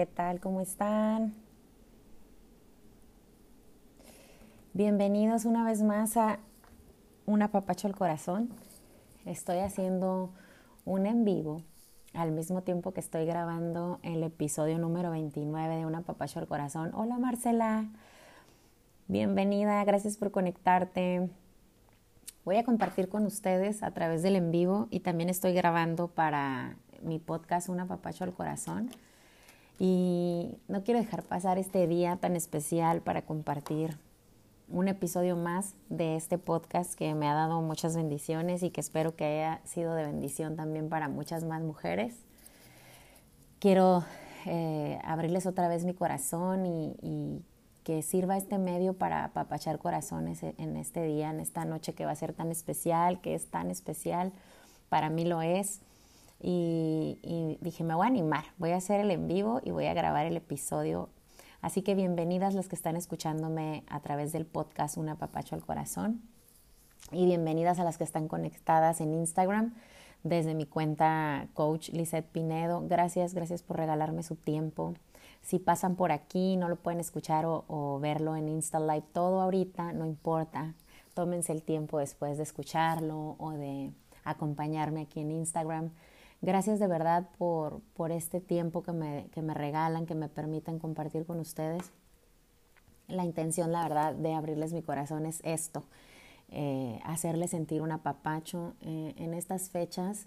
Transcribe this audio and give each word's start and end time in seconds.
¿qué 0.00 0.06
tal? 0.06 0.40
¿Cómo 0.40 0.62
están? 0.62 1.34
Bienvenidos 4.72 5.44
una 5.44 5.62
vez 5.62 5.82
más 5.82 6.16
a 6.16 6.38
Un 7.26 7.42
apapacho 7.42 7.86
al 7.86 7.94
corazón. 7.94 8.48
Estoy 9.26 9.58
haciendo 9.58 10.30
un 10.86 11.04
en 11.04 11.26
vivo 11.26 11.60
al 12.14 12.32
mismo 12.32 12.62
tiempo 12.62 12.92
que 12.92 13.00
estoy 13.00 13.26
grabando 13.26 14.00
el 14.02 14.22
episodio 14.22 14.78
número 14.78 15.10
29 15.10 15.76
de 15.76 15.84
Un 15.84 15.94
apapacho 15.94 16.38
al 16.38 16.46
corazón. 16.46 16.92
Hola 16.94 17.18
Marcela, 17.18 17.84
bienvenida, 19.06 19.84
gracias 19.84 20.16
por 20.16 20.30
conectarte. 20.30 21.28
Voy 22.46 22.56
a 22.56 22.64
compartir 22.64 23.10
con 23.10 23.26
ustedes 23.26 23.82
a 23.82 23.90
través 23.90 24.22
del 24.22 24.36
en 24.36 24.50
vivo 24.50 24.88
y 24.90 25.00
también 25.00 25.28
estoy 25.28 25.52
grabando 25.52 26.08
para 26.08 26.78
mi 27.02 27.18
podcast 27.18 27.68
Un 27.68 27.80
apapacho 27.80 28.24
al 28.24 28.32
corazón. 28.32 28.88
Y 29.82 30.58
no 30.68 30.84
quiero 30.84 31.00
dejar 31.00 31.22
pasar 31.22 31.56
este 31.56 31.86
día 31.86 32.16
tan 32.16 32.36
especial 32.36 33.00
para 33.00 33.22
compartir 33.22 33.96
un 34.68 34.88
episodio 34.88 35.36
más 35.36 35.74
de 35.88 36.16
este 36.16 36.36
podcast 36.36 36.92
que 36.94 37.14
me 37.14 37.26
ha 37.26 37.32
dado 37.32 37.62
muchas 37.62 37.96
bendiciones 37.96 38.62
y 38.62 38.68
que 38.68 38.82
espero 38.82 39.16
que 39.16 39.24
haya 39.24 39.62
sido 39.64 39.94
de 39.94 40.04
bendición 40.04 40.54
también 40.54 40.90
para 40.90 41.08
muchas 41.08 41.44
más 41.44 41.62
mujeres. 41.62 42.14
Quiero 43.58 44.04
eh, 44.44 44.98
abrirles 45.02 45.46
otra 45.46 45.66
vez 45.66 45.86
mi 45.86 45.94
corazón 45.94 46.66
y, 46.66 46.94
y, 47.00 47.42
que 47.82 48.02
sirva 48.02 48.36
este 48.36 48.58
medio 48.58 48.92
para 48.92 49.24
apapachar 49.24 49.78
corazones 49.78 50.42
en 50.42 50.76
este 50.76 51.02
día, 51.02 51.30
en 51.30 51.40
esta 51.40 51.64
noche 51.64 51.94
que 51.94 52.04
va 52.04 52.10
a 52.10 52.16
ser 52.16 52.34
tan 52.34 52.50
especial, 52.50 53.22
que 53.22 53.34
es 53.34 53.46
tan 53.46 53.70
especial, 53.70 54.34
para 54.90 55.08
mí 55.08 55.24
lo 55.24 55.40
es. 55.40 55.80
Y, 56.42 57.58
dije, 57.60 57.84
me 57.84 57.94
voy 57.94 58.06
a 58.06 58.08
animar, 58.08 58.44
voy 58.56 58.70
a 58.70 58.76
hacer 58.76 59.00
el 59.00 59.10
en 59.10 59.28
vivo 59.28 59.60
y 59.62 59.72
voy 59.72 59.86
a 59.86 59.94
grabar 59.94 60.26
el 60.26 60.36
episodio. 60.36 61.10
Así 61.60 61.82
que 61.82 61.94
bienvenidas 61.94 62.54
las 62.54 62.68
que 62.68 62.76
están 62.76 62.96
escuchándome 62.96 63.84
a 63.88 64.00
través 64.00 64.32
del 64.32 64.46
podcast 64.46 64.96
Una 64.96 65.16
Papacho 65.16 65.54
al 65.54 65.64
Corazón. 65.64 66.22
Y 67.12 67.26
bienvenidas 67.26 67.78
a 67.78 67.84
las 67.84 67.98
que 67.98 68.04
están 68.04 68.28
conectadas 68.28 69.02
en 69.02 69.12
Instagram 69.12 69.74
desde 70.22 70.54
mi 70.54 70.64
cuenta 70.64 71.48
Coach 71.52 71.90
Lisette 71.90 72.26
Pinedo. 72.30 72.86
Gracias, 72.88 73.34
gracias 73.34 73.62
por 73.62 73.76
regalarme 73.76 74.22
su 74.22 74.36
tiempo. 74.36 74.94
Si 75.42 75.58
pasan 75.58 75.96
por 75.96 76.10
aquí, 76.12 76.56
no 76.56 76.70
lo 76.70 76.76
pueden 76.76 77.00
escuchar 77.00 77.44
o, 77.44 77.64
o 77.68 77.98
verlo 78.00 78.36
en 78.36 78.48
Insta 78.48 78.80
Live 78.80 79.04
todo 79.12 79.42
ahorita, 79.42 79.92
no 79.92 80.06
importa. 80.06 80.74
Tómense 81.12 81.52
el 81.52 81.62
tiempo 81.62 81.98
después 81.98 82.38
de 82.38 82.44
escucharlo 82.44 83.36
o 83.38 83.50
de 83.50 83.92
acompañarme 84.24 85.02
aquí 85.02 85.20
en 85.20 85.32
Instagram. 85.32 85.90
Gracias 86.42 86.78
de 86.78 86.86
verdad 86.86 87.28
por, 87.36 87.82
por 87.94 88.12
este 88.12 88.40
tiempo 88.40 88.82
que 88.82 88.92
me, 88.92 89.28
que 89.32 89.42
me 89.42 89.52
regalan, 89.52 90.06
que 90.06 90.14
me 90.14 90.28
permiten 90.28 90.78
compartir 90.78 91.26
con 91.26 91.38
ustedes. 91.38 91.92
La 93.08 93.24
intención, 93.24 93.72
la 93.72 93.82
verdad, 93.82 94.14
de 94.14 94.32
abrirles 94.32 94.72
mi 94.72 94.82
corazón 94.82 95.26
es 95.26 95.40
esto, 95.44 95.84
eh, 96.48 96.98
hacerles 97.04 97.50
sentir 97.50 97.82
un 97.82 97.92
apapacho. 97.92 98.74
Eh, 98.80 99.14
en 99.18 99.34
estas 99.34 99.68
fechas, 99.68 100.26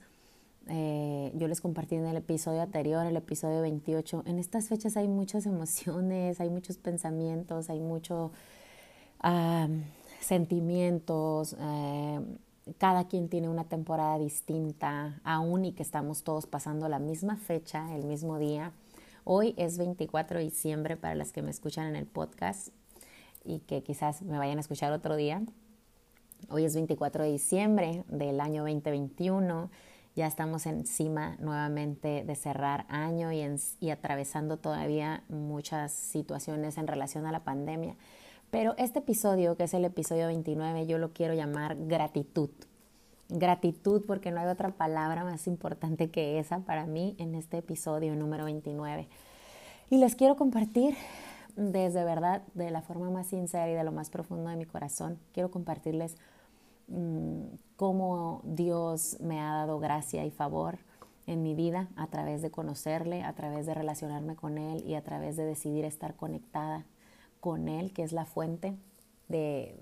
eh, 0.67 1.31
yo 1.35 1.47
les 1.47 1.61
compartí 1.61 1.95
en 1.95 2.05
el 2.05 2.17
episodio 2.17 2.61
anterior, 2.61 3.07
el 3.07 3.17
episodio 3.17 3.61
28, 3.61 4.23
en 4.27 4.37
estas 4.37 4.67
fechas 4.67 4.97
hay 4.97 5.07
muchas 5.07 5.47
emociones, 5.47 6.39
hay 6.39 6.49
muchos 6.51 6.77
pensamientos, 6.77 7.71
hay 7.71 7.79
muchos 7.79 8.31
uh, 9.23 9.67
sentimientos 10.21 11.55
cada 12.77 13.07
quien 13.07 13.29
tiene 13.29 13.49
una 13.49 13.65
temporada 13.65 14.17
distinta, 14.17 15.19
aún 15.23 15.65
y 15.65 15.73
que 15.73 15.83
estamos 15.83 16.23
todos 16.23 16.45
pasando 16.45 16.87
la 16.87 16.99
misma 16.99 17.37
fecha, 17.37 17.93
el 17.95 18.05
mismo 18.05 18.39
día. 18.39 18.71
Hoy 19.25 19.53
es 19.57 19.77
24 19.77 20.39
de 20.39 20.45
diciembre 20.45 20.97
para 20.97 21.15
las 21.15 21.31
que 21.31 21.41
me 21.41 21.51
escuchan 21.51 21.87
en 21.87 21.95
el 21.95 22.05
podcast 22.05 22.69
y 23.43 23.59
que 23.59 23.83
quizás 23.83 24.21
me 24.21 24.37
vayan 24.37 24.57
a 24.57 24.61
escuchar 24.61 24.91
otro 24.93 25.15
día. 25.15 25.41
Hoy 26.49 26.65
es 26.65 26.75
24 26.75 27.23
de 27.23 27.31
diciembre 27.31 28.03
del 28.07 28.39
año 28.39 28.63
2021. 28.63 29.69
Ya 30.15 30.27
estamos 30.27 30.65
encima 30.65 31.37
nuevamente 31.39 32.23
de 32.23 32.35
cerrar 32.35 32.85
año 32.89 33.31
y, 33.31 33.43
y 33.79 33.89
atravesando 33.89 34.57
todavía 34.57 35.23
muchas 35.27 35.91
situaciones 35.91 36.77
en 36.77 36.87
relación 36.87 37.25
a 37.25 37.31
la 37.31 37.43
pandemia. 37.43 37.95
Pero 38.53 38.75
este 38.77 38.99
episodio, 38.99 39.57
que 39.57 39.63
es 39.63 39.73
el 39.73 39.83
episodio 39.83 40.27
29, 40.27 40.85
yo 40.85 40.99
lo 40.99 41.11
quiero 41.11 41.33
llamar 41.33 41.75
gratitud. 41.87 42.51
Gratitud 43.27 44.03
porque 44.05 44.29
no 44.29 44.41
hay 44.41 44.45
otra 44.45 44.69
palabra 44.69 45.23
más 45.23 45.47
importante 45.47 46.11
que 46.11 46.37
esa 46.37 46.59
para 46.59 46.85
mí 46.85 47.15
en 47.17 47.33
este 47.33 47.57
episodio 47.57 48.15
número 48.15 48.45
29. 48.45 49.07
Y 49.89 49.97
les 49.97 50.13
quiero 50.13 50.35
compartir 50.35 50.93
desde 51.55 52.03
verdad, 52.03 52.43
de 52.53 52.69
la 52.69 52.83
forma 52.83 53.09
más 53.09 53.25
sincera 53.25 53.67
y 53.71 53.73
de 53.73 53.83
lo 53.83 53.91
más 53.91 54.11
profundo 54.11 54.51
de 54.51 54.55
mi 54.55 54.65
corazón, 54.65 55.17
quiero 55.33 55.49
compartirles 55.49 56.15
mmm, 56.89 57.45
cómo 57.75 58.41
Dios 58.43 59.17
me 59.19 59.41
ha 59.41 59.51
dado 59.51 59.79
gracia 59.79 60.25
y 60.25 60.29
favor 60.29 60.77
en 61.25 61.41
mi 61.41 61.55
vida 61.55 61.89
a 61.95 62.05
través 62.05 62.43
de 62.43 62.51
conocerle, 62.51 63.23
a 63.23 63.33
través 63.33 63.65
de 63.65 63.73
relacionarme 63.73 64.35
con 64.35 64.59
Él 64.59 64.83
y 64.85 64.93
a 64.93 65.03
través 65.03 65.37
de 65.37 65.43
decidir 65.43 65.85
estar 65.85 66.15
conectada 66.15 66.85
con 67.43 67.67
Él, 67.67 67.91
que 67.91 68.03
es 68.03 68.13
la 68.13 68.23
fuente 68.23 68.73
de, 69.27 69.75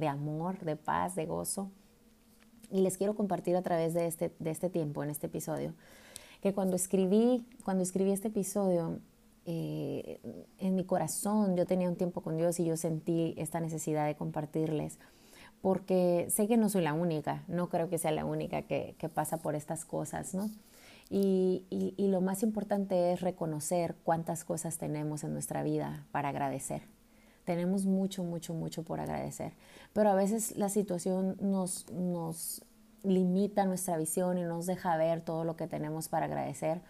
de, 0.00 0.08
amor, 0.08 0.58
de 0.60 0.76
paz, 0.76 1.14
de 1.14 1.26
gozo. 1.26 1.70
Y 2.70 2.80
les 2.80 2.96
quiero 2.96 3.14
compartir 3.14 3.54
a 3.54 3.60
través 3.60 3.92
de 3.92 4.06
este, 4.06 4.34
de 4.38 4.50
este 4.50 4.70
tiempo, 4.70 5.02
en 5.02 5.10
este 5.10 5.26
episodio, 5.26 5.74
que 6.40 6.54
cuando 6.54 6.74
escribí, 6.74 7.44
cuando 7.64 7.82
escribí 7.82 8.12
este 8.12 8.28
episodio, 8.28 8.98
eh, 9.44 10.20
en 10.58 10.74
mi 10.74 10.86
corazón 10.86 11.54
yo 11.54 11.66
tenía 11.66 11.90
un 11.90 11.96
tiempo 11.96 12.22
con 12.22 12.38
Dios 12.38 12.58
y 12.60 12.64
yo 12.64 12.78
sentí 12.78 13.34
esta 13.36 13.60
necesidad 13.60 14.06
de 14.06 14.16
compartirles, 14.16 14.98
porque 15.60 16.28
sé 16.30 16.48
que 16.48 16.56
no 16.56 16.70
soy 16.70 16.80
la 16.80 16.94
única, 16.94 17.44
no 17.46 17.68
creo 17.68 17.90
que 17.90 17.98
sea 17.98 18.12
la 18.12 18.24
única 18.24 18.62
que, 18.62 18.94
que 18.96 19.10
pasa 19.10 19.36
por 19.36 19.54
estas 19.54 19.84
cosas, 19.84 20.32
¿no? 20.32 20.48
Y, 21.10 21.66
y, 21.68 21.92
y, 21.98 22.08
lo 22.08 22.22
más 22.22 22.42
importante 22.42 23.12
es 23.12 23.20
reconocer 23.20 23.96
cuántas 24.02 24.44
cosas 24.44 24.78
tenemos 24.78 25.24
en 25.24 25.34
nuestra 25.34 25.62
vida 25.62 26.06
para 26.10 26.30
agradecer. 26.30 26.91
Tenemos 27.44 27.84
mucho, 27.86 28.22
mucho, 28.22 28.54
mucho 28.54 28.82
por 28.82 29.00
agradecer. 29.00 29.52
Pero 29.92 30.10
a 30.10 30.14
veces 30.14 30.56
la 30.56 30.68
situación 30.68 31.36
nos, 31.40 31.90
nos 31.90 32.64
limita 33.02 33.64
nuestra 33.64 33.96
visión 33.96 34.38
y 34.38 34.42
nos 34.42 34.66
deja 34.66 34.96
ver 34.96 35.22
todo 35.22 35.44
lo 35.44 35.56
que 35.56 35.66
tenemos 35.66 36.08
para 36.08 36.26
agradecer. 36.26 36.80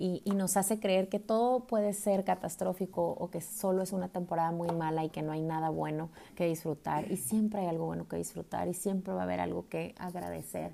Y, 0.00 0.22
y, 0.24 0.30
nos 0.30 0.56
hace 0.56 0.78
creer 0.78 1.08
que 1.08 1.18
todo 1.18 1.66
puede 1.66 1.92
ser 1.92 2.22
catastrófico 2.22 3.16
o 3.18 3.30
que 3.30 3.40
solo 3.40 3.82
es 3.82 3.92
una 3.92 4.08
temporada 4.08 4.52
muy 4.52 4.70
mala 4.70 5.04
y 5.04 5.10
que 5.10 5.22
no 5.22 5.32
hay 5.32 5.42
nada 5.42 5.70
bueno 5.70 6.10
que 6.36 6.46
disfrutar. 6.46 7.10
Y 7.10 7.16
siempre 7.16 7.62
hay 7.62 7.66
algo 7.66 7.86
bueno 7.86 8.06
que 8.06 8.16
disfrutar 8.16 8.68
y 8.68 8.74
siempre 8.74 9.12
va 9.12 9.22
a 9.22 9.24
haber 9.24 9.40
algo 9.40 9.68
que 9.68 9.96
agradecer. 9.98 10.70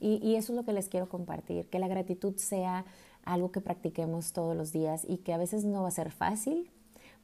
Y, 0.00 0.26
y 0.26 0.36
eso 0.36 0.52
es 0.52 0.56
lo 0.56 0.64
que 0.64 0.72
les 0.72 0.88
quiero 0.88 1.10
compartir, 1.10 1.68
que 1.68 1.78
la 1.78 1.86
gratitud 1.86 2.34
sea 2.38 2.86
algo 3.24 3.52
que 3.52 3.60
practiquemos 3.60 4.32
todos 4.32 4.56
los 4.56 4.72
días 4.72 5.04
y 5.08 5.18
que 5.18 5.32
a 5.32 5.38
veces 5.38 5.64
no 5.64 5.82
va 5.82 5.88
a 5.88 5.92
ser 5.92 6.10
fácil, 6.10 6.70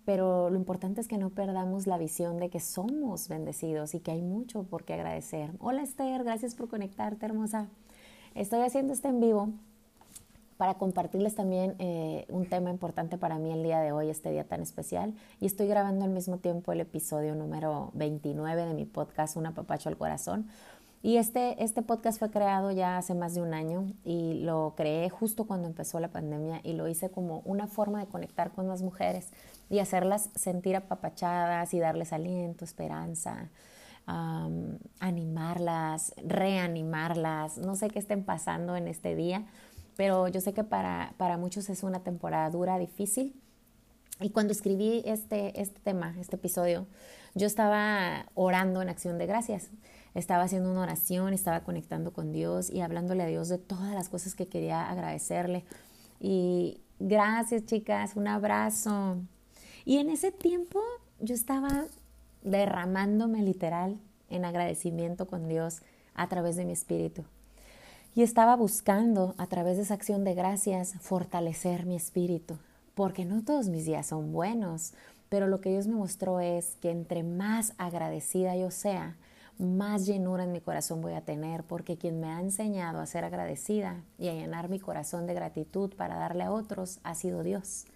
pero 0.09 0.49
lo 0.49 0.57
importante 0.57 1.03
es 1.03 1.07
que 1.07 1.19
no 1.19 1.29
perdamos 1.29 1.87
la 1.87 1.99
visión 1.99 2.39
de 2.39 2.49
que 2.49 2.61
somos 2.61 3.29
bendecidos 3.29 3.95
y 3.95 4.01
que 4.01 4.11
hay 4.11 4.23
mucho 4.23 4.63
por 4.63 4.85
qué 4.85 4.95
agradecer. 4.95 5.51
Hola 5.61 5.83
Esther, 5.83 6.25
gracias 6.25 6.55
por 6.55 6.71
conectarte, 6.71 7.27
hermosa. 7.27 7.67
Estoy 8.35 8.61
haciendo 8.61 8.95
este 8.95 9.09
en 9.09 9.21
vivo 9.21 9.51
para 10.57 10.79
compartirles 10.79 11.35
también 11.35 11.75
eh, 11.79 12.25
un 12.31 12.47
tema 12.47 12.71
importante 12.71 13.19
para 13.19 13.39
mí 13.39 13.53
el 13.53 13.63
día 13.63 13.81
de 13.81 13.93
hoy, 13.93 14.09
este 14.09 14.31
día 14.31 14.45
tan 14.45 14.63
especial. 14.63 15.13
Y 15.43 15.47
estoy 15.47 15.69
grabando 15.69 16.07
al 16.07 16.11
mismo 16.11 16.39
tiempo 16.39 16.73
el 16.73 16.81
episodio 16.81 17.35
número 17.35 17.91
29 17.93 18.65
de 18.65 18.73
mi 18.73 18.87
podcast, 18.87 19.37
Un 19.37 19.45
apapacho 19.45 19.91
al 19.91 19.99
corazón, 19.99 20.49
y 21.01 21.19
este, 21.19 21.63
este 21.63 21.83
podcast 21.83 22.19
fue 22.19 22.31
creado 22.31 22.73
ya 22.73 22.97
hace 22.97 23.15
más 23.15 23.35
de 23.35 23.41
un 23.41 23.55
año 23.55 23.93
y 24.05 24.41
lo 24.43 24.75
creé 24.77 25.09
justo 25.11 25.47
cuando 25.47 25.69
empezó 25.69 26.01
la 26.01 26.09
pandemia 26.09 26.61
y 26.65 26.73
lo 26.73 26.89
hice 26.89 27.09
como 27.09 27.41
una 27.45 27.69
forma 27.69 28.01
de 28.01 28.07
conectar 28.07 28.51
con 28.51 28.67
las 28.67 28.83
mujeres 28.83 29.29
y 29.69 29.81
hacerlas 29.81 30.31
sentir 30.35 30.77
apapachadas 30.77 31.75
y 31.75 31.79
darles 31.79 32.13
aliento, 32.13 32.65
esperanza, 32.65 33.51
animarlas, 35.01 36.15
reanimarlas. 36.25 37.59
No 37.59 37.77
sé 37.77 37.89
qué 37.89 37.99
estén 37.99 38.25
pasando 38.25 38.77
en 38.77 38.89
este 38.89 39.15
día, 39.15 39.45
pero 39.97 40.29
yo 40.29 40.41
sé 40.41 40.55
que 40.55 40.65
para, 40.65 41.15
para 41.19 41.37
muchos 41.37 41.69
es 41.69 41.83
una 41.83 42.01
temporada 42.01 42.49
dura, 42.51 42.79
difícil. 42.79 43.35
Y 44.21 44.31
cuando 44.31 44.53
escribí 44.53 45.03
este, 45.05 45.61
este 45.61 45.79
tema, 45.81 46.15
este 46.19 46.37
episodio, 46.37 46.87
yo 47.35 47.47
estaba 47.47 48.27
orando 48.35 48.83
en 48.83 48.89
acción 48.89 49.19
de 49.19 49.27
gracias 49.27 49.71
estaba 50.15 50.45
haciendo 50.45 50.71
una 50.71 50.83
oración, 50.83 51.33
estaba 51.33 51.61
conectando 51.61 52.13
con 52.13 52.33
Dios 52.33 52.71
y 52.71 52.81
hablándole 52.81 53.23
a 53.23 53.27
Dios 53.27 53.49
de 53.49 53.59
todas 53.59 53.95
las 53.95 54.09
cosas 54.09 54.35
que 54.35 54.49
quería 54.49 54.91
agradecerle. 54.91 55.65
Y 56.21 56.81
gracias 56.99 57.67
chicas, 57.67 58.17
un 58.17 58.29
abrazo. 58.29 59.19
Y 59.89 59.97
en 59.97 60.11
ese 60.11 60.33
tiempo 60.33 60.83
yo 61.19 61.35
estaba 61.35 61.87
derramándome 62.43 63.41
literal 63.41 63.99
en 64.29 64.45
agradecimiento 64.45 65.27
con 65.27 65.49
Dios 65.49 65.81
a 66.13 66.29
través 66.29 66.57
de 66.57 66.67
mi 66.67 66.73
espíritu. 66.73 67.25
Y 68.15 68.23
estaba 68.23 68.55
buscando 68.55 69.35
a 69.39 69.47
través 69.47 69.79
de 69.79 69.85
esa 69.85 69.95
acción 69.95 70.25
de 70.25 70.35
gracias 70.35 70.93
fortalecer 71.01 71.87
mi 71.87 71.97
espíritu 71.97 72.59
porque 72.95 73.25
no 73.25 73.43
todos 73.43 73.71
mis 73.71 73.87
días 73.87 74.09
son 74.09 74.31
buenos, 74.31 74.93
pero 75.31 75.47
lo 75.47 75.63
que 75.63 75.71
Dios 75.71 75.87
me 75.87 75.95
mostró 75.95 76.39
es 76.39 76.77
que 76.83 76.91
entre 76.91 77.23
más 77.23 77.73
agradecida 77.79 78.57
yo 78.57 78.71
sea, 78.71 79.17
más 79.59 80.05
llenura 80.05 80.45
en 80.45 80.53
mi 80.53 80.61
corazón 80.61 81.01
voy 81.01 81.15
a 81.15 81.23
tener, 81.23 81.65
porque 81.65 81.97
quien 81.97 82.21
me 82.21 82.27
ha 82.27 82.43
enseñado 82.43 83.01
a 83.01 83.07
ser 83.07 83.25
agradecida 83.25 84.03
y 84.19 84.29
a 84.29 84.35
llenar 84.35 84.69
mi 84.69 84.81
corazón 84.81 85.27
de 85.27 85.33
gratitud 85.33 85.95
para 85.97 86.17
darle 86.17 86.45
a 86.45 86.53
otros 86.53 87.01
ha 87.05 87.15
sido 87.15 87.43
Dios. 87.43 87.87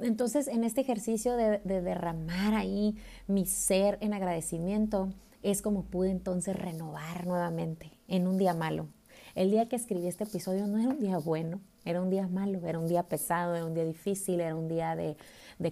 Entonces, 0.00 0.48
en 0.48 0.64
este 0.64 0.80
ejercicio 0.80 1.36
de, 1.36 1.58
derramar 1.64 2.54
ahí 2.54 2.96
mi 3.26 3.46
ser 3.46 3.98
en 4.00 4.14
agradecimiento, 4.14 5.10
es 5.42 5.62
como 5.62 5.84
pude 5.84 6.10
entonces 6.10 6.56
renovar 6.56 7.26
nuevamente 7.26 7.90
en 8.08 8.26
un 8.26 8.38
día 8.38 8.54
malo. 8.54 8.88
El 9.34 9.50
día 9.50 9.68
que 9.68 9.76
escribí 9.76 10.06
este 10.06 10.24
episodio 10.24 10.66
no 10.66 10.78
era 10.78 10.88
un 10.88 11.00
día 11.00 11.18
bueno, 11.18 11.60
era 11.84 12.02
un 12.02 12.10
día 12.10 12.26
malo, 12.26 12.66
era 12.66 12.78
un 12.78 12.88
día 12.88 13.04
pesado, 13.04 13.54
era 13.54 13.64
un 13.64 13.74
día 13.74 13.84
difícil, 13.84 14.40
era 14.40 14.54
un 14.54 14.68
día 14.68 14.96
de, 14.96 15.16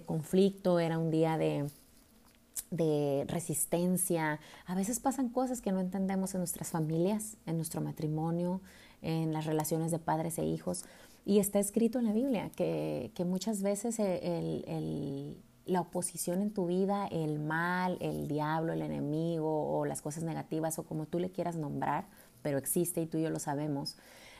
conflicto, 0.05 0.79
era 0.79 0.97
un 0.97 1.11
día 1.11 1.37
de, 1.37 1.69
de 2.71 3.25
resistencia. 3.27 4.39
A 4.65 4.75
veces 4.75 4.99
pasan 4.99 5.29
cosas 5.29 5.61
que 5.61 5.71
no 5.71 5.81
entendemos 5.81 6.33
en 6.33 6.39
nuestras 6.39 6.69
familias, 6.69 7.37
en 7.45 7.57
nuestro 7.57 7.81
matrimonio, 7.81 8.61
en 9.01 9.33
las 9.33 9.45
relaciones 9.45 9.91
de 9.91 9.99
padres 9.99 10.37
e 10.39 10.45
hijos. 10.45 10.85
Y 11.29 11.37
está 11.37 11.59
escrito 11.59 11.99
en 11.99 12.05
la 12.05 12.11
Biblia 12.11 12.49
que, 12.55 13.11
muchas 13.23 13.61
veces 13.61 13.99
el, 13.99 15.37
la 15.67 15.81
oposición 15.81 16.41
en 16.41 16.51
tu 16.51 16.65
vida, 16.65 17.05
el 17.05 17.37
mal, 17.37 17.99
el 18.01 18.27
diablo, 18.27 18.73
el 18.73 18.81
enemigo 18.81 19.77
o 19.77 19.85
las 19.85 20.01
cosas 20.01 20.23
negativas 20.23 20.79
o 20.79 20.87
como 20.87 21.05
tú 21.05 21.19
le 21.19 21.29
quieras 21.29 21.55
nombrar, 21.55 22.07
pero 22.41 22.57
existe 22.57 22.99
y 23.03 23.05
tú 23.05 23.19
y 23.19 23.21
yo 23.21 23.29
lo 23.29 23.37
sabemos, 23.37 23.95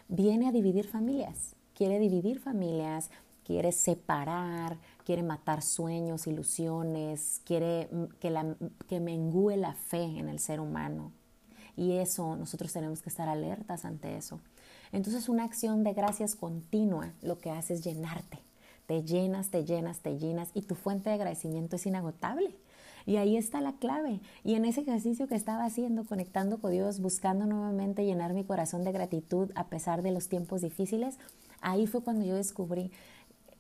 viene 0.07 0.47
a 0.47 0.51
dividir 0.51 0.87
familias. 0.87 1.55
Quiere 1.75 1.99
dividir 1.99 2.39
familias, 2.39 3.11
quiere 3.43 3.71
separar, 3.71 4.79
quiere 5.05 5.21
matar 5.21 5.61
sueños, 5.61 6.25
ilusiones, 6.25 7.43
quiere 7.45 7.87
que, 8.19 8.31
la, 8.31 8.55
que 8.87 8.99
mengue 8.99 9.57
la 9.57 9.75
fe 9.75 10.05
en 10.05 10.27
el 10.27 10.39
ser 10.39 10.59
humano. 10.59 11.11
Y 11.77 11.97
eso, 11.97 12.35
nosotros 12.35 12.73
tenemos 12.73 13.03
que 13.03 13.09
estar 13.09 13.29
alertas 13.29 13.85
ante 13.85 14.17
eso. 14.17 14.39
Entonces 14.91 15.29
una 15.29 15.43
acción 15.43 15.83
de 15.83 15.93
gracias 15.93 16.35
continua 16.35 17.13
lo 17.21 17.39
que 17.39 17.51
hace 17.51 17.73
es 17.73 17.83
llenarte. 17.83 18.39
Te 18.85 19.03
llenas, 19.03 19.49
te 19.49 19.65
llenas, 19.65 19.99
te 19.99 20.17
llenas 20.17 20.49
y 20.53 20.63
tu 20.63 20.75
fuente 20.75 21.09
de 21.09 21.15
agradecimiento 21.15 21.75
es 21.75 21.85
inagotable. 21.85 22.55
Y 23.05 23.17
ahí 23.17 23.37
está 23.37 23.61
la 23.61 23.73
clave. 23.73 24.19
Y 24.43 24.55
en 24.55 24.65
ese 24.65 24.81
ejercicio 24.81 25.27
que 25.27 25.35
estaba 25.35 25.65
haciendo, 25.65 26.03
conectando 26.05 26.59
con 26.59 26.71
Dios, 26.71 26.99
buscando 26.99 27.45
nuevamente 27.45 28.05
llenar 28.05 28.33
mi 28.33 28.43
corazón 28.43 28.83
de 28.83 28.91
gratitud 28.91 29.51
a 29.55 29.67
pesar 29.67 30.01
de 30.01 30.11
los 30.11 30.27
tiempos 30.27 30.61
difíciles, 30.61 31.17
ahí 31.61 31.87
fue 31.87 32.01
cuando 32.01 32.25
yo 32.25 32.35
descubrí 32.35 32.91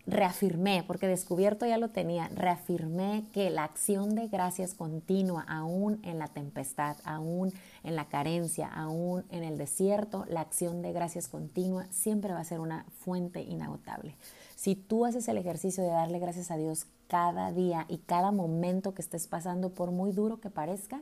reafirmé, 0.07 0.83
porque 0.87 1.07
descubierto 1.07 1.65
ya 1.65 1.77
lo 1.77 1.89
tenía, 1.89 2.29
reafirmé 2.29 3.25
que 3.31 3.49
la 3.49 3.63
acción 3.63 4.15
de 4.15 4.27
gracias 4.27 4.73
continua, 4.73 5.45
aún 5.47 5.99
en 6.03 6.19
la 6.19 6.27
tempestad, 6.27 6.97
aún 7.03 7.53
en 7.83 7.95
la 7.95 8.05
carencia, 8.05 8.67
aún 8.67 9.23
en 9.29 9.43
el 9.43 9.57
desierto, 9.57 10.25
la 10.27 10.41
acción 10.41 10.81
de 10.81 10.93
gracias 10.93 11.27
continua 11.27 11.85
siempre 11.91 12.33
va 12.33 12.39
a 12.39 12.45
ser 12.45 12.59
una 12.59 12.85
fuente 12.99 13.41
inagotable. 13.41 14.15
Si 14.55 14.75
tú 14.75 15.05
haces 15.05 15.27
el 15.27 15.37
ejercicio 15.37 15.83
de 15.83 15.89
darle 15.89 16.19
gracias 16.19 16.51
a 16.51 16.57
Dios 16.57 16.85
cada 17.07 17.51
día 17.51 17.85
y 17.87 17.99
cada 17.99 18.31
momento 18.31 18.93
que 18.93 19.01
estés 19.01 19.27
pasando, 19.27 19.69
por 19.69 19.91
muy 19.91 20.11
duro 20.11 20.41
que 20.41 20.49
parezca, 20.49 21.01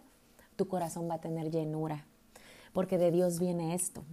tu 0.55 0.67
corazón 0.67 1.09
va 1.09 1.15
a 1.15 1.21
tener 1.21 1.49
llenura, 1.49 2.05
porque 2.73 2.97
de 2.97 3.11
Dios 3.11 3.39
viene 3.39 3.73
esto. 3.73 4.03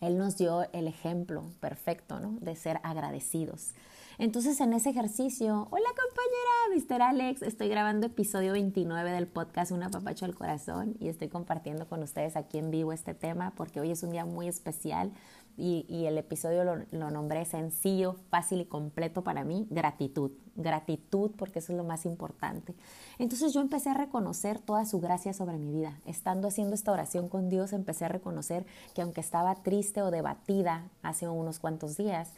Él 0.00 0.18
nos 0.18 0.36
dio 0.36 0.70
el 0.72 0.88
ejemplo 0.88 1.44
perfecto 1.60 2.20
¿no? 2.20 2.38
de 2.40 2.54
ser 2.54 2.80
agradecidos. 2.82 3.72
Entonces 4.18 4.58
en 4.62 4.72
ese 4.72 4.88
ejercicio, 4.88 5.68
hola 5.70 5.88
compañera, 5.90 6.96
Mr. 6.96 7.02
Alex, 7.02 7.42
estoy 7.42 7.68
grabando 7.68 8.06
episodio 8.06 8.52
29 8.52 9.10
del 9.10 9.26
podcast 9.26 9.72
Una 9.72 9.90
papacho 9.90 10.24
al 10.24 10.34
corazón 10.34 10.96
y 11.00 11.08
estoy 11.08 11.28
compartiendo 11.28 11.86
con 11.86 12.02
ustedes 12.02 12.34
aquí 12.34 12.56
en 12.56 12.70
vivo 12.70 12.94
este 12.94 13.12
tema 13.12 13.52
porque 13.56 13.78
hoy 13.78 13.90
es 13.90 14.02
un 14.02 14.12
día 14.12 14.24
muy 14.24 14.48
especial 14.48 15.12
y, 15.58 16.04
el 16.06 16.18
episodio 16.18 16.64
lo, 16.64 16.76
lo, 16.90 17.10
nombré 17.10 17.46
sencillo, 17.46 18.16
fácil 18.30 18.60
y 18.60 18.66
completo 18.66 19.22
para 19.24 19.42
mí, 19.42 19.66
gratitud. 19.70 20.30
Gratitud 20.54 21.30
porque 21.36 21.60
eso 21.60 21.72
es 21.72 21.78
lo 21.78 21.84
más 21.84 22.04
importante. 22.04 22.74
Entonces 23.18 23.54
yo 23.54 23.62
empecé 23.62 23.88
a 23.88 23.94
reconocer 23.94 24.58
toda 24.58 24.84
su 24.84 25.00
gracia 25.00 25.32
sobre 25.32 25.56
mi 25.56 25.72
vida. 25.72 25.98
Estando 26.04 26.48
haciendo 26.48 26.74
esta 26.74 26.92
oración 26.92 27.30
con 27.30 27.48
Dios, 27.48 27.72
empecé 27.72 28.04
a 28.04 28.08
reconocer 28.08 28.66
que 28.94 29.00
aunque 29.00 29.22
estaba 29.22 29.54
triste 29.56 30.02
o 30.02 30.10
debatida 30.10 30.90
hace 31.02 31.26
unos 31.26 31.58
cuantos 31.58 31.96
días, 31.96 32.32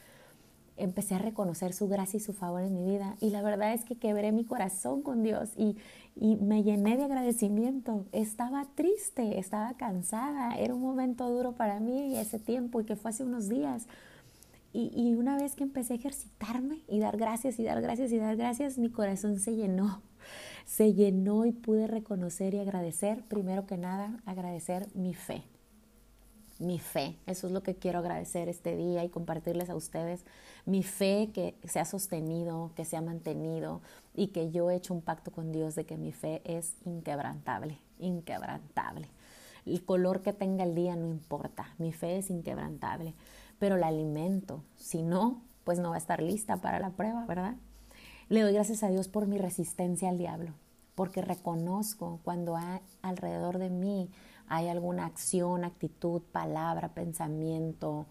empecé 0.79 1.15
a 1.15 1.19
reconocer 1.19 1.73
su 1.73 1.89
gracia 1.89 2.17
y 2.17 2.21
su 2.21 2.33
favor 2.33 2.63
en 2.63 2.75
mi 2.75 2.85
vida. 2.91 3.17
Y 3.21 3.31
la 3.31 3.43
verdad 3.43 3.73
es 3.75 3.85
que 3.85 3.97
quebré 3.97 4.33
mi 4.33 4.45
corazón 4.45 5.03
con 5.03 5.23
Dios 5.23 5.51
y, 5.57 5.77
me 6.21 6.65
llené 6.65 6.97
de 6.97 7.05
agradecimiento. 7.05 8.05
Estaba 8.11 8.67
triste, 8.75 9.39
estaba 9.39 9.75
cansada, 9.75 10.57
era 10.57 10.75
un 10.75 10.81
momento 10.81 11.31
duro 11.31 11.53
para 11.53 11.79
mí 11.79 12.17
ese 12.17 12.41
tiempo 12.41 12.81
y 12.81 12.85
que 12.85 12.97
fue 12.97 13.11
hace 13.11 13.23
unos 13.23 13.49
días. 13.49 13.87
Y, 14.73 14.91
y 14.95 15.15
una 15.15 15.37
vez 15.37 15.55
que 15.55 15.63
empecé 15.63 15.93
a 15.93 15.97
ejercitarme 15.97 16.81
y 16.89 16.99
dar 16.99 17.17
gracias 17.17 17.61
y 17.61 17.65
dar 17.65 17.81
gracias 17.81 18.11
y 18.11 18.19
dar 18.19 18.37
gracias, 18.37 18.79
mi 18.79 18.91
corazón 18.91 19.39
se 19.39 19.55
llenó. 19.55 20.03
Se 20.67 20.93
llenó 20.93 21.47
y 21.47 21.53
pude 21.53 21.87
reconocer 21.87 22.53
y 22.55 22.59
agradecer, 22.59 23.23
primero 23.29 23.67
que 23.67 23.79
nada, 23.79 24.21
agradecer 24.27 24.89
mi 24.95 25.15
fe 25.15 25.45
mi 26.59 26.79
fe. 26.79 27.17
Eso 27.27 27.47
es 27.47 27.53
lo 27.53 27.63
que 27.63 27.77
quiero 27.77 28.01
agradecer 28.01 28.49
este 28.49 28.77
día 28.77 29.05
y 29.05 29.09
compartirles 29.09 29.71
a 29.71 29.77
ustedes. 29.77 30.25
Mi 30.67 30.83
fe 30.83 31.31
que 31.33 31.55
se 31.65 31.81
ha 31.81 31.85
sostenido, 31.85 32.73
que 32.75 32.85
se 32.85 32.97
ha 32.97 33.01
mantenido 33.01 33.81
y 34.15 34.29
que 34.29 34.51
yo 34.51 34.71
he 34.71 34.77
hecho 34.77 34.95
un 34.95 35.03
pacto 35.03 35.31
con 35.31 35.53
Dios 35.53 35.75
de 35.75 35.87
que 35.87 35.97
mi 35.97 36.13
fe 36.13 36.43
es 36.45 36.75
inquebrantable, 36.85 37.79
inquebrantable. 37.99 39.09
El 39.67 39.85
color 39.85 40.23
que 40.23 40.33
tenga 40.33 40.65
el 40.65 40.75
día 40.75 40.97
no 40.97 41.07
importa, 41.07 41.75
mi 41.79 41.93
fe 41.93 42.19
es 42.19 42.31
inquebrantable, 42.31 43.15
pero 43.59 43.77
la 43.77 43.89
alimento. 43.89 44.63
Si 44.77 45.03
no, 45.03 45.43
pues 45.65 45.79
no 45.79 45.91
va 45.91 45.97
a 45.97 45.99
estar 45.99 46.23
lista 46.23 46.57
para 46.57 46.81
la 46.81 46.91
prueba, 46.91 47.27
¿verdad? 47.27 47.55
Le 48.29 48.43
doy 48.43 48.55
gracias 48.55 48.83
a 48.83 48.89
Dios 48.89 49.09
por 49.09 49.27
mi 49.27 49.39
resistencia 49.39 50.09
al 50.09 50.19
diablo, 50.19 50.53
porque 50.95 51.23
reconozco 51.23 52.21
cuando 52.25 52.57
hay 52.57 52.81
alrededor 53.03 53.59
de 53.59 53.71
mí 53.71 54.11
hay 54.49 54.69
alguna 54.69 55.07
acción, 55.07 55.65
actitud, 55.65 56.23
palabra, 56.33 56.95
pensamiento, 56.95 58.07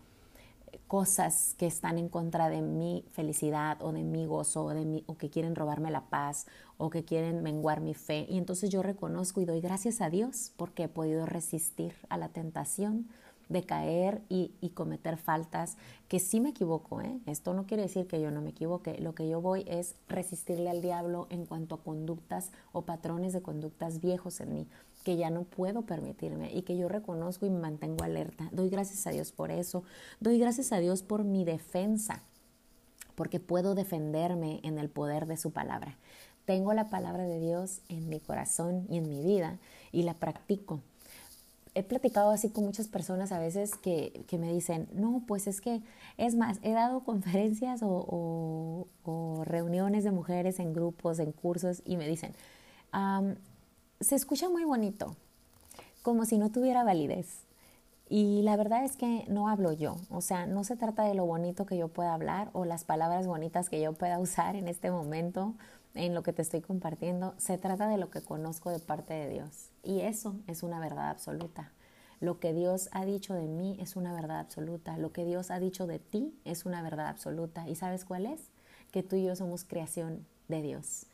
cosas 0.88 1.56
que 1.58 1.68
están 1.68 1.98
en 1.98 2.10
contra 2.10 2.50
de 2.50 2.62
mi 2.62 3.06
felicidad 3.12 3.82
o 3.82 3.92
de 3.92 4.04
mi 4.04 4.26
gozo 4.26 4.66
o, 4.66 4.70
de 4.70 4.86
mi, 4.86 5.04
o 5.08 5.18
que 5.18 5.30
quieren 5.30 5.56
robarme 5.56 5.92
la 5.92 6.10
paz 6.10 6.48
o 6.78 6.90
que 6.90 7.04
quieren 7.04 7.44
menguar 7.44 7.82
mi 7.82 7.94
fe. 7.94 8.26
Y 8.30 8.38
entonces 8.38 8.70
yo 8.70 8.82
reconozco 8.82 9.42
y 9.42 9.46
doy 9.46 9.62
gracias 9.62 10.02
a 10.02 10.10
Dios 10.10 10.54
porque 10.56 10.84
he 10.84 10.88
podido 10.88 11.26
resistir 11.26 11.94
a 12.10 12.18
la 12.18 12.30
tentación 12.30 13.08
de 13.50 13.64
caer 13.64 14.22
y, 14.28 14.52
y 14.60 14.72
cometer 14.72 15.16
faltas, 15.18 15.78
que 16.10 16.20
sí 16.20 16.42
me 16.42 16.50
equivoco. 16.50 17.02
¿eh? 17.02 17.20
Esto 17.26 17.54
no 17.54 17.66
quiere 17.66 17.84
decir 17.84 18.06
que 18.06 18.22
yo 18.22 18.30
no 18.30 18.42
me 18.42 18.50
equivoque. 18.50 19.00
Lo 19.00 19.16
que 19.16 19.30
yo 19.30 19.42
voy 19.42 19.64
es 19.68 19.96
resistirle 20.10 20.70
al 20.70 20.82
diablo 20.82 21.28
en 21.30 21.46
cuanto 21.46 21.76
a 21.76 21.82
conductas 21.82 22.52
o 22.74 22.82
patrones 22.82 23.32
de 23.32 23.42
conductas 23.42 24.02
viejos 24.02 24.42
en 24.42 24.54
mí 24.54 24.68
que 25.08 25.16
ya 25.16 25.30
no 25.30 25.44
puedo 25.44 25.84
permitirme 25.84 26.52
y 26.54 26.64
que 26.64 26.76
yo 26.76 26.90
reconozco 26.90 27.46
y 27.46 27.50
mantengo 27.50 28.04
alerta. 28.04 28.50
Doy 28.52 28.70
gracias 28.70 29.08
a 29.08 29.12
Dios 29.12 29.32
por 29.32 29.52
eso. 29.52 29.86
Doy 30.20 30.38
gracias 30.38 30.74
a 30.74 30.80
Dios 30.80 31.02
por 31.02 31.24
mi 31.24 31.46
defensa, 31.46 32.24
porque 33.16 33.40
puedo 33.40 33.74
defenderme 33.74 34.60
en 34.64 34.78
el 34.78 34.90
poder 34.90 35.26
de 35.26 35.38
su 35.38 35.52
palabra. 35.52 35.98
Tengo 36.44 36.74
la 36.74 36.90
palabra 36.90 37.24
de 37.24 37.40
Dios 37.40 37.80
en 37.88 38.10
mi 38.10 38.20
corazón 38.20 38.86
y 38.90 38.98
en 38.98 39.08
mi 39.08 39.24
vida 39.24 39.60
y 39.94 40.04
la 40.04 40.14
practico. 40.16 40.82
He 41.74 41.84
platicado 41.84 42.32
así 42.32 42.50
con 42.50 42.66
muchas 42.66 42.90
personas 42.90 43.32
a 43.32 43.40
veces 43.40 43.76
que, 43.78 44.26
me 44.38 44.52
dicen, 44.52 44.90
no, 44.94 45.24
pues 45.26 45.48
es 45.48 45.62
que, 45.62 45.82
es 46.18 46.36
más, 46.36 46.60
he 46.64 46.74
dado 46.74 47.06
conferencias 47.06 47.80
o, 47.82 48.88
reuniones 49.46 50.04
de 50.04 50.12
mujeres 50.12 50.60
en 50.60 50.74
grupos, 50.74 51.20
en 51.20 51.32
cursos 51.32 51.82
y 51.86 51.96
me 51.96 52.10
dicen, 52.10 52.34
se 54.00 54.16
escucha 54.16 54.50
muy 54.50 54.64
bonito, 54.64 55.16
como 56.04 56.26
si 56.26 56.38
no 56.38 56.52
tuviera 56.52 56.84
validez. 56.84 57.40
Y 58.10 58.42
la 58.44 58.56
verdad 58.56 58.86
es 58.86 58.96
que 58.96 59.26
no 59.28 59.50
hablo 59.50 59.74
yo, 59.74 59.98
o 60.10 60.22
sea, 60.22 60.46
no 60.46 60.64
se 60.64 60.78
trata 60.78 61.04
de 61.04 61.16
lo 61.16 61.26
bonito 61.26 61.66
que 61.66 61.78
yo 61.78 61.90
pueda 61.90 62.14
hablar 62.14 62.50
o 62.54 62.64
las 62.64 62.84
palabras 62.84 63.28
bonitas 63.28 63.70
que 63.70 63.82
yo 63.82 63.94
pueda 63.94 64.20
usar 64.22 64.56
en 64.56 64.68
este 64.68 64.92
momento 64.92 65.56
en 65.94 66.14
lo 66.14 66.22
que 66.22 66.32
te 66.32 66.44
estoy 66.44 66.62
compartiendo, 66.62 67.34
se 67.38 67.58
trata 67.58 67.88
de 67.88 67.98
lo 67.98 68.12
que 68.12 68.22
conozco 68.22 68.70
de 68.70 68.80
parte 68.80 69.16
de 69.16 69.30
Dios. 69.30 69.72
Y 69.84 70.02
eso 70.02 70.36
es 70.46 70.62
una 70.62 70.80
verdad 70.80 71.10
absoluta. 71.10 71.72
Lo 72.20 72.40
que 72.40 72.54
Dios 72.54 72.90
ha 72.92 73.04
dicho 73.04 73.34
de 73.34 73.48
mí 73.48 73.78
es 73.80 73.96
una 73.96 74.14
verdad 74.14 74.40
absoluta. 74.40 74.98
Lo 74.98 75.12
que 75.12 75.26
Dios 75.26 75.50
ha 75.50 75.60
dicho 75.60 75.88
de 75.88 75.98
ti 75.98 76.36
es 76.46 76.66
una 76.66 76.84
verdad 76.84 77.08
absoluta. 77.08 77.68
¿Y 77.68 77.76
sabes 77.76 78.06
cuál 78.06 78.28
es? 78.28 78.42
Que 78.92 79.02
tú 79.02 79.16
y 79.16 79.24
yo 79.24 79.36
somos 79.36 79.64
creación 79.64 80.26
de 80.48 80.62
Dios 80.62 81.07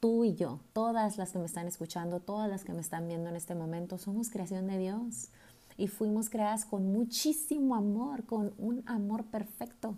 tú 0.00 0.24
y 0.24 0.34
yo, 0.34 0.60
todas 0.72 1.18
las 1.18 1.32
que 1.32 1.38
me 1.38 1.46
están 1.46 1.66
escuchando, 1.66 2.20
todas 2.20 2.48
las 2.48 2.64
que 2.64 2.72
me 2.72 2.80
están 2.80 3.08
viendo 3.08 3.28
en 3.28 3.36
este 3.36 3.54
momento, 3.54 3.98
somos 3.98 4.30
creación 4.30 4.66
de 4.66 4.78
Dios 4.78 5.28
y 5.76 5.88
fuimos 5.88 6.28
creadas 6.30 6.64
con 6.64 6.92
muchísimo 6.92 7.74
amor, 7.74 8.24
con 8.24 8.52
un 8.58 8.82
amor 8.86 9.24
perfecto. 9.24 9.96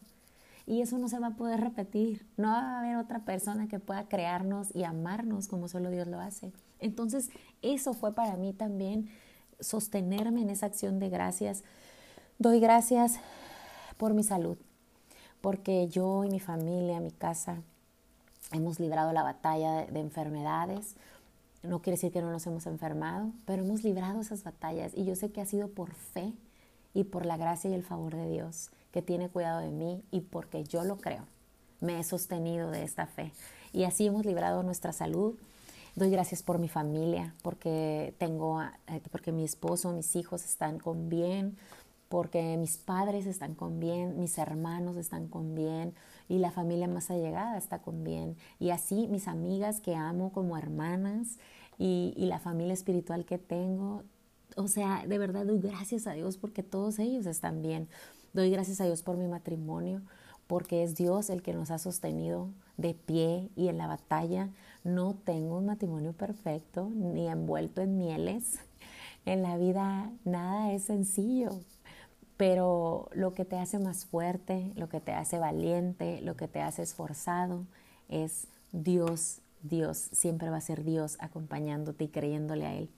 y 0.67 0.83
eso 0.83 0.99
no 0.99 1.09
se 1.09 1.19
va 1.19 1.29
a 1.29 1.37
poder 1.37 1.61
repetir. 1.61 2.27
No 2.37 2.49
va 2.49 2.61
a 2.61 2.79
haber 2.81 2.97
otra 2.97 3.25
persona 3.25 3.67
que 3.67 3.81
pueda 3.81 4.07
crearnos 4.09 4.75
y 4.75 4.85
amarnos 4.85 5.49
como 5.49 5.67
solo 5.67 5.91
Dios 5.91 6.07
lo 6.07 6.21
hace. 6.21 6.53
Entonces, 6.79 7.31
eso 7.61 7.93
fue 7.93 8.15
para 8.15 8.37
mí 8.37 8.53
también 8.53 9.09
sostenerme 9.59 10.43
en 10.43 10.51
esa 10.51 10.67
acción 10.67 11.01
de 11.01 11.09
gracias. 11.09 11.65
Doy 12.39 12.61
gracias 12.61 13.17
por 13.97 14.15
mi 14.15 14.23
salud, 14.23 14.59
porque 15.41 15.89
yo 15.89 16.25
y 16.25 16.31
mi 16.31 16.41
familia, 16.41 17.01
mi 17.01 17.11
casa, 17.11 17.63
hemos 18.53 18.81
librado 18.81 19.13
la 19.13 19.23
batalla 19.23 19.87
de, 19.87 20.01
enfermedades. 20.01 20.97
No 21.63 21.83
quiere 21.83 21.97
decir 21.97 22.13
que 22.13 22.23
no 22.23 22.31
nos 22.31 22.47
hemos 22.47 22.67
enfermado, 22.67 23.33
pero 23.45 23.63
hemos 23.63 23.85
librado 23.85 24.21
esas 24.21 24.45
batallas 24.45 24.93
y 24.95 25.05
yo 25.05 25.15
sé 25.15 25.31
que 25.31 25.41
ha 25.41 25.47
sido 25.47 25.69
por 25.69 25.93
fe 25.93 26.33
y 26.95 27.05
por 27.05 27.27
la 27.27 27.37
gracia 27.37 27.71
y 27.71 27.75
el 27.75 27.85
favor 27.85 28.17
de 28.17 28.29
Dios 28.29 28.71
que 28.93 29.03
tiene 29.03 29.29
cuidado 29.29 29.61
de 29.61 29.71
mí 29.71 30.03
y 30.11 30.21
porque 30.21 30.65
yo 30.65 30.85
lo 30.85 30.97
creo. 30.97 31.25
Me 31.81 31.99
he 31.99 32.05
sostenido 32.05 32.71
de 32.71 32.83
esta 32.83 33.07
fe 33.07 33.33
y 33.73 33.85
así 33.85 34.07
hemos 34.07 34.27
librado 34.27 34.63
nuestra 34.63 34.93
salud. 34.93 35.37
Doy 35.97 36.11
gracias 36.11 36.43
por 36.43 36.59
mi 36.59 36.69
familia, 36.69 37.35
porque 37.43 38.15
tengo, 38.19 38.63
eh, 38.63 39.03
porque 39.11 39.33
mi 39.33 39.45
esposo, 39.45 39.93
mis 39.93 40.15
hijos 40.15 40.45
están 40.45 40.79
con 40.79 41.09
bien, 41.09 41.57
porque 42.09 42.57
mis 42.57 42.79
padres 42.79 43.27
están 43.27 43.55
con 43.55 43.81
bien, 43.81 44.19
mis 44.19 44.39
hermanos 44.39 44.97
están 44.97 45.29
con 45.29 45.55
bien 45.55 45.95
y 46.31 46.39
la 46.39 46.53
familia 46.53 46.87
más 46.87 47.11
allegada 47.11 47.59
está 47.59 47.81
con 47.81 48.05
bien. 48.05 48.37
Y 48.61 48.71
así 48.71 49.09
mis 49.09 49.27
amigas 49.27 49.81
que 49.81 49.97
amo 49.97 50.33
como 50.33 50.57
hermanas 50.57 51.39
y, 51.77 52.15
y 52.17 52.27
la 52.27 52.39
familia 52.39 52.73
espiritual 52.73 53.25
que 53.25 53.37
tengo, 53.37 54.05
o 54.57 54.69
sea, 54.69 55.05
de 55.09 55.19
verdad 55.19 55.45
doy 55.45 55.59
gracias 55.59 56.07
a 56.07 56.13
Dios 56.13 56.37
porque 56.37 56.63
todos 56.63 57.01
ellos 57.01 57.27
están 57.27 57.63
bien. 57.63 57.89
Doy 58.33 58.51
gracias 58.51 58.81
a 58.81 58.85
Dios 58.85 59.03
por 59.03 59.17
mi 59.17 59.27
matrimonio, 59.27 60.03
porque 60.47 60.85
es 60.85 60.95
Dios 60.95 61.31
el 61.31 61.43
que 61.43 61.53
nos 61.53 61.73
ha 61.73 61.79
sostenido 61.79 62.49
de 62.77 62.95
pie 62.95 63.51
y 63.57 63.67
en 63.67 63.77
la 63.77 63.89
batalla. 63.89 64.51
No 64.85 65.15
tengo 65.15 65.59
un 65.59 65.67
matrimonio 65.67 66.13
perfecto 66.13 66.89
ni 66.95 67.27
envuelto 67.27 67.81
en 67.81 67.99
mieles. 67.99 68.61
En 69.27 69.43
la 69.43 69.59
vida 69.59 70.13
nada 70.25 70.73
es 70.73 70.85
sencillo, 70.85 71.51
pero 72.41 73.11
lo 73.13 73.35
que 73.35 73.45
te 73.45 73.59
hace 73.59 73.79
más 73.79 74.07
fuerte, 74.07 74.73
lo 74.75 74.89
que 74.89 74.99
te 74.99 75.13
hace 75.13 75.39
valiente, 75.39 76.23
lo 76.23 76.39
que 76.39 76.49
te 76.49 76.63
hace 76.63 76.81
esforzado 76.81 77.67
es 78.09 78.47
Dios. 78.73 79.43
Dios 79.63 80.09
siempre 80.13 80.49
va 80.49 80.57
a 80.57 80.63
ser 80.63 80.83
Dios 80.83 81.19
acompañándote 81.21 82.05
y 82.05 82.09
creyéndole 82.09 82.65
a 82.65 82.75
Él 82.75 82.89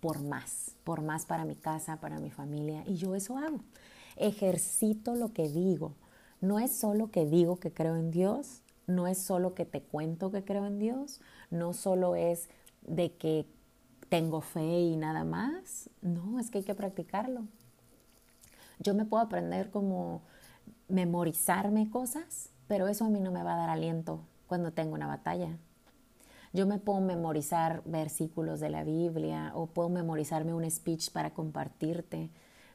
por 0.00 0.20
más, 0.22 0.72
por 0.84 1.00
más 1.00 1.24
para 1.24 1.46
mi 1.46 1.54
casa, 1.54 1.98
para 1.98 2.18
mi 2.18 2.30
familia. 2.30 2.84
Y 2.86 2.96
yo 2.96 3.14
eso 3.14 3.38
hago. 3.38 3.60
Ejercito 4.16 5.14
lo 5.14 5.32
que 5.32 5.48
digo. 5.48 5.94
No 6.42 6.58
es 6.58 6.70
solo 6.70 7.10
que 7.10 7.24
digo 7.24 7.56
que 7.56 7.72
creo 7.72 7.96
en 7.96 8.10
Dios, 8.10 8.60
no 8.86 9.06
es 9.06 9.16
solo 9.16 9.54
que 9.54 9.64
te 9.64 9.80
cuento 9.80 10.30
que 10.30 10.44
creo 10.44 10.66
en 10.66 10.78
Dios, 10.78 11.22
no 11.50 11.72
solo 11.72 12.16
es 12.16 12.50
de 12.82 13.14
que 13.14 13.46
tengo 14.10 14.42
fe 14.42 14.80
y 14.80 14.96
nada 14.96 15.24
más. 15.24 15.88
No, 16.02 16.38
es 16.38 16.50
que 16.50 16.58
hay 16.58 16.64
que 16.64 16.74
practicarlo. 16.74 17.46
Yo 18.80 18.94
me 18.94 19.04
puedo 19.04 19.22
aprender 19.22 19.70
como 19.70 20.22
memorizarme 20.88 21.90
cosas, 21.90 22.48
pero 22.66 22.88
eso 22.88 23.04
a 23.04 23.10
mí 23.10 23.20
no 23.20 23.30
me 23.30 23.42
va 23.42 23.52
a 23.52 23.58
dar 23.58 23.70
aliento 23.70 24.22
cuando 24.46 24.72
tengo 24.72 24.94
una 24.94 25.06
batalla. 25.06 25.58
Yo 26.54 26.66
me 26.66 26.78
puedo 26.78 27.00
memorizar 27.00 27.82
versículos 27.84 28.58
de 28.58 28.70
la 28.70 28.82
Biblia 28.82 29.52
o 29.54 29.66
puedo 29.66 29.90
memorizarme 29.90 30.54
un 30.54 30.68
speech 30.68 31.12
para 31.12 31.34
compartirte, 31.34 32.30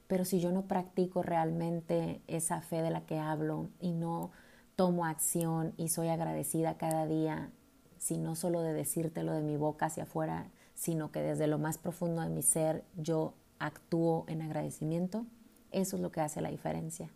pero 0.07 0.25
si 0.25 0.39
yo 0.39 0.51
no 0.51 0.67
practico 0.67 1.23
realmente 1.23 2.21
esa 2.27 2.61
fe 2.61 2.83
de 2.83 2.91
la 2.91 3.01
que 3.05 3.17
hablo 3.17 3.69
y 3.79 3.91
no 3.91 4.31
tomo 4.75 5.05
acción 5.05 5.73
y 5.75 5.89
soy 5.89 6.09
agradecida 6.09 6.77
cada 6.77 7.07
día, 7.07 7.49
si 7.97 8.17
no 8.17 8.35
solo 8.35 8.61
de 8.61 8.73
decírtelo 8.73 9.33
de 9.33 9.41
mi 9.41 9.57
boca 9.57 9.87
hacia 9.87 10.03
afuera, 10.03 10.51
sino 10.75 11.11
que 11.11 11.21
desde 11.21 11.47
lo 11.47 11.57
más 11.57 11.79
profundo 11.79 12.21
de 12.21 12.29
mi 12.29 12.43
ser 12.43 12.85
yo 12.95 13.33
actúo 13.57 14.25
en 14.27 14.43
agradecimiento, 14.43 15.25
eso 15.71 15.95
es 15.95 16.01
lo 16.01 16.11
que 16.11 16.21
hace 16.21 16.41
la 16.41 16.49
diferencia. 16.49 17.09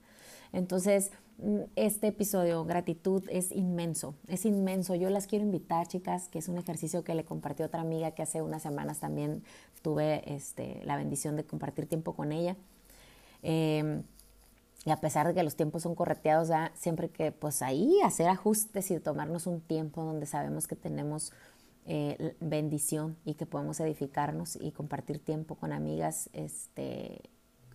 Entonces, 0.51 1.12
mm, 1.38 1.62
este 1.75 2.08
episodio, 2.08 2.65
gratitud, 2.65 3.24
es 3.29 3.51
inmenso, 3.51 4.15
es 4.27 4.46
inmenso. 4.46 4.96
Yo 4.96 5.10
las 5.10 5.27
quiero 5.27 5.46
invitar, 5.46 5.88
chicas, 5.88 6.27
que 6.29 6.39
es 6.39 6.48
un 6.50 6.58
ejercicio 6.58 7.03
que 7.03 7.15
le 7.15 7.25
compartió 7.25 7.65
otra 7.65 7.82
amiga 7.82 8.12
que 8.12 8.24
hace 8.24 8.41
unas 8.41 8.63
semanas 8.63 9.00
también 9.00 9.44
tuve 9.82 10.24
este, 10.34 10.82
la 10.86 10.98
bendición 10.98 11.36
de 11.36 11.46
compartir 11.46 11.88
tiempo 11.88 12.15
con 12.15 12.32
ella. 12.32 12.56
Em, 13.41 14.03
y 14.86 14.91
a 14.91 14.98
pesar 14.98 15.27
de 15.27 15.34
que 15.34 15.44
los 15.44 15.56
tiempos 15.56 15.84
son 15.84 15.96
correteados, 15.96 16.50
siempre 16.74 17.10
que 17.10 17.32
pues 17.32 17.62
ahí 17.62 18.00
hacer 18.03 18.27
ajustes 18.29 18.91
y 18.91 19.00
tomarnos 19.00 19.46
un 19.46 19.62
tiempo 19.62 20.03
donde 20.03 20.25
sabemos 20.25 20.68
que 20.68 20.75
tenemos 20.75 21.34
eh, 21.86 22.36
bendición 22.39 23.18
y 23.25 23.34
que 23.34 23.46
podemos 23.46 23.79
edificarnos 23.79 24.56
y 24.56 24.72
compartir 24.72 25.20
tiempo 25.20 25.56
con 25.56 25.74
amigas, 25.74 26.29
este, 26.34 27.22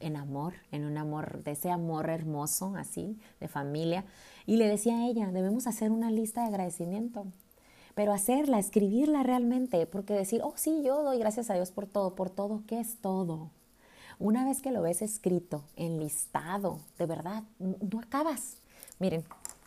en 0.05 0.17
amor, 0.17 0.55
en 0.71 0.85
un 0.85 0.99
amor, 0.99 1.43
de 1.43 1.53
ese 1.53 1.71
amor 1.71 2.11
hermoso, 2.11 2.75
así, 2.77 3.19
de 3.41 3.49
familia. 3.49 4.05
Y 4.47 4.57
le 4.59 4.69
decía 4.69 4.99
a 4.99 5.07
ella, 5.07 5.33
debemos 5.33 5.67
hacer 5.67 5.91
una 5.91 6.11
lista 6.11 6.43
de 6.43 6.49
agradecimiento, 6.49 7.27
pero 7.95 8.13
hacerla, 8.13 8.59
escribirla 8.59 9.23
realmente, 9.23 9.87
porque 9.87 10.13
decir, 10.13 10.43
oh 10.45 10.53
sí, 10.57 10.83
yo 10.85 11.03
doy 11.03 11.19
gracias 11.19 11.49
a 11.49 11.55
Dios 11.55 11.71
por 11.71 11.87
todo, 11.87 12.15
por 12.15 12.29
todo, 12.29 12.63
¿qué 12.67 12.81
es 12.81 12.97
todo? 13.01 13.51
Una 14.19 14.45
vez 14.45 14.61
que 14.61 14.73
lo 14.73 14.83
ves 14.83 15.01
escrito, 15.01 15.65
enlistado, 15.77 16.81
de 16.99 17.07
verdad, 17.07 17.43
no 17.59 17.99
acabas. 17.99 18.59
Miren, 18.99 19.25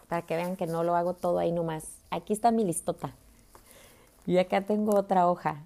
para 0.07 0.21
que 0.21 0.35
vean 0.35 0.55
que 0.55 0.67
no 0.67 0.83
lo 0.83 0.95
hago 0.95 1.15
todo 1.15 1.39
ahí 1.39 1.51
nomás. 1.51 1.85
Aquí 2.11 2.31
está 2.31 2.51
mi 2.51 2.63
listota. 2.63 3.13
Y 4.25 4.37
acá 4.37 4.61
tengo 4.61 4.95
otra 4.95 5.27
hoja. 5.27 5.63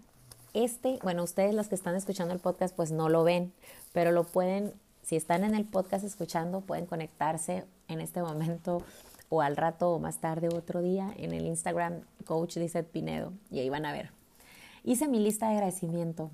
Este, 0.54 1.00
bueno, 1.02 1.24
ustedes 1.24 1.56
los 1.56 1.68
que 1.70 1.76
están 1.76 1.96
escuchando 1.96 2.34
el 2.34 2.40
podcast 2.40 2.76
pues 2.76 2.92
no 2.92 3.08
lo 3.08 3.24
ven, 3.24 3.54
pero 3.94 4.12
lo 4.12 4.26
pueden, 4.26 4.74
si 5.02 5.16
están 5.16 5.44
en 5.44 5.56
el 5.56 5.66
podcast 5.66 6.04
escuchando, 6.04 6.62
pueden 6.62 6.86
conectarse 6.86 7.64
en 7.88 8.02
este 8.02 8.22
momento 8.22 8.84
o 9.30 9.42
al 9.42 9.56
rato 9.56 9.92
o 9.92 10.00
más 10.00 10.20
tarde 10.20 10.50
otro 10.50 10.82
día 10.82 11.14
en 11.16 11.34
el 11.34 11.46
Instagram 11.46 12.02
Coach 12.26 12.58
Lizeth 12.58 12.88
Pinedo 12.88 13.32
y 13.50 13.60
ahí 13.60 13.70
van 13.70 13.86
a 13.86 13.94
ver. 13.94 14.12
Hice 14.84 15.08
mi 15.08 15.20
lista 15.20 15.48
de 15.48 15.54
agradecimiento 15.54 16.32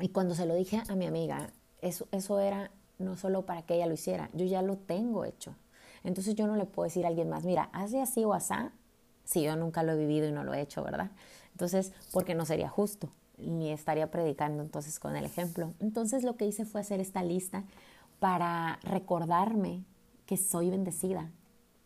y 0.00 0.08
cuando 0.08 0.34
se 0.34 0.46
lo 0.46 0.54
dije 0.54 0.82
a 0.88 0.94
mi 0.94 1.06
amiga, 1.06 1.50
eso, 1.82 2.08
eso 2.12 2.40
era 2.40 2.70
no 2.98 3.16
solo 3.16 3.44
para 3.44 3.62
que 3.62 3.74
ella 3.74 3.86
lo 3.86 3.94
hiciera, 3.94 4.30
yo 4.32 4.46
ya 4.46 4.62
lo 4.62 4.76
tengo 4.76 5.26
hecho. 5.26 5.54
Entonces 6.02 6.34
yo 6.34 6.46
no 6.46 6.56
le 6.56 6.64
puedo 6.64 6.84
decir 6.84 7.04
a 7.04 7.08
alguien 7.08 7.28
más, 7.28 7.44
mira, 7.44 7.68
hazle 7.74 8.00
así 8.00 8.24
o 8.24 8.32
asá, 8.32 8.72
si 9.24 9.42
yo 9.42 9.54
nunca 9.56 9.82
lo 9.82 9.92
he 9.92 9.96
vivido 9.96 10.26
y 10.26 10.32
no 10.32 10.44
lo 10.44 10.54
he 10.54 10.62
hecho, 10.62 10.82
¿verdad? 10.82 11.10
Entonces, 11.58 11.92
porque 12.12 12.36
no 12.36 12.46
sería 12.46 12.68
justo 12.68 13.10
ni 13.38 13.72
estaría 13.72 14.10
predicando 14.10 14.62
entonces 14.62 14.98
con 14.98 15.16
el 15.16 15.24
ejemplo. 15.24 15.72
Entonces 15.80 16.22
lo 16.22 16.36
que 16.36 16.46
hice 16.46 16.64
fue 16.64 16.80
hacer 16.80 17.00
esta 17.00 17.22
lista 17.22 17.64
para 18.20 18.78
recordarme 18.82 19.84
que 20.26 20.36
soy 20.36 20.70
bendecida 20.70 21.30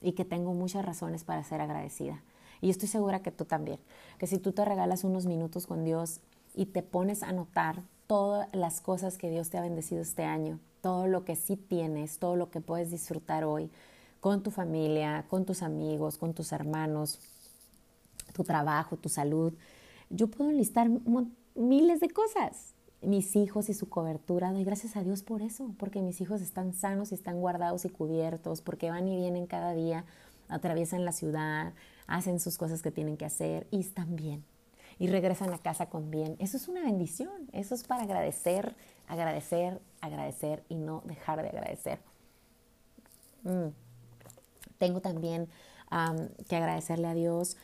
y 0.00 0.12
que 0.12 0.24
tengo 0.24 0.52
muchas 0.54 0.84
razones 0.84 1.24
para 1.24 1.44
ser 1.44 1.60
agradecida. 1.60 2.22
Y 2.60 2.70
estoy 2.70 2.88
segura 2.88 3.22
que 3.22 3.30
tú 3.30 3.44
también, 3.44 3.78
que 4.18 4.26
si 4.26 4.38
tú 4.38 4.52
te 4.52 4.64
regalas 4.64 5.04
unos 5.04 5.26
minutos 5.26 5.66
con 5.66 5.84
Dios 5.84 6.20
y 6.54 6.66
te 6.66 6.82
pones 6.82 7.22
a 7.22 7.32
notar 7.32 7.82
todas 8.06 8.48
las 8.52 8.80
cosas 8.80 9.18
que 9.18 9.30
Dios 9.30 9.50
te 9.50 9.58
ha 9.58 9.62
bendecido 9.62 10.02
este 10.02 10.24
año, 10.24 10.58
todo 10.80 11.06
lo 11.06 11.24
que 11.24 11.36
sí 11.36 11.56
tienes, 11.56 12.18
todo 12.18 12.36
lo 12.36 12.50
que 12.50 12.60
puedes 12.60 12.90
disfrutar 12.90 13.44
hoy 13.44 13.70
con 14.20 14.42
tu 14.42 14.50
familia, 14.50 15.24
con 15.28 15.44
tus 15.44 15.62
amigos, 15.62 16.18
con 16.18 16.34
tus 16.34 16.52
hermanos, 16.52 17.18
tu 18.32 18.44
trabajo, 18.44 18.96
tu 18.96 19.08
salud. 19.08 19.52
Yo 20.10 20.28
puedo 20.28 20.50
enlistar 20.50 20.88
miles 21.54 22.00
de 22.00 22.08
cosas. 22.10 22.74
Mis 23.00 23.34
hijos 23.34 23.68
y 23.68 23.74
su 23.74 23.88
cobertura, 23.88 24.52
doy 24.52 24.62
gracias 24.62 24.96
a 24.96 25.02
Dios 25.02 25.24
por 25.24 25.42
eso, 25.42 25.74
porque 25.76 26.02
mis 26.02 26.20
hijos 26.20 26.40
están 26.40 26.72
sanos 26.72 27.10
y 27.10 27.16
están 27.16 27.40
guardados 27.40 27.84
y 27.84 27.88
cubiertos, 27.88 28.62
porque 28.62 28.90
van 28.90 29.08
y 29.08 29.16
vienen 29.16 29.46
cada 29.46 29.74
día, 29.74 30.04
atraviesan 30.48 31.04
la 31.04 31.10
ciudad, 31.10 31.72
hacen 32.06 32.38
sus 32.38 32.58
cosas 32.58 32.80
que 32.80 32.92
tienen 32.92 33.16
que 33.16 33.24
hacer 33.24 33.66
y 33.72 33.80
están 33.80 34.14
bien. 34.14 34.44
Y 35.00 35.08
regresan 35.08 35.52
a 35.52 35.58
casa 35.58 35.86
con 35.86 36.10
bien. 36.10 36.36
Eso 36.38 36.56
es 36.56 36.68
una 36.68 36.82
bendición. 36.82 37.48
Eso 37.52 37.74
es 37.74 37.82
para 37.82 38.04
agradecer, 38.04 38.76
agradecer, 39.08 39.80
agradecer 40.00 40.62
y 40.68 40.76
no 40.76 41.02
dejar 41.06 41.42
de 41.42 41.48
agradecer. 41.48 41.98
Mm. 43.42 43.70
Tengo 44.78 45.00
también 45.00 45.48
que 46.48 46.56
agradecerle 46.56 47.08
a 47.08 47.14
Dios 47.14 47.56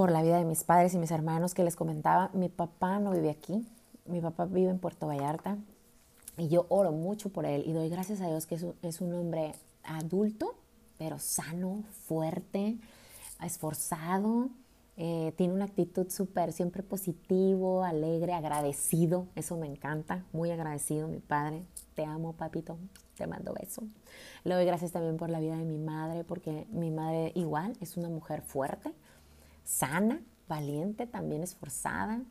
por 0.00 0.12
la 0.12 0.22
vida 0.22 0.38
de 0.38 0.46
mis 0.46 0.64
padres 0.64 0.94
y 0.94 0.98
mis 0.98 1.10
hermanos 1.10 1.52
que 1.52 1.62
les 1.62 1.76
comentaba. 1.76 2.30
Mi 2.32 2.48
papá 2.48 2.98
no 2.98 3.10
vive 3.10 3.28
aquí, 3.28 3.66
mi 4.06 4.22
papá 4.22 4.46
vive 4.46 4.70
en 4.70 4.78
Puerto 4.78 5.06
Vallarta 5.06 5.58
y 6.38 6.48
yo 6.48 6.64
oro 6.70 6.90
mucho 6.90 7.28
por 7.28 7.44
él 7.44 7.64
y 7.66 7.74
doy 7.74 7.90
gracias 7.90 8.22
a 8.22 8.26
Dios 8.26 8.46
que 8.46 8.54
es 8.54 9.00
un, 9.02 9.12
hombre 9.12 9.52
adulto, 9.84 10.54
pero 10.96 11.18
sano, 11.18 11.84
fuerte, 12.06 12.78
esforzado, 13.44 14.48
Eh, 14.96 15.32
tiene 15.36 15.52
una 15.54 15.64
actitud 15.66 16.08
súper, 16.10 16.52
siempre 16.52 16.82
positivo, 16.82 17.84
alegre, 17.84 18.32
agradecido. 18.32 19.26
Eso 19.34 19.56
me 19.56 19.66
encanta. 19.66 20.24
Muy 20.32 20.50
agradecido, 20.50 21.08
mi 21.08 21.20
padre. 21.20 21.62
Te 21.94 22.04
amo, 22.04 22.32
papito. 22.34 22.78
Te 23.16 23.26
mando 23.26 23.54
beso. 23.54 23.82
Le 24.44 24.54
doy 24.54 24.64
gracias 24.64 24.92
también 24.92 25.16
por 25.16 25.30
la 25.30 25.40
vida 25.40 25.56
de 25.56 25.64
mi 25.64 25.78
madre, 25.78 26.24
porque 26.24 26.66
mi 26.70 26.90
madre 26.90 27.32
igual 27.34 27.76
es 27.80 27.96
una 27.96 28.08
mujer 28.08 28.42
fuerte, 28.42 28.92
sana, 29.64 30.22
valiente, 30.48 31.06
también 31.06 31.42
esforzada, 31.42 32.22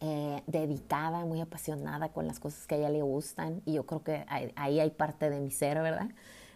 eh, 0.00 0.42
dedicada, 0.46 1.24
muy 1.26 1.40
apasionada 1.40 2.08
con 2.08 2.26
las 2.26 2.40
cosas 2.40 2.66
que 2.66 2.76
a 2.76 2.78
ella 2.78 2.90
le 2.90 3.02
gustan. 3.02 3.62
Y 3.66 3.74
yo 3.74 3.86
creo 3.86 4.02
que 4.02 4.24
ahí 4.28 4.80
hay 4.80 4.90
parte 4.90 5.30
de 5.30 5.40
mi 5.40 5.50
ser, 5.50 5.80
¿verdad? 5.82 6.10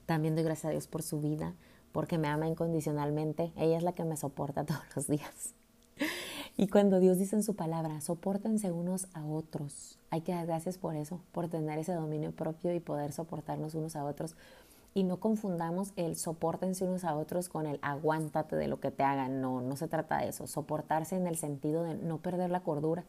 También 0.06 0.34
doy 0.34 0.44
gracias 0.44 0.66
a 0.66 0.70
Dios 0.70 0.86
por 0.86 1.02
su 1.02 1.20
vida, 1.20 1.54
porque 1.92 2.18
me 2.18 2.28
ama 2.28 2.46
incondicionalmente. 2.46 3.52
Ella 3.56 3.76
es 3.76 3.82
la 3.82 3.92
que 3.92 4.04
me 4.04 4.16
soporta 4.16 4.64
todos 4.66 4.82
los 4.94 5.06
días. 5.06 5.54
Y 6.56 6.68
cuando 6.68 7.00
Dios 7.00 7.18
dice 7.18 7.34
en 7.34 7.42
su 7.42 7.56
palabra, 7.56 8.00
soportense 8.00 8.70
unos 8.70 9.08
a 9.12 9.24
otros. 9.24 9.98
Hay 10.10 10.20
que 10.20 10.32
dar 10.32 10.46
gracias 10.46 10.78
por 10.78 10.94
eso, 10.94 11.20
por 11.32 11.48
tener 11.48 11.78
ese 11.78 11.92
dominio 11.94 12.30
propio 12.30 12.72
y 12.72 12.78
poder 12.78 13.12
soportarnos 13.12 13.74
unos 13.74 13.96
a 13.96 14.04
otros. 14.04 14.36
Y 14.94 15.02
no 15.02 15.18
confundamos 15.18 15.92
el 15.96 16.16
soportense 16.16 16.84
unos 16.84 17.04
a 17.04 17.16
otros 17.16 17.48
con 17.48 17.66
el 17.66 17.78
aguántate 17.82 18.56
de 18.56 18.68
lo 18.68 18.80
que 18.80 18.92
te 18.92 19.02
hagan. 19.02 19.40
No, 19.40 19.60
no 19.60 19.76
se 19.76 19.88
trata 19.88 20.18
de 20.18 20.28
eso. 20.28 20.46
Soportarse 20.46 21.16
en 21.16 21.26
el 21.26 21.36
sentido 21.36 21.82
de 21.82 21.94
no 21.94 22.18
perder 22.18 22.50
la 22.50 22.60
cordura, 22.60 23.04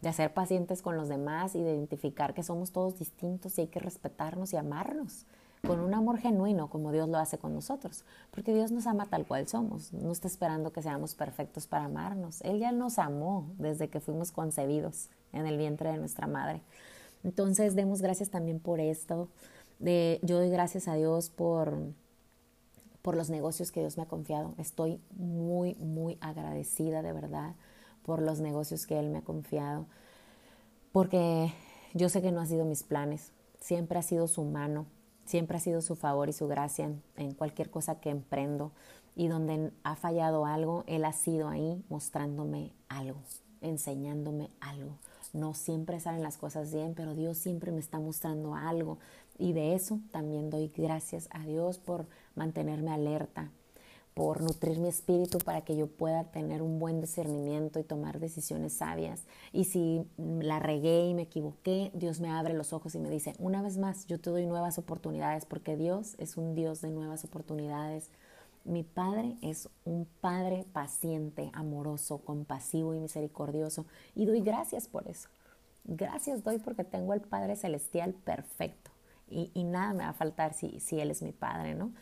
de 0.00 0.12
ser 0.12 0.32
pacientes 0.32 0.80
con 0.80 0.96
los 0.96 1.08
demás 1.08 1.54
y 1.54 1.62
de 1.62 1.74
identificar 1.74 2.32
que 2.32 2.42
somos 2.42 2.72
todos 2.72 2.98
distintos 2.98 3.58
y 3.58 3.62
hay 3.62 3.66
que 3.66 3.80
respetarnos 3.80 4.52
y 4.52 4.56
amarnos 4.56 5.26
con 5.66 5.80
un 5.80 5.94
amor 5.94 6.18
genuino 6.18 6.68
como 6.68 6.92
Dios 6.92 7.08
lo 7.08 7.18
hace 7.18 7.38
con 7.38 7.54
nosotros, 7.54 8.04
porque 8.30 8.54
Dios 8.54 8.70
nos 8.70 8.86
ama 8.86 9.06
tal 9.06 9.26
cual 9.26 9.48
somos, 9.48 9.92
no 9.92 10.12
está 10.12 10.28
esperando 10.28 10.72
que 10.72 10.82
seamos 10.82 11.14
perfectos 11.14 11.66
para 11.66 11.86
amarnos, 11.86 12.40
Él 12.42 12.58
ya 12.58 12.72
nos 12.72 12.98
amó 12.98 13.46
desde 13.58 13.88
que 13.88 14.00
fuimos 14.00 14.30
concebidos 14.30 15.08
en 15.32 15.46
el 15.46 15.58
vientre 15.58 15.90
de 15.90 15.98
nuestra 15.98 16.26
madre. 16.26 16.62
Entonces 17.24 17.74
demos 17.74 18.00
gracias 18.00 18.30
también 18.30 18.60
por 18.60 18.80
esto, 18.80 19.28
de, 19.78 20.20
yo 20.22 20.38
doy 20.38 20.50
gracias 20.50 20.88
a 20.88 20.94
Dios 20.94 21.30
por, 21.30 21.76
por 23.02 23.16
los 23.16 23.30
negocios 23.30 23.72
que 23.72 23.80
Dios 23.80 23.96
me 23.96 24.04
ha 24.04 24.06
confiado, 24.06 24.54
estoy 24.58 25.00
muy, 25.16 25.74
muy 25.76 26.18
agradecida 26.20 27.02
de 27.02 27.12
verdad 27.12 27.54
por 28.02 28.22
los 28.22 28.40
negocios 28.40 28.86
que 28.86 28.98
Él 28.98 29.10
me 29.10 29.18
ha 29.18 29.22
confiado, 29.22 29.86
porque 30.92 31.52
yo 31.94 32.08
sé 32.08 32.22
que 32.22 32.32
no 32.32 32.40
ha 32.40 32.46
sido 32.46 32.64
mis 32.64 32.82
planes, 32.82 33.32
siempre 33.60 33.98
ha 33.98 34.02
sido 34.02 34.28
su 34.28 34.44
mano, 34.44 34.86
siempre 35.28 35.58
ha 35.58 35.60
sido 35.60 35.82
su 35.82 35.94
favor 35.94 36.28
y 36.28 36.32
su 36.32 36.48
gracia 36.48 36.90
en, 37.16 37.34
cualquier 37.34 37.70
cosa 37.70 38.00
que 38.00 38.10
emprendo. 38.10 38.72
Y 39.14 39.28
donde 39.28 39.72
ha 39.82 39.96
fallado 39.96 40.46
algo, 40.46 40.84
Él 40.86 41.04
ha 41.04 41.12
sido 41.12 41.48
ahí 41.48 41.84
mostrándome 41.88 42.72
algo, 42.88 43.18
enseñándome 43.60 44.50
algo. 44.60 44.96
No 45.32 45.54
siempre 45.54 46.00
salen 46.00 46.22
las 46.22 46.38
cosas 46.38 46.72
bien, 46.72 46.94
pero 46.94 47.14
Dios 47.14 47.36
siempre 47.36 47.72
me 47.72 47.80
está 47.80 47.98
mostrando 47.98 48.54
algo. 48.54 48.98
Y 49.38 49.52
de 49.52 49.74
eso 49.74 50.00
también 50.10 50.50
doy 50.50 50.72
gracias 50.76 51.28
a 51.30 51.44
Dios 51.44 51.78
por 51.78 52.06
mantenerme 52.34 52.90
alerta, 52.90 53.52
por 54.14 54.42
nutrir 54.42 54.80
mi 54.80 54.88
espíritu 54.88 55.38
para 55.38 55.60
que 55.60 55.76
yo 55.76 55.86
pueda 55.86 56.24
tener 56.24 56.60
un 56.60 56.80
buen 56.80 57.00
discernimiento 57.00 57.78
y 57.78 57.84
tomar 57.84 58.18
decisiones 58.18 58.72
sabias. 58.72 59.22
Y 59.52 59.66
si 59.66 60.04
la 60.18 60.58
regué 60.58 61.06
y 61.06 61.14
me 61.14 61.22
equivoqué, 61.22 61.92
Dios 61.94 62.18
me 62.18 62.30
abre 62.30 62.54
los 62.54 62.72
ojos 62.72 62.96
y 62.96 62.98
me 62.98 63.10
dice, 63.10 63.34
una 63.38 63.62
vez 63.62 63.78
más, 63.78 64.06
yo 64.06 64.18
te 64.18 64.30
doy 64.30 64.44
nuevas 64.44 64.76
oportunidades 64.76 65.46
porque 65.46 65.76
Dios 65.76 66.16
es 66.18 66.36
un 66.36 66.56
Dios 66.56 66.80
de 66.80 66.90
nuevas 66.90 67.24
oportunidades. 67.24 68.10
Mi 68.64 68.82
Padre 68.82 69.36
es 69.40 69.68
un 69.84 70.08
Padre 70.20 70.66
paciente, 70.72 71.50
amoroso, 71.52 72.18
compasivo 72.18 72.94
y 72.94 72.98
misericordioso. 72.98 73.86
Y 74.16 74.26
doy 74.26 74.40
gracias 74.40 74.88
por 74.88 75.06
eso. 75.06 75.28
Gracias 75.84 76.42
doy 76.42 76.58
porque 76.58 76.82
tengo 76.82 77.12
al 77.12 77.20
Padre 77.20 77.54
Celestial 77.54 78.14
perfecto. 78.14 78.87
Y, 79.30 79.50
y 79.54 79.64
nada 79.64 79.92
me 79.92 80.04
va 80.04 80.10
a 80.10 80.14
faltar 80.14 80.54
si, 80.54 80.80
si 80.80 81.00
Él 81.00 81.10
es 81.10 81.22
mi 81.22 81.32
Padre, 81.32 81.74
¿no? 81.74 81.92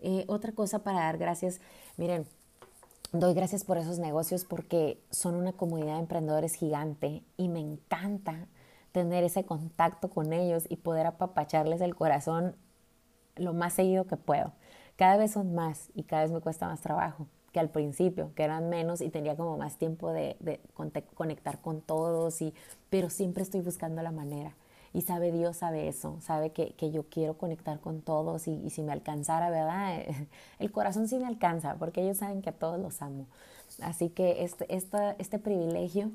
Eh, 0.00 0.24
otra 0.28 0.52
cosa 0.52 0.80
para 0.80 1.00
dar 1.00 1.18
gracias, 1.18 1.60
miren, 1.96 2.26
doy 3.12 3.34
gracias 3.34 3.64
por 3.64 3.78
esos 3.78 3.98
negocios 3.98 4.44
porque 4.44 5.00
son 5.10 5.34
una 5.34 5.52
comunidad 5.52 5.94
de 5.94 6.00
emprendedores 6.00 6.54
gigante 6.54 7.22
y 7.36 7.48
me 7.48 7.60
encanta 7.60 8.46
tener 8.92 9.24
ese 9.24 9.44
contacto 9.44 10.10
con 10.10 10.32
ellos 10.32 10.64
y 10.68 10.76
poder 10.76 11.06
apapacharles 11.06 11.80
el 11.80 11.94
corazón 11.94 12.56
lo 13.36 13.52
más 13.52 13.74
seguido 13.74 14.06
que 14.06 14.16
puedo. 14.16 14.52
Cada 14.96 15.16
vez 15.16 15.32
son 15.32 15.54
más 15.54 15.90
y 15.94 16.04
cada 16.04 16.22
vez 16.22 16.30
me 16.32 16.40
cuesta 16.40 16.66
más 16.66 16.80
trabajo 16.80 17.26
que 17.52 17.60
al 17.60 17.70
principio, 17.70 18.32
que 18.34 18.42
eran 18.42 18.68
menos 18.68 19.00
y 19.00 19.08
tenía 19.08 19.34
como 19.34 19.56
más 19.56 19.78
tiempo 19.78 20.12
de, 20.12 20.36
de 20.40 20.60
conectar 21.14 21.58
con 21.60 21.80
todos, 21.80 22.42
y, 22.42 22.52
pero 22.90 23.08
siempre 23.08 23.42
estoy 23.42 23.62
buscando 23.62 24.02
la 24.02 24.10
manera. 24.10 24.54
Y 24.96 25.02
sabe 25.02 25.30
Dios, 25.30 25.58
sabe 25.58 25.88
eso, 25.88 26.16
sabe 26.22 26.52
que, 26.52 26.72
que 26.72 26.90
yo 26.90 27.02
quiero 27.10 27.36
conectar 27.36 27.80
con 27.80 28.00
todos 28.00 28.48
y, 28.48 28.70
si 28.70 28.82
me 28.82 28.92
alcanzara, 28.92 29.50
¿verdad? 29.50 30.00
El 30.58 30.72
corazón 30.72 31.06
sí 31.06 31.18
me 31.18 31.26
alcanza, 31.26 31.74
porque 31.74 32.00
ellos 32.00 32.16
saben 32.16 32.40
que 32.40 32.48
a 32.48 32.52
todos 32.52 32.80
los 32.80 33.02
amo. 33.02 33.26
Así 33.82 34.08
que 34.08 34.42
este, 34.42 34.66
este 34.74 35.38
privilegio 35.38 36.12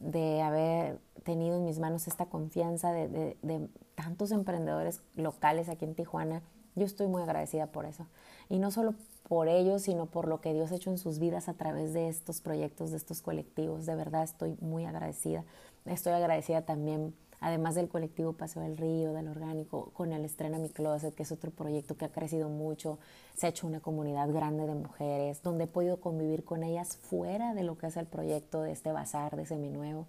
de 0.00 0.40
haber 0.40 0.98
tenido 1.24 1.58
en 1.58 1.66
mis 1.66 1.78
manos 1.78 2.08
esta 2.08 2.24
confianza 2.24 2.90
de, 2.90 3.08
de, 3.08 3.36
de 3.42 3.68
tantos 3.96 4.30
emprendedores 4.30 5.02
locales 5.14 5.68
aquí 5.68 5.84
en 5.84 5.94
Tijuana, 5.94 6.40
yo 6.74 6.86
estoy 6.86 7.08
muy 7.08 7.20
agradecida 7.20 7.66
por 7.66 7.84
eso. 7.84 8.06
Y 8.48 8.60
no 8.60 8.70
solo 8.70 8.94
por 9.28 9.48
ellos, 9.48 9.82
sino 9.82 10.06
por 10.06 10.26
lo 10.26 10.40
que 10.40 10.54
Dios 10.54 10.72
ha 10.72 10.76
hecho 10.76 10.88
en 10.88 10.96
sus 10.96 11.18
vidas 11.18 11.50
a 11.50 11.52
través 11.52 11.92
de 11.92 12.08
estos 12.08 12.40
proyectos, 12.40 12.92
de 12.92 12.96
estos 12.96 13.20
colectivos. 13.20 13.84
De 13.84 13.94
verdad 13.94 14.22
estoy 14.22 14.56
muy 14.62 14.86
agradecida. 14.86 15.44
Estoy 15.84 16.14
agradecida 16.14 16.62
también 16.62 17.14
además 17.42 17.74
del 17.74 17.88
colectivo 17.88 18.32
Paseo 18.32 18.62
del 18.62 18.76
Río, 18.76 19.12
del 19.12 19.28
Orgánico, 19.28 19.90
con 19.92 20.12
el 20.12 20.24
Estrena 20.24 20.58
Mi 20.58 20.70
Closet, 20.70 21.14
que 21.14 21.24
es 21.24 21.32
otro 21.32 21.50
proyecto 21.50 21.96
que 21.96 22.04
ha 22.04 22.12
crecido 22.12 22.48
mucho, 22.48 22.98
se 23.34 23.46
ha 23.46 23.50
hecho 23.50 23.66
una 23.66 23.80
comunidad 23.80 24.32
grande 24.32 24.64
de 24.64 24.74
mujeres, 24.74 25.42
donde 25.42 25.64
he 25.64 25.66
podido 25.66 26.00
convivir 26.00 26.44
con 26.44 26.62
ellas 26.62 26.96
fuera 26.96 27.52
de 27.52 27.64
lo 27.64 27.76
que 27.76 27.88
es 27.88 27.96
el 27.96 28.06
proyecto 28.06 28.62
de 28.62 28.70
este 28.70 28.92
bazar, 28.92 29.36
de 29.36 29.44
Seminuevo, 29.44 30.06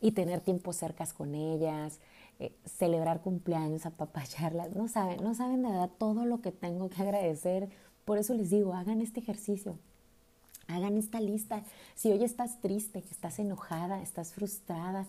y 0.00 0.12
tener 0.12 0.40
tiempo 0.40 0.72
cercas 0.72 1.12
con 1.12 1.34
ellas, 1.34 1.98
eh, 2.38 2.52
celebrar 2.64 3.20
cumpleaños, 3.20 3.84
apapacharlas, 3.84 4.70
no 4.74 4.86
saben, 4.86 5.22
no 5.24 5.34
saben 5.34 5.62
de 5.62 5.70
verdad 5.70 5.90
todo 5.98 6.24
lo 6.24 6.40
que 6.40 6.52
tengo 6.52 6.88
que 6.88 7.02
agradecer, 7.02 7.68
por 8.04 8.16
eso 8.16 8.32
les 8.32 8.48
digo, 8.48 8.74
hagan 8.74 9.00
este 9.00 9.18
ejercicio, 9.18 9.76
hagan 10.68 10.96
esta 10.96 11.20
lista. 11.20 11.64
Si 11.96 12.12
hoy 12.12 12.22
estás 12.22 12.60
triste, 12.60 13.02
estás 13.10 13.40
enojada, 13.40 14.02
estás 14.02 14.32
frustrada, 14.32 15.06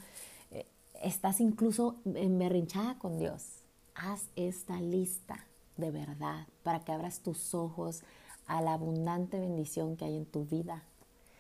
estás 1.03 1.41
incluso 1.41 1.95
emberrinchada 2.05 2.97
con 2.99 3.17
Dios, 3.17 3.63
haz 3.95 4.29
esta 4.35 4.79
lista 4.79 5.45
de 5.77 5.91
verdad 5.91 6.47
para 6.63 6.81
que 6.81 6.91
abras 6.91 7.21
tus 7.21 7.53
ojos 7.53 8.03
a 8.45 8.61
la 8.61 8.73
abundante 8.73 9.39
bendición 9.39 9.95
que 9.97 10.05
hay 10.05 10.17
en 10.17 10.25
tu 10.25 10.45
vida. 10.45 10.83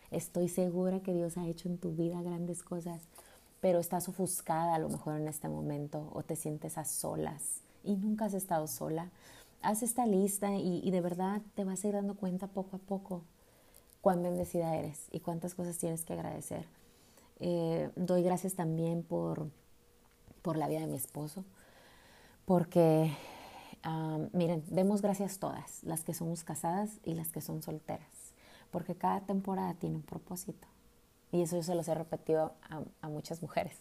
Estoy 0.09 0.49
segura 0.49 1.01
que 1.01 1.13
Dios 1.13 1.37
ha 1.37 1.47
hecho 1.47 1.69
en 1.69 1.77
tu 1.77 1.91
vida 1.91 2.21
grandes 2.21 2.63
cosas, 2.63 3.01
pero 3.59 3.79
estás 3.79 4.09
ofuscada 4.09 4.75
a 4.75 4.79
lo 4.79 4.89
mejor 4.89 5.19
en 5.19 5.27
este 5.27 5.47
momento 5.47 6.09
o 6.13 6.23
te 6.23 6.35
sientes 6.35 6.77
a 6.77 6.85
solas 6.85 7.61
y 7.83 7.95
nunca 7.95 8.25
has 8.25 8.33
estado 8.33 8.67
sola. 8.67 9.09
Haz 9.61 9.83
esta 9.83 10.07
lista 10.07 10.55
y, 10.55 10.89
de 10.89 11.01
verdad 11.01 11.41
te 11.53 11.63
vas 11.63 11.83
a 11.83 11.87
ir 11.87 11.93
dando 11.93 12.15
cuenta 12.15 12.47
poco 12.47 12.77
a 12.77 12.79
poco 12.79 13.21
cuán 14.01 14.23
bendecida 14.23 14.75
eres 14.75 15.05
y 15.11 15.19
cuántas 15.19 15.53
cosas 15.53 15.77
tienes 15.77 16.03
que 16.03 16.13
agradecer. 16.13 16.65
Eh, 17.43 17.89
doy 17.95 18.21
gracias 18.21 18.53
también 18.53 19.01
por, 19.01 19.49
por 20.43 20.57
la 20.57 20.67
vida 20.67 20.81
de 20.81 20.87
mi 20.87 20.95
esposo, 20.95 21.43
porque, 22.45 23.11
miren, 24.31 24.63
demos 24.69 25.01
gracias 25.01 25.39
todas, 25.39 25.83
las 25.83 26.03
que 26.03 26.13
somos 26.13 26.43
casadas 26.43 26.99
y 27.03 27.15
las 27.15 27.31
que 27.31 27.41
son 27.41 27.63
solteras, 27.63 28.33
porque 28.69 28.93
cada 28.93 29.21
temporada 29.21 29.73
tiene 29.73 29.95
un 29.95 30.03
propósito. 30.03 30.67
Y 31.31 31.41
eso 31.41 31.55
yo 31.55 31.63
se 31.63 31.73
los 31.73 31.87
he 31.87 31.95
repetido 31.95 32.53
a, 32.69 32.81
a 33.01 33.09
muchas 33.09 33.41
mujeres. 33.41 33.75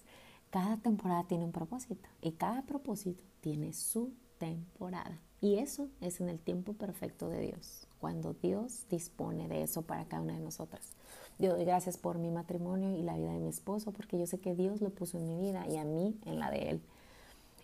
Cada 0.50 0.78
temporada 0.78 1.24
tiene 1.24 1.44
un 1.44 1.52
propósito 1.52 2.08
y 2.22 2.32
cada 2.32 2.62
propósito 2.62 3.22
tiene 3.42 3.74
su 3.74 4.12
temporada. 4.38 5.20
Y 5.42 5.56
eso 5.56 5.88
es 6.00 6.20
en 6.20 6.28
el 6.28 6.38
tiempo 6.38 6.72
perfecto 6.72 7.28
de 7.28 7.40
Dios, 7.40 7.86
cuando 8.00 8.34
Dios 8.34 8.86
dispone 8.90 9.48
de 9.48 9.62
eso 9.62 9.82
para 9.82 10.06
cada 10.06 10.22
una 10.22 10.34
de 10.34 10.40
nosotras. 10.40 10.92
Yo 11.40 11.54
doy 11.54 11.64
gracias 11.64 11.96
por 11.96 12.18
mi 12.18 12.30
matrimonio 12.30 12.90
y 12.90 13.02
la 13.02 13.16
vida 13.16 13.32
de 13.32 13.38
mi 13.38 13.48
esposo, 13.48 13.92
porque 13.92 14.18
yo 14.18 14.26
sé 14.26 14.38
que 14.38 14.54
Dios 14.54 14.82
lo 14.82 14.90
puso 14.90 15.16
en 15.16 15.26
mi 15.26 15.38
vida 15.38 15.66
y 15.66 15.78
a 15.78 15.84
mí 15.84 16.14
en 16.26 16.38
la 16.38 16.50
de 16.50 16.68
él. 16.68 16.82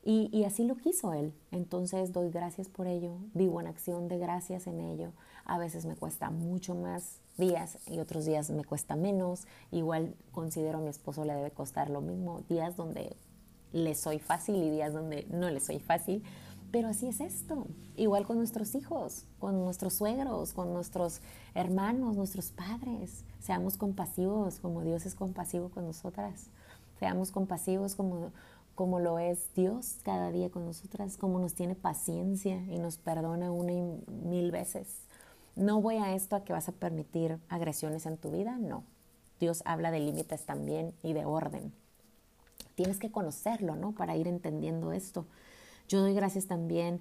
Y, 0.09 0.45
así 0.45 0.65
lo 0.65 0.77
quiso 0.77 1.13
él. 1.13 1.35
Entonces 1.51 2.13
doy 2.13 2.31
gracias 2.31 2.69
por 2.69 2.87
ello, 2.87 3.17
vivo 3.35 3.61
en 3.61 3.67
acción 3.67 4.07
de 4.07 4.19
gracias 4.19 4.69
en 4.69 4.81
ello. 4.81 5.11
A 5.45 5.59
veces 5.59 5.85
me 5.85 5.97
cuesta 5.97 6.31
mucho 6.31 6.77
más 6.77 7.19
días 7.37 7.79
y 7.89 7.99
otros 7.99 8.25
días 8.25 8.49
me 8.51 8.65
cuesta 8.65 8.95
menos. 8.95 9.47
Igual 9.73 10.15
considero 10.31 10.79
a 10.79 10.81
mi 10.81 10.89
esposo 10.89 11.25
le 11.25 11.35
debe 11.35 11.51
costar 11.51 11.91
lo 11.91 12.01
mismo. 12.01 12.43
Días 12.49 12.77
donde 12.77 13.17
le 13.73 13.97
soy 13.97 14.21
fácil 14.21 14.55
y 14.63 14.71
días 14.71 14.93
donde 14.93 15.27
no 15.29 15.51
le 15.51 15.59
soy 15.59 15.81
fácil 15.81 16.23
Pero 16.77 16.89
así 16.89 17.09
es 17.09 17.23
esto. 17.23 17.67
Igual 17.97 18.27
con 18.27 18.37
nuestros 18.37 18.75
hijos, 18.75 19.25
con 19.39 19.65
nuestros 19.65 19.95
suegros, 19.95 20.53
con 20.53 20.75
nuestros 20.75 21.23
hermanos, 21.55 22.19
nuestros 22.19 22.51
padres. 22.51 23.25
Seamos 23.41 23.79
compasivos 23.79 24.61
como 24.61 24.83
Dios 24.83 25.07
es 25.07 25.15
compasivo 25.15 25.71
con 25.71 25.87
nosotras. 25.87 26.51
Seamos 26.99 27.31
compasivos 27.31 27.95
como, 27.95 28.31
como 28.75 29.01
lo 29.01 29.19
es 29.19 29.55
Dios 29.55 30.01
cada 30.03 30.31
día 30.31 30.51
con 30.51 30.67
nosotras, 30.67 31.17
como 31.17 31.39
nos 31.39 31.55
tiene 31.55 31.77
paciencia 31.77 32.57
y 32.69 32.79
nos 32.79 32.99
perdona 32.99 33.51
una 33.51 33.73
y 33.73 33.81
mil 34.27 34.51
veces. 34.51 34.99
No 35.55 35.81
voy 35.81 35.97
a 35.97 36.15
esto 36.15 36.37
a 36.37 36.45
que 36.45 36.53
vas 36.53 36.69
a 36.69 36.73
permitir 36.73 37.39
agresiones 37.49 38.05
en 38.05 38.19
tu 38.19 38.31
vida, 38.33 38.59
no. 38.59 38.85
Dios 39.41 39.63
habla 39.65 39.91
de 39.91 40.01
límites 40.01 40.45
también 40.45 40.93
y 41.03 41.15
de 41.15 41.25
orden. 41.25 41.73
Tienes 42.75 42.99
que 42.99 43.11
conocerlo, 43.11 43.77
¿no? 43.77 43.93
Para 43.93 44.15
ir 44.15 44.29
entendiendo 44.29 44.93
esto. 44.93 45.25
Yo 45.89 46.01
doy 46.01 46.15
gracias 46.15 46.47
también 46.49 47.01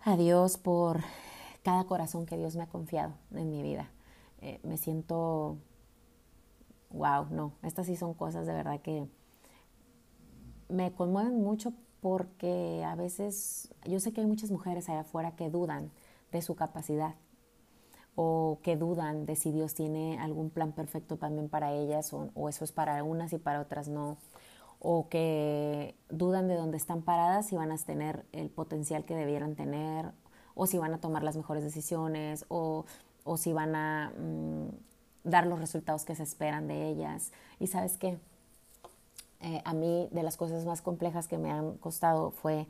a 0.00 0.16
Dios 0.16 0.56
por 0.56 1.02
cada 1.62 1.84
corazón 1.84 2.24
que 2.24 2.38
Dios 2.38 2.56
me 2.56 2.62
ha 2.62 2.66
confiado 2.66 3.12
en 3.34 3.50
mi 3.50 3.62
vida. 3.62 3.90
Eh, 4.40 4.60
me 4.62 4.78
siento, 4.78 5.58
wow, 6.90 7.26
no, 7.30 7.52
estas 7.62 7.86
sí 7.86 7.96
son 7.96 8.14
cosas 8.14 8.46
de 8.46 8.54
verdad 8.54 8.80
que 8.80 9.06
me 10.70 10.92
conmueven 10.92 11.42
mucho 11.42 11.74
porque 12.00 12.82
a 12.86 12.94
veces 12.94 13.74
yo 13.84 14.00
sé 14.00 14.14
que 14.14 14.22
hay 14.22 14.26
muchas 14.26 14.50
mujeres 14.50 14.88
allá 14.88 15.00
afuera 15.00 15.36
que 15.36 15.50
dudan 15.50 15.90
de 16.32 16.40
su 16.40 16.54
capacidad 16.54 17.14
o 18.14 18.58
que 18.62 18.76
dudan 18.76 19.26
de 19.26 19.36
si 19.36 19.52
Dios 19.52 19.74
tiene 19.74 20.18
algún 20.18 20.48
plan 20.48 20.72
perfecto 20.72 21.18
también 21.18 21.50
para 21.50 21.72
ellas 21.72 22.14
o, 22.14 22.30
o 22.34 22.48
eso 22.48 22.64
es 22.64 22.72
para 22.72 23.04
unas 23.04 23.34
y 23.34 23.38
para 23.38 23.60
otras 23.60 23.88
no 23.88 24.16
o 24.80 25.08
que 25.08 25.94
dudan 26.08 26.48
de 26.48 26.54
dónde 26.54 26.76
están 26.76 27.02
paradas, 27.02 27.46
si 27.46 27.56
van 27.56 27.72
a 27.72 27.78
tener 27.78 28.24
el 28.32 28.50
potencial 28.50 29.04
que 29.04 29.14
debieran 29.14 29.56
tener, 29.56 30.12
o 30.54 30.66
si 30.66 30.78
van 30.78 30.94
a 30.94 31.00
tomar 31.00 31.22
las 31.22 31.36
mejores 31.36 31.62
decisiones, 31.62 32.44
o, 32.48 32.84
o 33.24 33.36
si 33.36 33.52
van 33.52 33.74
a 33.74 34.12
mm, 34.16 34.68
dar 35.24 35.46
los 35.46 35.58
resultados 35.58 36.04
que 36.04 36.14
se 36.14 36.22
esperan 36.22 36.68
de 36.68 36.88
ellas. 36.88 37.32
Y 37.58 37.66
sabes 37.66 37.96
qué, 37.96 38.18
eh, 39.40 39.62
a 39.64 39.72
mí 39.72 40.08
de 40.10 40.22
las 40.22 40.36
cosas 40.36 40.64
más 40.64 40.82
complejas 40.82 41.28
que 41.28 41.38
me 41.38 41.50
han 41.50 41.76
costado 41.78 42.30
fue, 42.30 42.66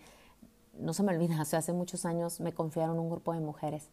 no 0.79 0.93
se 0.93 1.03
me 1.03 1.15
olvida, 1.15 1.41
hace 1.41 1.73
muchos 1.73 2.05
años 2.05 2.41
me 2.41 2.53
confiaron 2.53 2.99
un 2.99 3.11
grupo 3.11 3.33
de 3.33 3.41
mujeres 3.41 3.89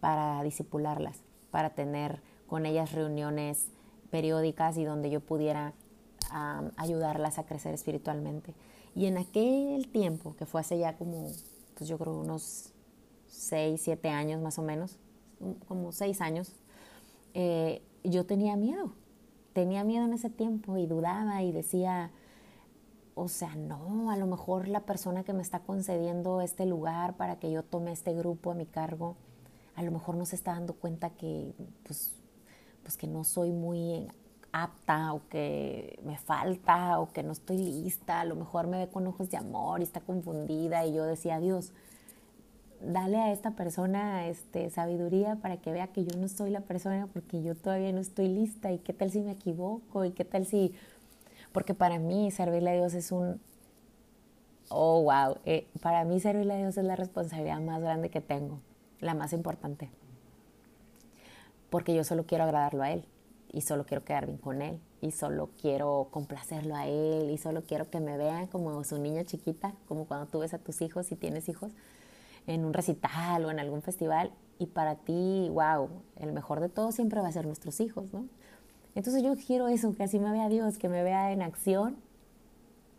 para 0.00 0.42
disipularlas, 0.42 1.20
para 1.50 1.70
tener 1.70 2.20
con 2.46 2.66
ellas 2.66 2.92
reuniones 2.92 3.68
periódicas 4.10 4.76
y 4.76 4.84
donde 4.84 5.10
yo 5.10 5.20
pudiera 5.20 5.72
a 6.32 6.70
ayudarlas 6.76 7.38
a 7.38 7.44
crecer 7.44 7.74
espiritualmente. 7.74 8.54
Y 8.94 9.06
en 9.06 9.18
aquel 9.18 9.88
tiempo, 9.88 10.34
que 10.36 10.46
fue 10.46 10.60
hace 10.60 10.78
ya 10.78 10.96
como, 10.96 11.30
pues 11.74 11.88
yo 11.88 11.98
creo 11.98 12.18
unos 12.18 12.72
6, 13.28 13.80
7 13.82 14.08
años 14.08 14.40
más 14.40 14.58
o 14.58 14.62
menos, 14.62 14.98
como 15.68 15.92
6 15.92 16.20
años, 16.20 16.54
eh, 17.34 17.82
yo 18.04 18.26
tenía 18.26 18.56
miedo. 18.56 18.92
Tenía 19.52 19.84
miedo 19.84 20.04
en 20.04 20.14
ese 20.14 20.30
tiempo 20.30 20.76
y 20.76 20.86
dudaba 20.86 21.42
y 21.42 21.52
decía, 21.52 22.10
o 23.14 23.28
sea, 23.28 23.54
no, 23.54 24.10
a 24.10 24.16
lo 24.16 24.26
mejor 24.26 24.68
la 24.68 24.80
persona 24.80 25.24
que 25.24 25.32
me 25.32 25.42
está 25.42 25.60
concediendo 25.60 26.40
este 26.40 26.64
lugar 26.66 27.16
para 27.16 27.38
que 27.38 27.50
yo 27.50 27.62
tome 27.62 27.92
este 27.92 28.14
grupo 28.14 28.50
a 28.50 28.54
mi 28.54 28.66
cargo, 28.66 29.16
a 29.74 29.82
lo 29.82 29.90
mejor 29.90 30.16
no 30.16 30.24
se 30.24 30.36
está 30.36 30.52
dando 30.52 30.74
cuenta 30.74 31.10
que, 31.10 31.54
pues, 31.84 32.14
pues 32.82 32.96
que 32.96 33.06
no 33.06 33.24
soy 33.24 33.52
muy 33.52 34.08
apta 34.52 35.14
o 35.14 35.26
que 35.28 35.98
me 36.04 36.18
falta 36.18 37.00
o 37.00 37.10
que 37.10 37.22
no 37.22 37.32
estoy 37.32 37.56
lista, 37.56 38.20
a 38.20 38.24
lo 38.24 38.36
mejor 38.36 38.66
me 38.66 38.78
ve 38.78 38.88
con 38.88 39.06
ojos 39.06 39.30
de 39.30 39.38
amor 39.38 39.80
y 39.80 39.84
está 39.84 40.00
confundida 40.00 40.84
y 40.86 40.92
yo 40.92 41.04
decía, 41.04 41.40
Dios, 41.40 41.72
dale 42.80 43.16
a 43.16 43.32
esta 43.32 43.52
persona 43.52 44.26
este, 44.26 44.68
sabiduría 44.70 45.36
para 45.36 45.56
que 45.56 45.72
vea 45.72 45.88
que 45.88 46.04
yo 46.04 46.16
no 46.18 46.28
soy 46.28 46.50
la 46.50 46.60
persona 46.60 47.08
porque 47.12 47.42
yo 47.42 47.54
todavía 47.54 47.92
no 47.92 48.00
estoy 48.00 48.28
lista 48.28 48.70
y 48.72 48.78
qué 48.78 48.92
tal 48.92 49.10
si 49.10 49.22
me 49.22 49.32
equivoco 49.32 50.04
y 50.04 50.12
qué 50.12 50.24
tal 50.24 50.44
si, 50.44 50.74
porque 51.52 51.72
para 51.72 51.98
mí 51.98 52.30
servirle 52.30 52.70
a 52.70 52.74
Dios 52.74 52.92
es 52.92 53.10
un, 53.10 53.40
oh, 54.68 55.02
wow, 55.02 55.38
eh, 55.46 55.66
para 55.80 56.04
mí 56.04 56.20
servirle 56.20 56.54
a 56.54 56.58
Dios 56.58 56.76
es 56.76 56.84
la 56.84 56.96
responsabilidad 56.96 57.60
más 57.60 57.80
grande 57.80 58.10
que 58.10 58.20
tengo, 58.20 58.60
la 59.00 59.14
más 59.14 59.32
importante, 59.32 59.88
porque 61.70 61.94
yo 61.94 62.04
solo 62.04 62.26
quiero 62.26 62.44
agradarlo 62.44 62.82
a 62.82 62.90
Él 62.90 63.06
y 63.52 63.60
solo 63.60 63.84
quiero 63.84 64.04
quedar 64.04 64.26
bien 64.26 64.38
con 64.38 64.62
él 64.62 64.80
y 65.00 65.10
solo 65.10 65.50
quiero 65.60 66.08
complacerlo 66.10 66.74
a 66.74 66.86
él 66.86 67.30
y 67.30 67.38
solo 67.38 67.62
quiero 67.62 67.90
que 67.90 68.00
me 68.00 68.16
vean 68.16 68.46
como 68.46 68.82
su 68.84 68.98
niña 68.98 69.24
chiquita, 69.24 69.74
como 69.86 70.06
cuando 70.06 70.26
tú 70.26 70.38
ves 70.40 70.54
a 70.54 70.58
tus 70.58 70.80
hijos 70.80 71.12
y 71.12 71.16
tienes 71.16 71.48
hijos 71.48 71.72
en 72.46 72.64
un 72.64 72.72
recital 72.72 73.44
o 73.44 73.50
en 73.50 73.58
algún 73.60 73.82
festival 73.82 74.32
y 74.58 74.66
para 74.66 74.96
ti, 74.96 75.48
wow, 75.50 75.88
el 76.16 76.32
mejor 76.32 76.60
de 76.60 76.68
todo 76.68 76.92
siempre 76.92 77.20
va 77.20 77.28
a 77.28 77.32
ser 77.32 77.46
nuestros 77.46 77.80
hijos, 77.80 78.12
¿no? 78.12 78.26
Entonces 78.94 79.22
yo 79.22 79.34
quiero 79.36 79.68
eso, 79.68 79.94
que 79.94 80.02
así 80.02 80.18
me 80.18 80.30
vea 80.30 80.48
Dios, 80.48 80.78
que 80.78 80.88
me 80.88 81.02
vea 81.02 81.32
en 81.32 81.42
acción, 81.42 81.96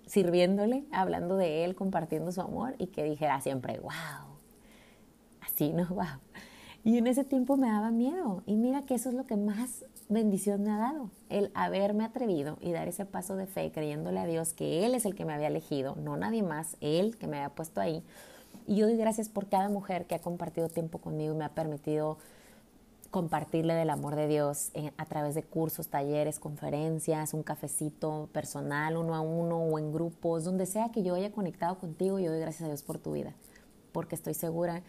sirviéndole, 0.06 0.84
hablando 0.92 1.38
de 1.38 1.63
Él, 1.63 1.76
compartiendo 1.76 2.32
su 2.32 2.42
amor 2.42 2.76
y 2.80 2.88
que 2.88 3.04
dijera 3.04 3.39
siempre, 3.42 3.80
wow, 3.80 3.92
así, 5.42 5.72
¿no? 5.72 5.88
Wow. 5.89 6.06
Y 6.86 6.98
en 6.98 7.08
ese 7.08 7.24
tiempo 7.24 7.56
me 7.56 7.70
daba 7.70 7.92
miedo. 7.92 8.44
Y 8.46 8.56
mira 8.56 8.82
que 8.82 8.96
eso 8.96 9.08
es 9.08 9.16
lo 9.16 9.26
que 9.26 9.38
más 9.38 9.86
bendición 10.10 10.63
me 10.63 10.72
ha 10.72 10.78
dado, 10.78 11.10
el 11.30 11.52
haberme 11.54 12.04
atrevido 12.04 12.58
y 12.62 12.72
dar 12.72 12.88
ese 12.88 13.06
paso 13.06 13.36
de 13.36 13.48
fe 13.48 13.72
creyéndole 13.72 14.20
a 14.20 14.26
Dios 14.26 14.54
que 14.54 14.86
Él 14.86 14.96
es 14.96 15.06
el 15.06 15.16
que 15.16 15.26
me 15.26 15.34
había 15.34 15.48
elegido, 15.48 15.96
no 15.96 16.18
nadie 16.18 16.44
más, 16.44 16.78
Él 16.82 17.18
que 17.18 17.28
me 17.28 17.38
había 17.38 17.56
puesto 17.56 17.82
ahí. 17.82 18.04
Y 18.68 18.78
yo 18.78 18.88
doy 18.88 18.98
gracias 18.98 19.30
por 19.30 19.48
cada 19.48 19.70
mujer 19.70 20.06
que 20.06 20.16
ha 20.16 20.20
compartido 20.20 20.70
tiempo 20.70 21.00
conmigo 21.00 21.34
y 21.34 21.38
me 21.38 21.46
ha 21.46 21.50
permitido 21.50 22.18
compartirle 23.12 23.76
del 23.76 23.92
amor 23.92 24.16
de 24.16 24.28
Dios 24.28 24.72
a 24.98 25.06
través 25.06 25.36
de 25.36 25.44
cursos, 25.44 25.88
talleres, 25.88 26.39
conferencias, 26.39 27.36
un 27.36 27.44
cafecito 27.44 28.28
personal, 28.32 28.98
uno 28.98 29.13
a 29.13 29.22
uno 29.22 29.60
o 29.60 29.78
en 29.78 29.94
grupos, 29.94 30.46
donde 30.46 30.66
sea 30.66 30.89
que 30.89 31.04
yo 31.04 31.13
haya 31.13 31.32
conectado 31.32 31.78
contigo, 31.78 32.18
yo 32.18 32.32
doy 32.32 32.39
gracias 32.39 32.63
a 32.63 32.68
Dios 32.68 32.82
por 32.82 32.98
tu 32.98 33.12
vida, 33.12 33.34
porque 33.92 34.16
estoy 34.16 34.34
segura 34.34 34.82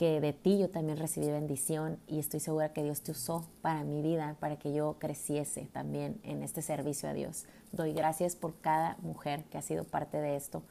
que 0.00 0.18
de 0.18 0.32
ti 0.32 0.56
yo 0.56 0.70
también 0.70 0.96
recibí 0.96 1.30
bendición 1.30 1.98
y 2.06 2.20
estoy 2.20 2.40
segura 2.40 2.72
que 2.72 2.82
Dios 2.82 3.02
te 3.02 3.10
usó 3.10 3.44
para 3.60 3.84
mi 3.84 4.00
vida, 4.00 4.34
para 4.40 4.58
que 4.58 4.72
yo 4.72 4.96
creciese 4.98 5.68
también 5.74 6.18
en 6.22 6.42
este 6.42 6.62
servicio 6.62 7.06
a 7.10 7.12
Dios. 7.12 7.44
Doy 7.72 7.92
gracias 7.92 8.34
por 8.34 8.58
cada 8.62 8.96
mujer 9.02 9.44
que 9.50 9.58
ha 9.58 9.60
sido 9.60 9.84
parte 9.84 10.16
de 10.16 10.36
esto, 10.36 10.62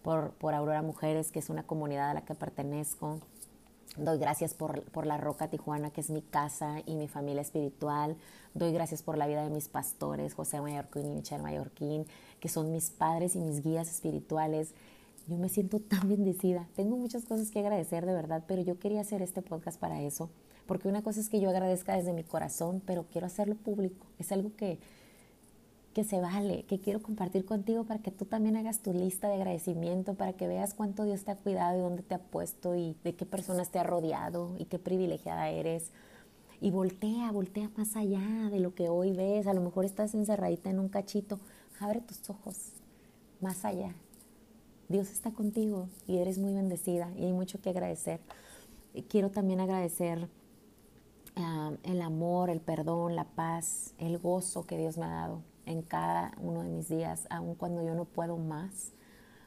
por, 0.00 0.30
por 0.30 0.54
Aurora 0.54 0.80
Mujeres, 0.80 1.30
que 1.30 1.38
es 1.38 1.50
una 1.50 1.64
comunidad 1.64 2.08
a 2.08 2.14
la 2.14 2.22
que 2.22 2.34
pertenezco. 2.34 3.20
Doy 3.98 4.18
gracias 4.18 4.54
por, 4.54 4.80
por 4.84 5.04
La 5.04 5.18
Roca 5.18 5.48
Tijuana, 5.48 5.90
que 5.90 6.00
es 6.00 6.08
mi 6.08 6.22
casa 6.22 6.76
y 6.86 6.96
mi 6.96 7.08
familia 7.08 7.42
espiritual. 7.42 8.16
Doy 8.54 8.72
gracias 8.72 9.02
por 9.02 9.18
la 9.18 9.26
vida 9.26 9.42
de 9.42 9.50
mis 9.50 9.68
pastores, 9.68 10.32
José 10.32 10.62
Mallorquín 10.62 11.04
y 11.04 11.10
Michelle 11.10 11.42
Mallorquín, 11.42 12.06
que 12.40 12.48
son 12.48 12.72
mis 12.72 12.88
padres 12.88 13.36
y 13.36 13.40
mis 13.40 13.62
guías 13.62 13.90
espirituales 13.90 14.72
yo 15.28 15.36
me 15.36 15.48
siento 15.48 15.80
tan 15.88 16.08
bendecida. 16.08 16.68
Tengo 16.74 16.96
muchas 16.96 17.24
cosas 17.24 17.50
que 17.50 17.60
agradecer 17.60 18.06
de 18.06 18.12
verdad, 18.12 18.44
pero 18.46 18.62
yo 18.62 18.78
quería 18.78 19.02
hacer 19.02 19.22
este 19.22 19.42
podcast 19.42 19.78
para 19.78 20.02
eso, 20.02 20.30
porque 20.66 20.88
una 20.88 21.02
cosa 21.02 21.20
es 21.20 21.28
que 21.28 21.40
yo 21.40 21.50
agradezca 21.50 21.96
desde 21.96 22.12
mi 22.12 22.24
corazón, 22.24 22.82
pero 22.84 23.04
quiero 23.10 23.26
hacerlo 23.26 23.54
público. 23.54 24.06
Es 24.18 24.32
algo 24.32 24.54
que, 24.56 24.78
que 25.94 26.04
se 26.04 26.20
vale, 26.20 26.64
que 26.64 26.80
quiero 26.80 27.02
compartir 27.02 27.44
contigo 27.44 27.84
para 27.84 28.00
que 28.00 28.10
tú 28.10 28.24
también 28.24 28.56
hagas 28.56 28.80
tu 28.80 28.92
lista 28.92 29.28
de 29.28 29.34
agradecimiento, 29.34 30.14
para 30.14 30.32
que 30.32 30.46
veas 30.46 30.74
cuánto 30.74 31.04
Dios 31.04 31.24
te 31.24 31.30
ha 31.30 31.36
cuidado 31.36 31.78
y 31.78 31.82
dónde 31.82 32.02
te 32.02 32.14
ha 32.14 32.18
puesto 32.18 32.74
y 32.74 32.96
de 33.04 33.14
qué 33.14 33.26
personas 33.26 33.70
te 33.70 33.78
ha 33.78 33.84
rodeado 33.84 34.54
y 34.58 34.64
qué 34.66 34.78
privilegiada 34.78 35.50
eres. 35.50 35.90
Y 36.60 36.72
voltea, 36.72 37.30
voltea 37.30 37.70
más 37.76 37.94
allá 37.94 38.50
de 38.50 38.58
lo 38.58 38.74
que 38.74 38.88
hoy 38.88 39.12
ves. 39.12 39.46
A 39.46 39.54
lo 39.54 39.60
mejor 39.60 39.84
estás 39.84 40.14
encerradita 40.14 40.68
en 40.70 40.80
un 40.80 40.88
cachito. 40.88 41.38
Abre 41.78 42.00
tus 42.00 42.28
ojos 42.28 42.72
más 43.40 43.64
allá 43.64 43.94
Dios 44.88 45.10
está 45.10 45.32
contigo 45.32 45.88
y 46.06 46.18
eres 46.18 46.38
muy 46.38 46.54
bendecida 46.54 47.10
y 47.16 47.24
hay 47.24 47.32
mucho 47.32 47.60
que 47.60 47.70
agradecer. 47.70 48.20
Quiero 49.08 49.30
también 49.30 49.60
agradecer 49.60 50.28
ah, 51.36 51.72
el 51.82 52.00
amor, 52.00 52.48
el 52.48 52.60
perdón, 52.60 53.14
la 53.14 53.24
paz, 53.24 53.94
el 53.98 54.18
gozo 54.18 54.66
que 54.66 54.78
Dios 54.78 54.96
me 54.96 55.04
ha 55.04 55.10
dado 55.10 55.42
en 55.66 55.82
cada 55.82 56.32
uno 56.40 56.62
de 56.62 56.70
mis 56.70 56.88
días, 56.88 57.26
aun 57.28 57.54
cuando 57.54 57.82
yo 57.82 57.94
no 57.94 58.06
puedo 58.06 58.38
más, 58.38 58.92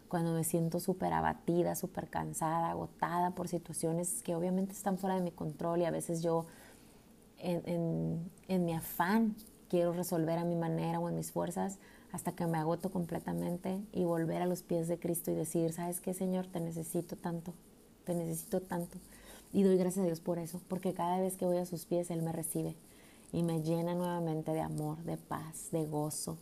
cuando 0.08 0.34
me 0.34 0.44
siento 0.44 0.80
súper 0.80 1.12
abatida, 1.14 1.74
súper 1.74 2.10
cansada, 2.10 2.70
agotada 2.70 3.32
por 3.32 3.48
situaciones 3.48 4.22
que 4.22 4.36
obviamente 4.36 4.74
están 4.74 5.00
fuera 5.00 5.16
de 5.16 5.22
mi 5.22 5.32
control 5.32 5.82
y 5.82 5.86
a 5.86 5.92
veces 5.92 6.22
yo 6.22 6.46
en, 7.40 8.30
en 8.48 8.66
mi 8.66 8.74
afán 8.74 9.36
quiero 9.68 9.94
resolver 9.94 10.38
a 10.38 10.46
mi 10.46 10.56
manera 10.56 11.00
o 11.00 11.10
en 11.10 11.16
mis 11.16 11.32
fuerzas, 11.32 11.80
hasta 12.12 12.34
que 12.34 12.46
me 12.48 12.58
agoto 12.58 12.92
completamente 12.92 13.82
y 13.94 14.04
volver 14.04 14.42
a 14.42 14.46
los 14.46 14.64
pies 14.64 14.88
de 14.88 15.00
Cristo 15.00 15.32
y 15.32 15.36
decir, 15.36 15.74
¿sabes 15.74 16.02
qué, 16.02 16.14
Señor? 16.14 16.48
Te 16.48 16.60
necesito 16.60 17.16
tanto, 17.16 17.54
te 18.06 18.14
necesito 18.14 18.62
tanto. 18.62 18.98
Y 19.54 19.64
doy 19.64 19.78
gracias 19.78 20.04
a 20.04 20.08
Dios 20.08 20.22
por 20.22 20.40
eso, 20.40 20.62
porque 20.68 20.94
cada 20.94 21.20
vez 21.20 21.36
que 21.36 21.46
voy 21.46 21.58
a 21.58 21.66
sus 21.66 21.86
pies, 21.86 22.12
Él 22.12 22.22
me 22.22 22.32
recibe 22.32 22.76
y 23.34 23.44
me 23.44 23.62
llena 23.62 23.96
nuevamente 23.96 24.52
de 24.52 24.62
amor, 24.62 25.04
de 25.04 25.18
paz, 25.18 25.70
de 25.72 25.86
gozo, 25.86 26.38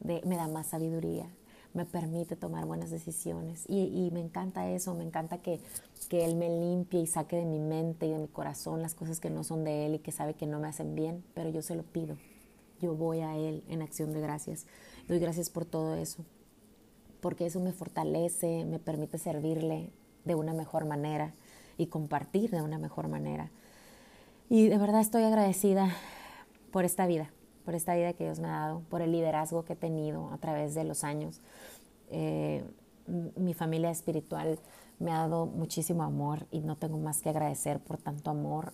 de, 0.00 0.22
me 0.24 0.36
da 0.36 0.48
más 0.48 0.68
sabiduría, 0.68 1.28
me 1.74 1.84
permite 1.84 2.36
tomar 2.36 2.66
buenas 2.66 2.90
decisiones. 2.90 3.64
Y, 3.68 4.10
me 4.12 4.20
encanta 4.20 4.68
eso, 4.70 4.94
me 4.94 5.04
encanta 5.04 5.38
que, 5.38 5.60
que 6.08 6.24
Él 6.24 6.36
me 6.36 6.48
limpie 6.48 7.00
y 7.00 7.06
saque 7.06 7.36
de 7.36 7.44
mi 7.44 7.58
mente 7.58 8.06
y 8.06 8.10
de 8.10 8.18
mi 8.18 8.28
corazón 8.28 8.82
las 8.82 8.94
cosas 8.94 9.20
que 9.20 9.30
no 9.30 9.44
son 9.44 9.64
de 9.64 9.86
Él 9.86 9.94
y 9.94 9.98
que 9.98 10.12
sabe 10.12 10.34
que 10.34 10.46
no 10.46 10.58
me 10.58 10.68
hacen 10.68 10.94
bien, 10.94 11.24
pero 11.34 11.50
yo 11.50 11.62
se 11.62 11.76
lo 11.76 11.82
pido. 11.82 12.16
Yo 12.80 12.94
voy 12.94 13.20
a 13.20 13.36
Él 13.36 13.62
en 13.68 13.82
acción 13.82 14.12
de 14.12 14.20
gracias. 14.20 14.66
Doy 15.10 15.18
gracias 15.18 15.50
por 15.50 15.64
todo 15.64 15.96
eso, 15.96 16.24
porque 17.20 17.44
eso 17.44 17.58
me 17.58 17.72
fortalece, 17.72 18.64
me 18.64 18.78
permite 18.78 19.18
servirle 19.18 19.90
de 20.24 20.36
una 20.36 20.52
mejor 20.52 20.84
manera 20.84 21.34
y 21.76 21.86
compartir 21.86 22.52
de 22.52 22.62
una 22.62 22.78
mejor 22.78 23.08
manera. 23.08 23.50
Y 24.48 24.68
de 24.68 24.78
verdad 24.78 25.00
estoy 25.00 25.24
agradecida 25.24 25.92
por 26.70 26.84
esta 26.84 27.08
vida, 27.08 27.32
por 27.64 27.74
esta 27.74 27.96
vida 27.96 28.12
que 28.12 28.22
Dios 28.22 28.38
me 28.38 28.46
ha 28.46 28.52
dado, 28.52 28.82
por 28.88 29.02
el 29.02 29.10
liderazgo 29.10 29.64
que 29.64 29.72
he 29.72 29.76
tenido 29.76 30.30
a 30.30 30.38
través 30.38 30.76
de 30.76 30.84
los 30.84 31.02
años. 31.02 31.40
Eh, 32.10 32.62
mi 33.34 33.52
familia 33.52 33.90
espiritual 33.90 34.60
me 35.00 35.10
ha 35.10 35.18
dado 35.18 35.46
muchísimo 35.46 36.04
amor 36.04 36.46
y 36.52 36.60
no 36.60 36.76
tengo 36.76 36.98
más 36.98 37.20
que 37.20 37.30
agradecer 37.30 37.80
por 37.80 37.98
tanto 37.98 38.30
amor. 38.30 38.72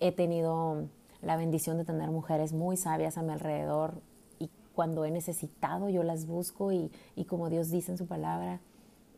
He 0.00 0.10
tenido 0.10 0.88
la 1.22 1.36
bendición 1.36 1.78
de 1.78 1.84
tener 1.84 2.10
mujeres 2.10 2.52
muy 2.52 2.76
sabias 2.76 3.16
a 3.16 3.22
mi 3.22 3.32
alrededor 3.32 4.02
cuando 4.76 5.06
he 5.06 5.10
necesitado 5.10 5.88
yo 5.88 6.02
las 6.02 6.26
busco 6.26 6.70
y, 6.70 6.92
y 7.16 7.24
como 7.24 7.48
Dios 7.48 7.70
dice 7.70 7.90
en 7.90 7.98
su 7.98 8.06
palabra, 8.06 8.60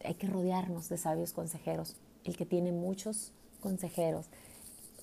hay 0.05 0.15
que 0.15 0.29
rodearnos 0.29 0.89
de 0.89 0.97
sabios 0.97 1.33
consejeros. 1.33 1.97
El 2.25 2.37
que 2.37 2.47
tiene 2.47 2.71
muchos 2.71 3.33
consejeros 3.61 4.27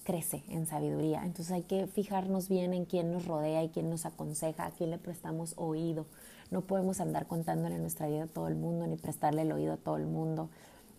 crece 0.05 0.43
en 0.47 0.65
sabiduría. 0.65 1.25
Entonces 1.25 1.51
hay 1.51 1.63
que 1.63 1.87
fijarnos 1.87 2.47
bien 2.47 2.73
en 2.73 2.85
quién 2.85 3.11
nos 3.11 3.25
rodea 3.25 3.63
y 3.63 3.69
quién 3.69 3.89
nos 3.89 4.05
aconseja, 4.05 4.65
a 4.65 4.71
quién 4.71 4.91
le 4.91 4.97
prestamos 4.97 5.55
oído. 5.57 6.05
No 6.51 6.61
podemos 6.61 7.01
andar 7.01 7.27
contándole 7.27 7.77
nuestra 7.77 8.07
vida 8.07 8.23
a 8.23 8.27
todo 8.27 8.47
el 8.47 8.55
mundo 8.55 8.87
ni 8.87 8.95
prestarle 8.95 9.41
el 9.41 9.51
oído 9.51 9.73
a 9.73 9.77
todo 9.77 9.97
el 9.97 10.05
mundo. 10.05 10.49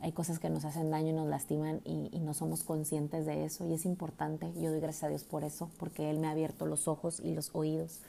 Hay 0.00 0.12
cosas 0.12 0.38
que 0.38 0.50
nos 0.50 0.66
hacen 0.66 0.90
daño 0.90 1.10
y 1.10 1.12
nos 1.14 1.28
lastiman 1.28 1.80
y, 1.84 2.10
y 2.12 2.20
no 2.20 2.34
somos 2.34 2.62
conscientes 2.62 3.24
de 3.24 3.46
eso 3.46 3.64
y 3.66 3.72
es 3.72 3.86
importante. 3.86 4.52
Yo 4.60 4.70
doy 4.70 4.80
gracias 4.80 5.04
a 5.04 5.08
Dios 5.08 5.24
por 5.24 5.44
eso, 5.44 5.70
porque 5.78 6.10
Él 6.10 6.18
me 6.18 6.26
ha 6.26 6.32
abierto 6.32 6.66
los 6.66 6.88
ojos 6.88 7.20
y 7.20 7.32
los 7.32 7.50
oídos 7.54 8.02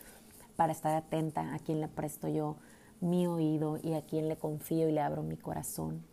para 0.57 0.73
estar 0.73 0.93
atenta 0.93 1.55
a 1.55 1.59
quién 1.59 1.79
le 1.79 1.87
presto 1.87 2.27
yo 2.27 2.57
mi 2.99 3.27
oído 3.27 3.79
y 3.81 3.93
a 3.93 4.01
quién 4.01 4.27
le 4.27 4.35
confío 4.35 4.89
y 4.89 4.91
le 4.91 4.99
abro 4.99 5.23
mi 5.23 5.37
corazón 5.37 6.03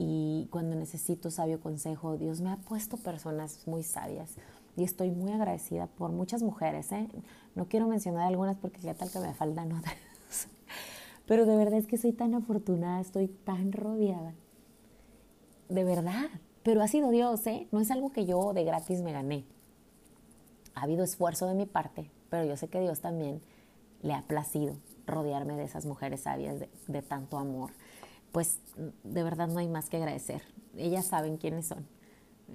y 0.00 0.46
cuando 0.52 0.76
necesito 0.76 1.28
sabio 1.28 1.58
consejo, 1.58 2.16
Dios 2.16 2.40
me 2.40 2.52
ha 2.52 2.56
puesto 2.56 2.96
personas 2.98 3.66
muy 3.66 3.82
sabias 3.82 4.36
y 4.76 4.84
estoy 4.84 5.10
muy 5.10 5.32
agradecida 5.32 5.88
por 5.88 6.12
muchas 6.12 6.40
mujeres. 6.40 6.92
¿eh? 6.92 7.08
No 7.56 7.66
quiero 7.66 7.88
mencionar 7.88 8.28
algunas 8.28 8.56
porque 8.58 8.80
ya 8.80 8.94
tal 8.94 9.10
que 9.10 9.18
me 9.18 9.34
faltan 9.34 9.72
otras. 9.72 9.96
Pero 11.26 11.46
de 11.46 11.56
verdad 11.56 11.80
es 11.80 11.88
que 11.88 11.98
soy 11.98 12.12
tan 12.12 12.36
afortunada, 12.36 13.00
estoy 13.00 13.26
tan 13.26 13.72
rodeada. 13.72 14.34
De 15.68 15.82
verdad. 15.82 16.26
Pero 16.62 16.80
ha 16.80 16.86
sido 16.86 17.10
Dios, 17.10 17.44
¿eh? 17.48 17.66
No 17.72 17.80
es 17.80 17.90
algo 17.90 18.12
que 18.12 18.24
yo 18.24 18.52
de 18.52 18.62
gratis 18.62 19.02
me 19.02 19.12
gané. 19.12 19.46
Ha 20.76 20.82
habido 20.82 21.02
esfuerzo 21.02 21.46
de 21.46 21.54
mi 21.54 21.66
parte, 21.66 22.08
pero 22.30 22.44
yo 22.44 22.56
sé 22.56 22.68
que 22.68 22.80
Dios 22.80 23.00
también 23.00 23.40
le 24.02 24.14
ha 24.14 24.22
placido 24.22 24.76
rodearme 25.06 25.54
de 25.56 25.64
esas 25.64 25.86
mujeres 25.86 26.22
sabias 26.22 26.56
de, 26.58 27.02
tanto 27.02 27.38
amor 27.38 27.70
pues 28.32 28.60
de 29.04 29.22
verdad 29.22 29.48
no 29.48 29.58
hay 29.58 29.68
más 29.68 29.88
que 29.88 29.96
agradecer. 29.96 30.42
Ellas 30.76 31.06
saben 31.06 31.38
quiénes 31.38 31.66
son. 31.66 31.86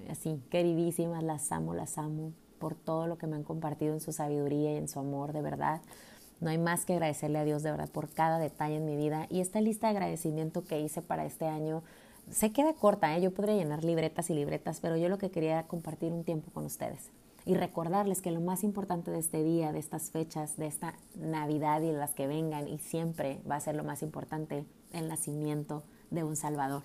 Así, 0.08 0.40
queridísimas, 0.48 1.22
las 1.24 1.50
amo, 1.50 1.74
las 1.74 1.98
amo 1.98 2.32
por 2.58 2.76
todo 2.76 3.06
lo 3.08 3.18
que 3.18 3.26
me 3.26 3.34
han 3.36 3.42
compartido 3.42 3.92
en 3.92 4.00
su 4.00 4.12
sabiduría 4.12 4.72
y 4.72 4.76
en 4.76 4.88
su 4.88 5.00
amor, 5.00 5.32
de 5.32 5.42
verdad. 5.42 5.80
No 6.40 6.50
hay 6.50 6.58
más 6.58 6.84
que 6.84 6.92
agradecerle 6.92 7.38
a 7.38 7.44
Dios, 7.44 7.62
de 7.64 7.72
verdad, 7.72 7.88
por 7.90 8.08
cada 8.08 8.38
detalle 8.38 8.76
en 8.76 8.86
mi 8.86 8.96
vida. 8.96 9.26
Y 9.30 9.40
esta 9.40 9.60
lista 9.60 9.88
de 9.88 9.96
agradecimiento 9.96 10.64
que 10.64 10.80
hice 10.80 11.02
para 11.02 11.24
este 11.24 11.46
año 11.46 11.82
se 12.30 12.52
queda 12.52 12.72
corta, 12.72 13.16
¿eh? 13.16 13.20
yo 13.20 13.32
podría 13.32 13.56
llenar 13.56 13.84
libretas 13.84 14.30
y 14.30 14.34
libretas, 14.34 14.80
pero 14.80 14.96
yo 14.96 15.08
lo 15.08 15.18
que 15.18 15.30
quería 15.30 15.52
era 15.52 15.66
compartir 15.66 16.12
un 16.12 16.24
tiempo 16.24 16.50
con 16.52 16.64
ustedes 16.64 17.10
y 17.46 17.54
recordarles 17.54 18.22
que 18.22 18.30
lo 18.30 18.40
más 18.40 18.64
importante 18.64 19.10
de 19.10 19.18
este 19.18 19.42
día, 19.42 19.72
de 19.72 19.78
estas 19.78 20.10
fechas, 20.10 20.56
de 20.56 20.66
esta 20.66 20.94
Navidad 21.14 21.82
y 21.82 21.92
las 21.92 22.14
que 22.14 22.26
vengan, 22.26 22.68
y 22.68 22.78
siempre 22.78 23.42
va 23.48 23.56
a 23.56 23.60
ser 23.60 23.74
lo 23.74 23.84
más 23.84 24.02
importante, 24.02 24.64
el 24.92 25.08
nacimiento 25.08 25.82
de 26.10 26.24
un 26.24 26.36
Salvador, 26.36 26.82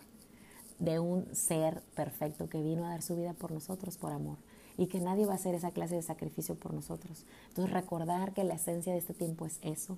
de 0.80 1.00
un 1.00 1.34
ser 1.34 1.82
perfecto 1.96 2.50
que 2.50 2.62
vino 2.62 2.86
a 2.86 2.90
dar 2.90 3.02
su 3.02 3.16
vida 3.16 3.34
por 3.34 3.52
nosotros, 3.52 3.98
por 3.98 4.12
amor, 4.12 4.38
y 4.78 4.88
que 4.88 5.00
nadie 5.00 5.26
va 5.26 5.34
a 5.34 5.36
hacer 5.36 5.56
esa 5.56 5.72
clase 5.72 5.96
de 5.96 6.02
sacrificio 6.02 6.56
por 6.56 6.74
nosotros. 6.74 7.26
Entonces 7.50 7.74
recordar 7.74 8.34
que 8.34 8.44
la 8.44 8.56
esencia 8.56 8.92
de 8.92 9.00
este 9.00 9.14
tiempo 9.14 9.46
es 9.46 9.60
eso, 9.62 9.98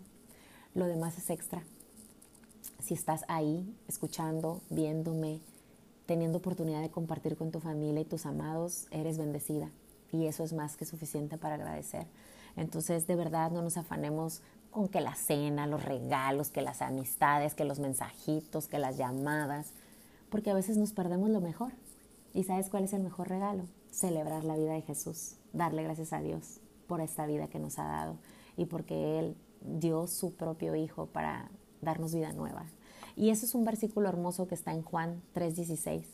lo 0.75 0.85
demás 0.85 1.17
es 1.17 1.29
extra. 1.31 1.63
Si 2.79 2.93
estás 2.93 3.25
ahí, 3.27 3.75
escuchando, 3.87 4.61
viéndome, 4.69 5.41
teniendo 6.05 6.37
oportunidad 6.37 6.81
de 6.81 6.91
compartir 6.91 7.35
con 7.35 7.51
tu 7.51 7.59
familia 7.59 8.01
y 8.01 8.05
tus 8.05 8.25
amados, 8.27 8.85
eres 8.91 9.17
bendecida 9.17 9.71
y 10.11 10.27
eso 10.27 10.43
es 10.43 10.53
más 10.53 10.77
que 10.77 10.85
suficiente 10.85 11.37
para 11.37 11.55
agradecer. 11.55 12.07
Entonces, 12.55 13.07
de 13.07 13.15
verdad, 13.15 13.51
no 13.51 13.61
nos 13.61 13.77
afanemos 13.77 14.41
con 14.71 14.87
que 14.87 15.01
la 15.01 15.15
cena, 15.15 15.67
los 15.67 15.83
regalos, 15.83 16.49
que 16.49 16.61
las 16.61 16.81
amistades, 16.81 17.53
que 17.53 17.65
los 17.65 17.79
mensajitos, 17.79 18.67
que 18.67 18.79
las 18.79 18.97
llamadas, 18.97 19.73
porque 20.29 20.49
a 20.49 20.53
veces 20.53 20.77
nos 20.77 20.93
perdemos 20.93 21.29
lo 21.29 21.41
mejor. 21.41 21.73
¿Y 22.33 22.43
sabes 22.43 22.69
cuál 22.69 22.85
es 22.85 22.93
el 22.93 23.03
mejor 23.03 23.27
regalo? 23.29 23.65
Celebrar 23.91 24.45
la 24.45 24.55
vida 24.55 24.73
de 24.73 24.81
Jesús, 24.81 25.35
darle 25.51 25.83
gracias 25.83 26.13
a 26.13 26.21
Dios 26.21 26.61
por 26.87 27.01
esta 27.01 27.25
vida 27.25 27.47
que 27.47 27.59
nos 27.59 27.79
ha 27.79 27.83
dado 27.83 28.15
y 28.55 28.65
porque 28.65 29.19
Él 29.19 29.35
dio 29.61 30.07
su 30.07 30.33
propio 30.35 30.75
Hijo 30.75 31.07
para 31.07 31.49
darnos 31.81 32.15
vida 32.15 32.31
nueva. 32.31 32.65
Y 33.17 33.29
eso 33.29 33.45
es 33.45 33.53
un 33.55 33.65
versículo 33.65 34.07
hermoso 34.07 34.47
que 34.47 34.55
está 34.55 34.71
en 34.71 34.83
Juan 34.83 35.21
3:16, 35.33 36.05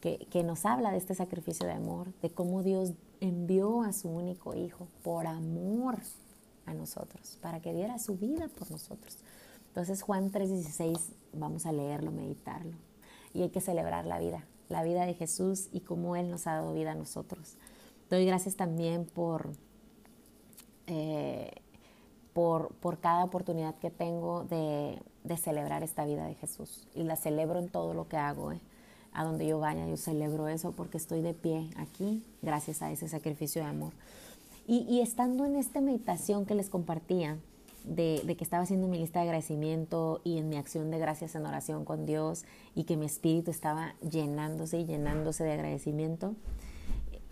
que, 0.00 0.26
que 0.30 0.44
nos 0.44 0.64
habla 0.64 0.92
de 0.92 0.98
este 0.98 1.14
sacrificio 1.16 1.66
de 1.66 1.72
amor, 1.72 2.12
de 2.22 2.30
cómo 2.30 2.62
Dios 2.62 2.92
envió 3.20 3.82
a 3.82 3.92
su 3.92 4.08
único 4.08 4.54
Hijo 4.54 4.88
por 5.02 5.26
amor 5.26 5.98
a 6.66 6.74
nosotros, 6.74 7.38
para 7.40 7.60
que 7.60 7.72
diera 7.72 7.98
su 7.98 8.16
vida 8.16 8.48
por 8.48 8.70
nosotros. 8.70 9.18
Entonces 9.68 10.02
Juan 10.02 10.30
3:16, 10.30 10.98
vamos 11.32 11.66
a 11.66 11.72
leerlo, 11.72 12.10
meditarlo. 12.10 12.76
Y 13.32 13.42
hay 13.42 13.50
que 13.50 13.60
celebrar 13.60 14.06
la 14.06 14.18
vida, 14.18 14.44
la 14.68 14.82
vida 14.82 15.04
de 15.04 15.14
Jesús 15.14 15.68
y 15.72 15.80
cómo 15.80 16.16
Él 16.16 16.30
nos 16.30 16.46
ha 16.46 16.54
dado 16.54 16.72
vida 16.72 16.92
a 16.92 16.94
nosotros. 16.94 17.56
Doy 18.08 18.24
gracias 18.24 18.56
también 18.56 19.04
por, 19.04 19.50
eh, 20.86 21.50
por, 22.32 22.74
por, 22.76 22.98
cada 23.00 23.24
oportunidad 23.24 23.74
que 23.76 23.90
tengo 23.90 24.44
de, 24.44 25.02
de, 25.24 25.36
celebrar 25.36 25.82
esta 25.82 26.04
vida 26.04 26.24
de 26.26 26.34
Jesús. 26.34 26.86
Y 26.94 27.02
la 27.02 27.16
celebro 27.16 27.58
en 27.58 27.68
todo 27.68 27.94
lo 27.94 28.08
que 28.08 28.16
hago. 28.16 28.52
¿eh? 28.52 28.60
A 29.16 29.24
donde 29.24 29.46
yo 29.46 29.58
vaya, 29.58 29.88
yo 29.88 29.96
celebro 29.96 30.46
eso 30.46 30.72
porque 30.72 30.98
estoy 30.98 31.22
de 31.22 31.32
pie 31.32 31.70
aquí 31.76 32.22
gracias 32.42 32.82
a 32.82 32.92
ese 32.92 33.08
sacrificio 33.08 33.62
de 33.62 33.68
amor. 33.68 33.94
Y, 34.68 35.00
estando 35.00 35.46
en 35.46 35.56
esta 35.56 35.80
meditación 35.80 36.44
que 36.44 36.54
les 36.54 36.68
compartía, 36.68 37.38
de, 37.84 38.20
que 38.36 38.44
estaba 38.44 38.64
haciendo 38.64 38.88
mi 38.88 38.98
lista 38.98 39.20
de 39.20 39.26
agradecimiento 39.26 40.20
y 40.22 40.36
en 40.36 40.50
mi 40.50 40.56
acción 40.56 40.90
de 40.90 40.98
gracias 40.98 41.34
en 41.34 41.46
oración 41.46 41.86
con 41.86 42.04
Dios 42.04 42.44
y 42.74 42.84
que 42.84 42.98
mi 42.98 43.06
espíritu 43.06 43.50
estaba 43.50 43.94
llenándose 44.00 44.80
y 44.80 44.84
llenándose 44.84 45.44
de 45.44 45.52
agradecimiento, 45.52 46.34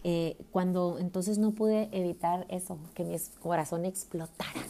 eh, 0.04 0.38
cuando 0.52 0.98
entonces 0.98 1.36
no 1.36 1.50
pude 1.50 1.90
evitar 1.92 2.46
eso, 2.48 2.78
que 2.94 3.04
mi 3.04 3.16
corazón 3.42 3.84
explotara, 3.84 4.62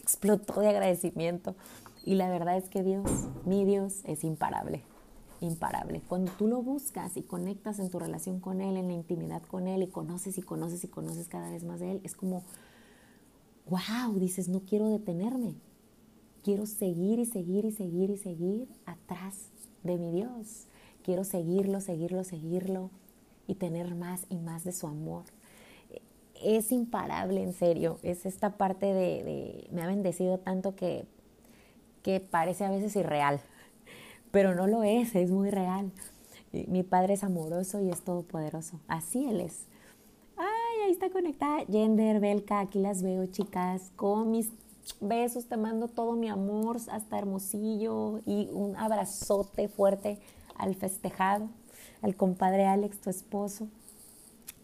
explotó 0.00 0.60
de 0.60 0.68
agradecimiento. 0.68 1.56
Y 2.04 2.14
la 2.14 2.28
verdad 2.28 2.56
es 2.56 2.68
que 2.68 2.84
Dios, 2.84 3.10
mi 3.44 3.64
Dios, 3.64 4.02
es 4.04 4.22
imparable 4.22 4.84
imparable. 5.46 6.00
Cuando 6.08 6.32
tú 6.32 6.46
lo 6.46 6.62
buscas 6.62 7.16
y 7.16 7.22
conectas 7.22 7.78
en 7.78 7.90
tu 7.90 7.98
relación 7.98 8.40
con 8.40 8.60
Él, 8.60 8.76
en 8.76 8.88
la 8.88 8.94
intimidad 8.94 9.42
con 9.42 9.66
Él 9.66 9.82
y 9.82 9.88
conoces 9.88 10.38
y 10.38 10.42
conoces 10.42 10.84
y 10.84 10.88
conoces 10.88 11.28
cada 11.28 11.50
vez 11.50 11.64
más 11.64 11.80
de 11.80 11.92
Él, 11.92 12.00
es 12.04 12.14
como, 12.14 12.42
wow, 13.66 14.18
dices, 14.18 14.48
no 14.48 14.60
quiero 14.60 14.88
detenerme. 14.88 15.54
Quiero 16.42 16.66
seguir 16.66 17.18
y 17.18 17.26
seguir 17.26 17.64
y 17.64 17.72
seguir 17.72 18.10
y 18.10 18.16
seguir 18.16 18.68
atrás 18.86 19.50
de 19.82 19.96
mi 19.96 20.12
Dios. 20.12 20.66
Quiero 21.04 21.24
seguirlo, 21.24 21.80
seguirlo, 21.80 22.24
seguirlo 22.24 22.90
y 23.46 23.54
tener 23.54 23.94
más 23.94 24.26
y 24.28 24.38
más 24.38 24.64
de 24.64 24.72
su 24.72 24.86
amor. 24.86 25.24
Es 26.42 26.72
imparable, 26.72 27.42
en 27.42 27.52
serio. 27.52 27.98
Es 28.02 28.26
esta 28.26 28.56
parte 28.56 28.86
de, 28.86 29.22
de 29.22 29.68
me 29.70 29.82
ha 29.82 29.86
bendecido 29.86 30.38
tanto 30.38 30.74
que, 30.74 31.06
que 32.02 32.18
parece 32.18 32.64
a 32.64 32.70
veces 32.70 32.96
irreal 32.96 33.40
pero 34.32 34.54
no 34.54 34.66
lo 34.66 34.82
es, 34.82 35.14
es 35.14 35.30
muy 35.30 35.50
real. 35.50 35.92
Mi 36.66 36.82
Padre 36.82 37.14
es 37.14 37.22
amoroso 37.22 37.80
y 37.80 37.90
es 37.90 38.02
todopoderoso. 38.02 38.80
Así 38.88 39.24
Él 39.26 39.40
es. 39.40 39.66
Ay, 40.36 40.86
ahí 40.86 40.90
está 40.90 41.10
conectada 41.10 41.64
Gender, 41.70 42.18
Belka, 42.18 42.60
aquí 42.60 42.80
las 42.80 43.02
veo, 43.02 43.26
chicas, 43.26 43.92
con 43.94 44.30
mis 44.32 44.50
besos, 45.00 45.46
te 45.46 45.56
mando 45.56 45.86
todo 45.86 46.14
mi 46.14 46.28
amor 46.28 46.78
hasta 46.90 47.18
Hermosillo 47.18 48.20
y 48.26 48.48
un 48.52 48.76
abrazote 48.76 49.68
fuerte 49.68 50.18
al 50.56 50.74
festejado, 50.74 51.48
al 52.00 52.16
compadre 52.16 52.66
Alex, 52.66 53.00
tu 53.00 53.10
esposo. 53.10 53.68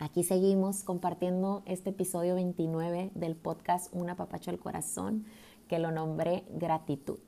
Aquí 0.01 0.25
seguimos 0.25 0.83
compartiendo 0.85 1.63
este 1.67 1.91
episodio 1.91 2.37
29 2.37 3.11
del 3.15 3.37
podcast 3.37 3.93
Una 3.93 4.17
papacho 4.17 4.51
al 4.51 4.59
corazón, 4.59 5.27
que 5.69 5.79
lo 5.79 5.91
nombré 5.91 6.45
gratitud. 6.51 7.19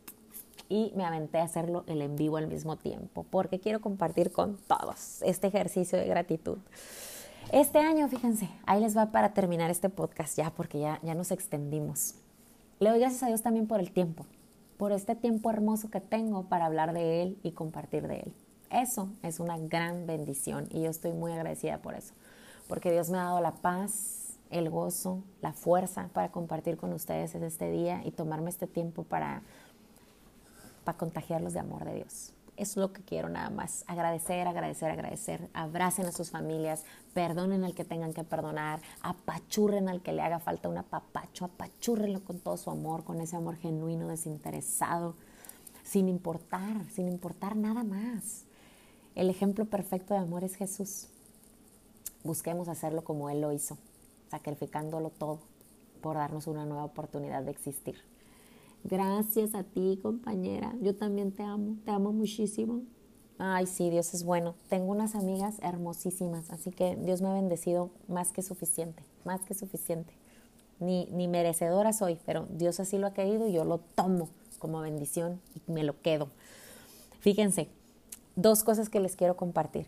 Y 0.70 0.92
me 0.96 1.04
aventé 1.04 1.38
a 1.38 1.42
hacerlo 1.42 1.85
el 1.88 2.00
en 2.00 2.16
vivo 2.16 2.38
al 2.38 2.46
mismo 2.46 2.76
tiempo, 2.76 3.26
porque 3.28 3.61
quiero 3.61 3.80
compartir 3.83 4.33
con 4.33 4.56
todos 4.56 5.20
este 5.22 5.48
ejercicio 5.48 5.98
de 5.98 6.06
gratitud. 6.06 6.59
Este 7.52 7.80
año, 7.80 8.09
fíjense, 8.09 8.48
ahí 8.64 8.80
les 8.80 8.96
va 8.96 9.11
para 9.11 9.35
terminar 9.35 9.70
este 9.70 9.88
podcast 9.88 10.38
ya, 10.38 10.50
porque 10.50 10.78
ya, 10.78 11.00
ya 11.02 11.14
nos 11.14 11.33
extendimos. 11.33 12.14
Le 12.78 12.88
doy 12.88 13.00
gracias 13.00 13.24
a 13.24 13.26
Dios 13.26 13.42
también 13.42 13.66
por 13.66 13.80
el 13.80 13.90
tiempo, 13.90 14.24
por 14.78 14.92
este 14.92 15.16
tiempo 15.16 15.50
hermoso 15.50 15.90
que 15.90 16.00
tengo 16.00 16.44
para 16.44 16.66
hablar 16.66 16.92
de 16.92 17.22
Él 17.22 17.38
y 17.42 17.50
compartir 17.50 18.06
de 18.06 18.20
Él. 18.20 18.35
Eso 18.70 19.09
es 19.24 19.40
una 19.40 19.59
gran 19.59 20.06
bendición 20.06 20.68
y 20.70 20.83
yo 20.83 20.90
estoy 20.90 21.12
muy 21.12 21.33
agradecida 21.33 21.78
por 21.78 21.94
eso, 21.94 22.14
porque 22.68 22.92
Dios 22.92 23.11
me 23.11 23.18
ha 23.18 23.24
dado 23.24 23.40
la 23.40 23.56
paz, 23.56 24.20
el 24.50 24.70
gozo, 24.70 25.22
la 25.40 25.52
fuerza 25.52 26.09
para 26.12 26.30
compartir 26.30 26.76
con 26.76 26.92
ustedes 26.92 27.35
este 27.35 27.70
día 27.70 28.02
y 28.04 28.11
tomarme 28.11 28.50
este 28.50 28.66
tiempo 28.66 29.02
para, 29.04 29.42
para 30.84 30.98
contagiarlos 30.98 31.52
de 31.52 31.60
amor 31.60 31.84
de 31.84 31.94
Dios. 31.96 32.32
Es 32.56 32.76
lo 32.76 32.92
que 32.92 33.02
quiero 33.02 33.28
nada 33.28 33.48
más. 33.48 33.84
Agradecer, 33.86 34.46
agradecer, 34.46 34.90
agradecer. 34.90 35.48
Abracen 35.54 36.06
a 36.06 36.12
sus 36.12 36.30
familias, 36.30 36.84
perdonen 37.14 37.64
al 37.64 37.74
que 37.74 37.84
tengan 37.84 38.12
que 38.12 38.22
perdonar, 38.22 38.80
apachurren 39.02 39.88
al 39.88 40.02
que 40.02 40.12
le 40.12 40.22
haga 40.22 40.40
falta 40.40 40.68
un 40.68 40.76
apapacho, 40.76 41.46
apachurrenlo 41.46 42.22
con 42.22 42.38
todo 42.38 42.56
su 42.56 42.70
amor, 42.70 43.04
con 43.04 43.20
ese 43.20 43.36
amor 43.36 43.56
genuino, 43.56 44.08
desinteresado, 44.08 45.14
sin 45.84 46.08
importar, 46.08 46.84
sin 46.92 47.08
importar 47.08 47.56
nada 47.56 47.82
más. 47.82 48.44
El 49.14 49.30
ejemplo 49.30 49.64
perfecto 49.64 50.14
de 50.14 50.20
amor 50.20 50.44
es 50.44 50.54
Jesús. 50.56 51.08
Busquemos 52.24 52.68
hacerlo 52.68 53.04
como 53.04 53.30
Él 53.30 53.40
lo 53.40 53.52
hizo 53.52 53.78
sacrificándolo 54.30 55.10
todo 55.10 55.40
por 56.00 56.16
darnos 56.16 56.46
una 56.46 56.64
nueva 56.64 56.84
oportunidad 56.84 57.42
de 57.42 57.50
existir. 57.50 57.96
Gracias 58.84 59.54
a 59.54 59.62
ti, 59.62 59.98
compañera. 60.02 60.74
Yo 60.80 60.96
también 60.96 61.32
te 61.32 61.42
amo, 61.42 61.76
te 61.84 61.90
amo 61.90 62.12
muchísimo. 62.12 62.82
Ay, 63.38 63.66
sí, 63.66 63.90
Dios 63.90 64.14
es 64.14 64.24
bueno. 64.24 64.54
Tengo 64.68 64.90
unas 64.90 65.14
amigas 65.14 65.56
hermosísimas, 65.62 66.50
así 66.50 66.70
que 66.70 66.96
Dios 66.96 67.22
me 67.22 67.28
ha 67.28 67.34
bendecido 67.34 67.90
más 68.08 68.32
que 68.32 68.42
suficiente, 68.42 69.02
más 69.24 69.42
que 69.42 69.54
suficiente. 69.54 70.12
Ni, 70.78 71.06
ni 71.12 71.28
merecedora 71.28 71.92
soy, 71.92 72.18
pero 72.24 72.46
Dios 72.50 72.80
así 72.80 72.96
lo 72.96 73.06
ha 73.06 73.12
querido 73.12 73.46
y 73.46 73.52
yo 73.52 73.64
lo 73.64 73.78
tomo 73.78 74.28
como 74.58 74.80
bendición 74.80 75.40
y 75.54 75.72
me 75.72 75.84
lo 75.84 76.00
quedo. 76.00 76.28
Fíjense, 77.20 77.68
dos 78.36 78.64
cosas 78.64 78.88
que 78.88 79.00
les 79.00 79.16
quiero 79.16 79.36
compartir 79.36 79.86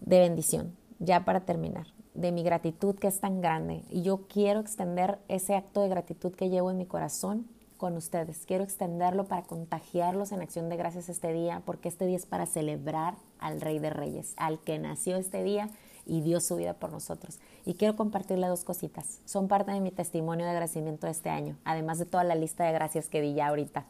de 0.00 0.20
bendición, 0.20 0.76
ya 1.00 1.24
para 1.24 1.40
terminar 1.40 1.86
de 2.14 2.32
mi 2.32 2.42
gratitud 2.42 2.96
que 2.96 3.08
es 3.08 3.20
tan 3.20 3.40
grande. 3.40 3.84
Y 3.90 4.02
yo 4.02 4.26
quiero 4.28 4.60
extender 4.60 5.18
ese 5.28 5.54
acto 5.54 5.82
de 5.82 5.88
gratitud 5.88 6.32
que 6.32 6.50
llevo 6.50 6.70
en 6.70 6.78
mi 6.78 6.86
corazón 6.86 7.46
con 7.78 7.96
ustedes. 7.96 8.44
Quiero 8.44 8.64
extenderlo 8.64 9.24
para 9.24 9.42
contagiarlos 9.42 10.32
en 10.32 10.42
acción 10.42 10.68
de 10.68 10.76
gracias 10.76 11.08
este 11.08 11.32
día, 11.32 11.62
porque 11.64 11.88
este 11.88 12.04
día 12.04 12.16
es 12.16 12.26
para 12.26 12.44
celebrar 12.44 13.14
al 13.38 13.60
Rey 13.62 13.78
de 13.78 13.88
Reyes, 13.88 14.34
al 14.36 14.58
que 14.58 14.78
nació 14.78 15.16
este 15.16 15.42
día 15.42 15.70
y 16.04 16.20
dio 16.20 16.40
su 16.40 16.56
vida 16.56 16.74
por 16.74 16.90
nosotros. 16.90 17.38
Y 17.64 17.74
quiero 17.74 17.96
compartirle 17.96 18.46
dos 18.48 18.64
cositas. 18.64 19.20
Son 19.24 19.48
parte 19.48 19.72
de 19.72 19.80
mi 19.80 19.90
testimonio 19.90 20.44
de 20.44 20.50
agradecimiento 20.50 21.06
de 21.06 21.12
este 21.12 21.30
año, 21.30 21.56
además 21.64 21.98
de 21.98 22.06
toda 22.06 22.24
la 22.24 22.34
lista 22.34 22.64
de 22.64 22.72
gracias 22.72 23.08
que 23.08 23.20
di 23.20 23.34
ya 23.34 23.48
ahorita. 23.48 23.86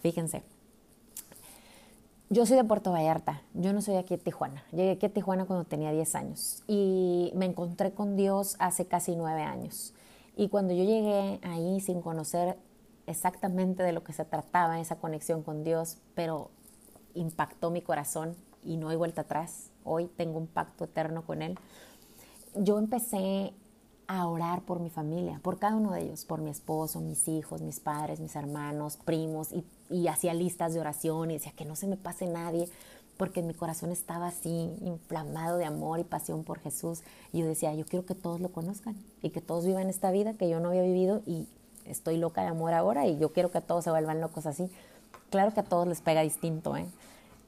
Fíjense, 0.00 0.42
yo 2.28 2.44
soy 2.44 2.56
de 2.56 2.64
Puerto 2.64 2.92
Vallarta, 2.92 3.42
yo 3.54 3.72
no 3.72 3.80
soy 3.82 3.96
aquí 3.96 4.16
de 4.16 4.22
Tijuana. 4.22 4.64
Llegué 4.72 4.92
aquí 4.92 5.06
a 5.06 5.12
Tijuana 5.12 5.46
cuando 5.46 5.64
tenía 5.64 5.92
10 5.92 6.14
años 6.14 6.62
y 6.66 7.32
me 7.34 7.46
encontré 7.46 7.92
con 7.92 8.16
Dios 8.16 8.56
hace 8.58 8.86
casi 8.86 9.16
9 9.16 9.42
años. 9.42 9.94
Y 10.36 10.48
cuando 10.48 10.74
yo 10.74 10.84
llegué 10.84 11.40
ahí 11.42 11.80
sin 11.80 12.02
conocer 12.02 12.58
exactamente 13.06 13.82
de 13.82 13.92
lo 13.92 14.04
que 14.04 14.12
se 14.12 14.24
trataba, 14.24 14.80
esa 14.80 14.96
conexión 14.96 15.42
con 15.42 15.64
Dios, 15.64 15.98
pero 16.14 16.50
impactó 17.14 17.70
mi 17.70 17.82
corazón 17.82 18.36
y 18.64 18.76
no 18.76 18.88
hay 18.88 18.96
vuelta 18.96 19.22
atrás. 19.22 19.70
Hoy 19.84 20.06
tengo 20.16 20.38
un 20.38 20.46
pacto 20.46 20.84
eterno 20.84 21.22
con 21.24 21.42
Él. 21.42 21.58
Yo 22.54 22.78
empecé 22.78 23.54
a 24.08 24.26
orar 24.28 24.62
por 24.62 24.80
mi 24.80 24.90
familia, 24.90 25.40
por 25.42 25.58
cada 25.58 25.76
uno 25.76 25.92
de 25.92 26.02
ellos, 26.02 26.24
por 26.24 26.40
mi 26.40 26.50
esposo, 26.50 27.00
mis 27.00 27.26
hijos, 27.28 27.62
mis 27.62 27.80
padres, 27.80 28.20
mis 28.20 28.36
hermanos, 28.36 28.96
primos, 28.96 29.50
y, 29.52 30.08
hacía 30.08 30.34
listas 30.34 30.74
de 30.74 30.80
oración 30.80 31.30
y 31.30 31.34
decía 31.34 31.52
que 31.52 31.64
no 31.64 31.76
se 31.76 31.86
me 31.86 31.96
pase 31.96 32.26
nadie, 32.26 32.68
porque 33.16 33.42
mi 33.42 33.54
corazón 33.54 33.92
estaba 33.92 34.28
así 34.28 34.74
inflamado 34.80 35.56
de 35.56 35.64
amor 35.64 36.00
y 36.00 36.04
pasión 36.04 36.44
por 36.44 36.58
Jesús. 36.58 37.02
Y 37.32 37.40
yo 37.40 37.46
decía, 37.46 37.74
yo 37.74 37.84
quiero 37.84 38.04
que 38.04 38.14
todos 38.14 38.40
lo 38.40 38.50
conozcan 38.50 38.96
y 39.22 39.30
que 39.30 39.40
todos 39.40 39.64
vivan 39.64 39.88
esta 39.88 40.10
vida 40.10 40.34
que 40.34 40.48
yo 40.48 40.60
no 40.60 40.68
había 40.68 40.82
vivido 40.82 41.22
y 41.24 41.48
estoy 41.88 42.16
loca 42.16 42.42
de 42.42 42.48
amor 42.48 42.72
ahora 42.74 43.06
y 43.06 43.18
yo 43.18 43.32
quiero 43.32 43.50
que 43.50 43.60
todos 43.60 43.84
se 43.84 43.90
vuelvan 43.90 44.20
locos 44.20 44.46
así. 44.46 44.70
Claro 45.30 45.52
que 45.52 45.60
a 45.60 45.64
todos 45.64 45.86
les 45.86 46.00
pega 46.00 46.22
distinto, 46.22 46.76
¿eh? 46.76 46.86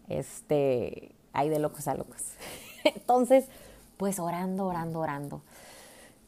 Este, 0.09 1.13
hay 1.33 1.49
de 1.49 1.59
locos 1.59 1.87
a 1.89 1.95
locos. 1.95 2.23
Entonces, 2.85 3.47
pues 3.97 4.19
orando, 4.19 4.67
orando, 4.67 5.01
orando. 5.01 5.43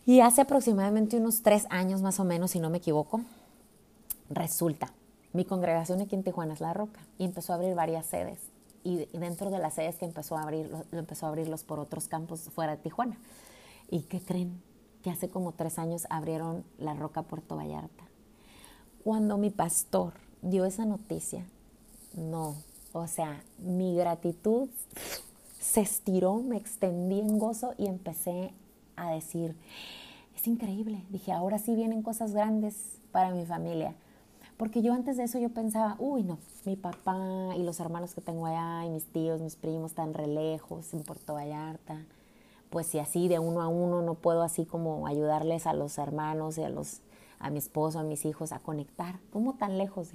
Y 0.07 0.21
hace 0.21 0.41
aproximadamente 0.43 1.17
unos 1.17 1.43
tres 1.43 1.67
años 1.71 2.03
más 2.03 2.21
o 2.21 2.25
menos, 2.25 2.53
si 2.53 2.61
no 2.61 2.71
me 2.71 2.79
equivoco, 2.79 3.21
resulta, 4.29 4.93
mi 5.33 5.45
congregación 5.45 6.01
aquí 6.01 6.17
en 6.17 6.25
Tijuana 6.25 6.55
es 6.55 6.61
La 6.61 6.73
Roca 6.73 7.01
y 7.19 7.25
empezó 7.25 7.53
a 7.53 7.57
abrir 7.57 7.75
varias 7.75 8.07
sedes. 8.07 8.39
Y 8.83 9.07
dentro 9.13 9.51
de 9.51 9.59
las 9.59 9.75
sedes 9.75 9.97
que 9.97 10.07
empezó 10.07 10.37
a 10.37 10.43
abrir, 10.43 10.71
lo, 10.71 10.99
empezó 10.99 11.27
a 11.27 11.29
abrirlos 11.29 11.65
por 11.65 11.79
otros 11.79 12.09
campos 12.09 12.41
fuera 12.55 12.73
de 12.73 12.83
Tijuana. 12.83 13.19
¿Y 13.91 14.01
qué 14.03 14.21
creen? 14.21 14.63
Que 15.03 15.11
hace 15.11 15.29
como 15.29 15.53
tres 15.53 15.79
años 15.79 16.07
abrieron 16.11 16.65
La 16.79 16.95
Roca 16.95 17.23
Puerto 17.23 17.57
Vallarta. 17.57 18.05
Cuando 19.03 19.39
mi 19.39 19.51
pastor 19.51 20.13
dio 20.43 20.65
esa 20.65 20.85
noticia, 20.85 21.47
no, 22.15 22.57
o 22.93 23.07
sea, 23.07 23.43
mi 23.59 23.95
gratitud 23.97 24.69
se 25.59 25.81
estiró, 25.81 26.37
me 26.37 26.57
extendí 26.57 27.21
en 27.21 27.39
gozo 27.39 27.75
y 27.79 27.87
empecé 27.87 28.53
a 28.97 29.11
decir, 29.11 29.57
es 30.35 30.47
increíble. 30.47 31.05
Dije, 31.11 31.33
ahora 31.33 31.59
sí 31.59 31.75
vienen 31.75 32.03
cosas 32.03 32.33
grandes 32.33 32.99
para 33.13 33.31
mi 33.31 33.47
familia. 33.47 33.95
Porque 34.57 34.83
yo 34.83 34.93
antes 34.93 35.17
de 35.17 35.25
eso 35.25 35.39
yo 35.39 35.49
pensaba, 35.51 35.97
uy, 35.99 36.23
no, 36.23 36.39
mi 36.67 36.77
papá 36.77 37.55
y 37.57 37.63
los 37.63 37.81
hermanos 37.81 38.15
que 38.15 38.21
tengo 38.21 38.47
allá 38.47 38.85
y 38.85 38.91
mis 38.91 39.07
tíos, 39.07 39.41
mis 39.41 39.57
primos 39.57 39.93
están 39.93 40.13
re 40.13 40.27
lejos 40.27 40.93
en 40.93 41.03
Puerto 41.03 41.35
Vallarta. 41.35 42.05
Pues 42.71 42.87
si 42.87 42.99
así 42.99 43.29
de 43.29 43.39
uno 43.39 43.63
a 43.63 43.69
uno 43.69 44.01
no 44.03 44.15
puedo 44.15 44.43
así 44.43 44.65
como 44.65 45.07
ayudarles 45.07 45.67
a 45.67 45.73
los 45.73 45.99
hermanos 45.99 46.57
y 46.57 46.63
a 46.63 46.69
los 46.69 47.03
a 47.41 47.51
mi 47.51 47.59
esposo, 47.59 47.99
a 47.99 48.03
mis 48.03 48.25
hijos 48.27 48.53
a 48.53 48.61
conectar. 48.61 49.19
¿Cómo 49.33 49.55
tan 49.55 49.79
lejos? 49.79 50.11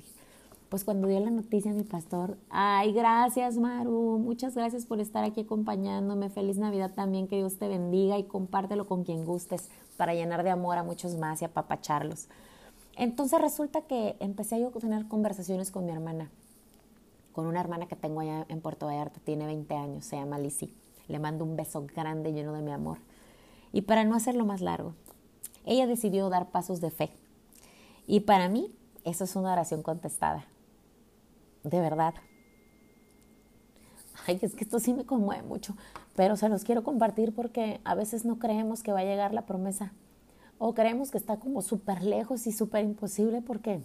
Pues 0.70 0.84
cuando 0.84 1.08
dio 1.08 1.20
la 1.20 1.32
noticia 1.32 1.74
mi 1.74 1.84
pastor, 1.84 2.38
ay, 2.50 2.92
gracias 2.92 3.58
Maru, 3.58 4.20
muchas 4.20 4.56
gracias 4.56 4.86
por 4.86 5.00
estar 5.00 5.24
aquí 5.24 5.42
acompañándome, 5.42 6.30
feliz 6.30 6.58
Navidad 6.58 6.92
también, 6.96 7.28
que 7.28 7.38
Dios 7.38 7.58
te 7.58 7.68
bendiga 7.68 8.18
y 8.18 8.24
compártelo 8.24 8.88
con 8.88 9.04
quien 9.04 9.26
gustes 9.26 9.70
para 9.96 10.14
llenar 10.16 10.44
de 10.44 10.50
amor 10.50 10.78
a 10.78 10.84
muchos 10.84 11.18
más 11.18 11.42
y 11.42 11.46
apapacharlos. 11.46 12.28
Entonces 12.98 13.40
resulta 13.42 13.82
que 13.82 14.16
empecé 14.20 14.64
a 14.64 14.72
tener 14.72 15.08
conversaciones 15.08 15.70
con 15.70 15.86
mi 15.86 15.92
hermana, 15.92 16.32
con 17.34 17.46
una 17.46 17.60
hermana 17.60 17.88
que 17.88 17.96
tengo 17.96 18.22
allá 18.22 18.46
en 18.50 18.62
Puerto 18.62 18.88
Vallarta, 18.88 19.20
tiene 19.24 19.46
20 19.46 19.76
años, 19.76 20.06
se 20.06 20.16
llama 20.16 20.40
Lizzie. 20.40 20.85
Le 21.08 21.20
mando 21.20 21.46
un 21.46 21.56
beso 21.56 21.86
grande 21.86 22.34
lleno 22.34 22.54
de 22.54 22.62
mi 22.62 22.72
amor. 22.72 23.00
Y 23.72 23.82
para 23.82 24.04
no 24.04 24.16
hacerlo 24.16 24.46
más 24.46 24.62
largo, 24.62 24.94
ella 25.66 25.88
decidió 25.88 26.30
dar 26.30 26.52
pasos 26.52 26.82
de 26.82 26.92
fe. 26.92 27.12
Y 28.08 28.22
para 28.22 28.50
mí, 28.50 28.76
eso 29.04 29.24
es 29.24 29.36
una 29.36 29.54
oración 29.54 29.84
contestada 29.84 30.46
de 31.70 31.80
verdad. 31.80 32.14
Ay, 34.28 34.40
es 34.42 34.56
que 34.56 34.64
esto 34.64 34.80
sí 34.80 34.94
me 34.94 35.06
conmueve 35.06 35.44
mucho, 35.44 35.76
pero 36.16 36.36
se 36.36 36.50
los 36.50 36.64
quiero 36.64 36.84
compartir 36.84 37.34
porque 37.34 37.82
a 37.84 37.96
veces 37.96 38.26
no 38.26 38.40
creemos 38.40 38.82
que 38.82 38.92
va 38.92 39.00
a 39.00 39.04
llegar 39.04 39.34
la 39.34 39.46
promesa 39.46 39.94
o 40.58 40.74
creemos 40.74 41.12
que 41.12 41.18
está 41.18 41.38
como 41.38 41.62
súper 41.62 42.04
lejos 42.04 42.48
y 42.48 42.52
súper 42.52 42.86
imposible 42.86 43.42
porque 43.42 43.82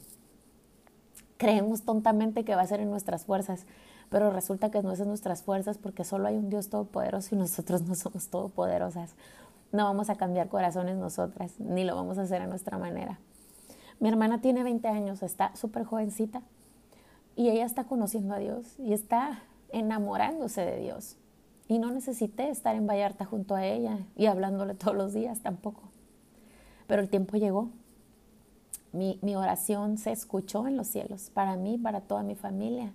creemos 1.37 1.83
tontamente 1.83 2.45
que 2.45 2.55
va 2.55 2.63
a 2.63 2.67
ser 2.67 2.81
en 2.81 2.91
nuestras 2.91 3.25
fuerzas, 3.25 3.67
pero 4.11 4.31
resulta 4.31 4.70
que 4.70 4.83
no 4.83 4.92
es 4.92 5.01
en 5.01 5.09
nuestras 5.09 5.42
fuerzas 5.42 5.79
porque 5.79 6.05
solo 6.05 6.27
hay 6.29 6.37
un 6.37 6.51
Dios 6.51 6.68
todopoderoso 6.68 7.35
y 7.35 7.38
nosotros 7.38 7.83
no 7.83 7.94
somos 7.94 8.29
todopoderosas. 8.29 9.14
No 9.72 9.85
vamos 9.85 10.11
a 10.11 10.16
cambiar 10.16 10.49
corazones 10.49 10.97
nosotras, 10.97 11.55
ni 11.59 11.85
lo 11.85 11.95
vamos 11.95 12.18
a 12.18 12.22
hacer 12.22 12.43
a 12.43 12.47
nuestra 12.49 12.76
manera. 12.76 13.20
Mi 14.01 14.09
hermana 14.09 14.41
tiene 14.41 14.64
20 14.64 14.89
años, 14.89 15.22
está 15.22 15.55
súper 15.55 15.85
jovencita, 15.85 16.43
y 17.37 17.49
ella 17.51 17.64
está 17.64 17.85
conociendo 17.85 18.35
a 18.35 18.39
Dios 18.39 18.74
y 18.78 18.93
está 18.93 19.43
enamorándose 19.70 20.62
de 20.62 20.78
Dios. 20.78 21.16
Y 21.68 21.78
no 21.78 21.93
necesité 21.93 22.51
estar 22.51 22.74
en 22.74 22.87
Vallarta 22.87 23.24
junto 23.24 23.55
a 23.55 23.64
ella 23.64 23.99
y 24.16 24.26
hablándole 24.26 24.74
todos 24.74 24.97
los 24.97 25.12
días 25.12 25.41
tampoco. 25.41 25.82
Pero 26.89 27.01
el 27.01 27.09
tiempo 27.09 27.37
llegó. 27.37 27.70
Mi, 28.93 29.20
mi 29.22 29.37
oración 29.37 29.99
se 29.99 30.11
escuchó 30.11 30.66
en 30.66 30.76
los 30.76 30.89
cielos, 30.89 31.30
para 31.32 31.55
mí, 31.55 31.78
para 31.78 32.01
toda 32.01 32.24
mi 32.24 32.35
familia. 32.35 32.93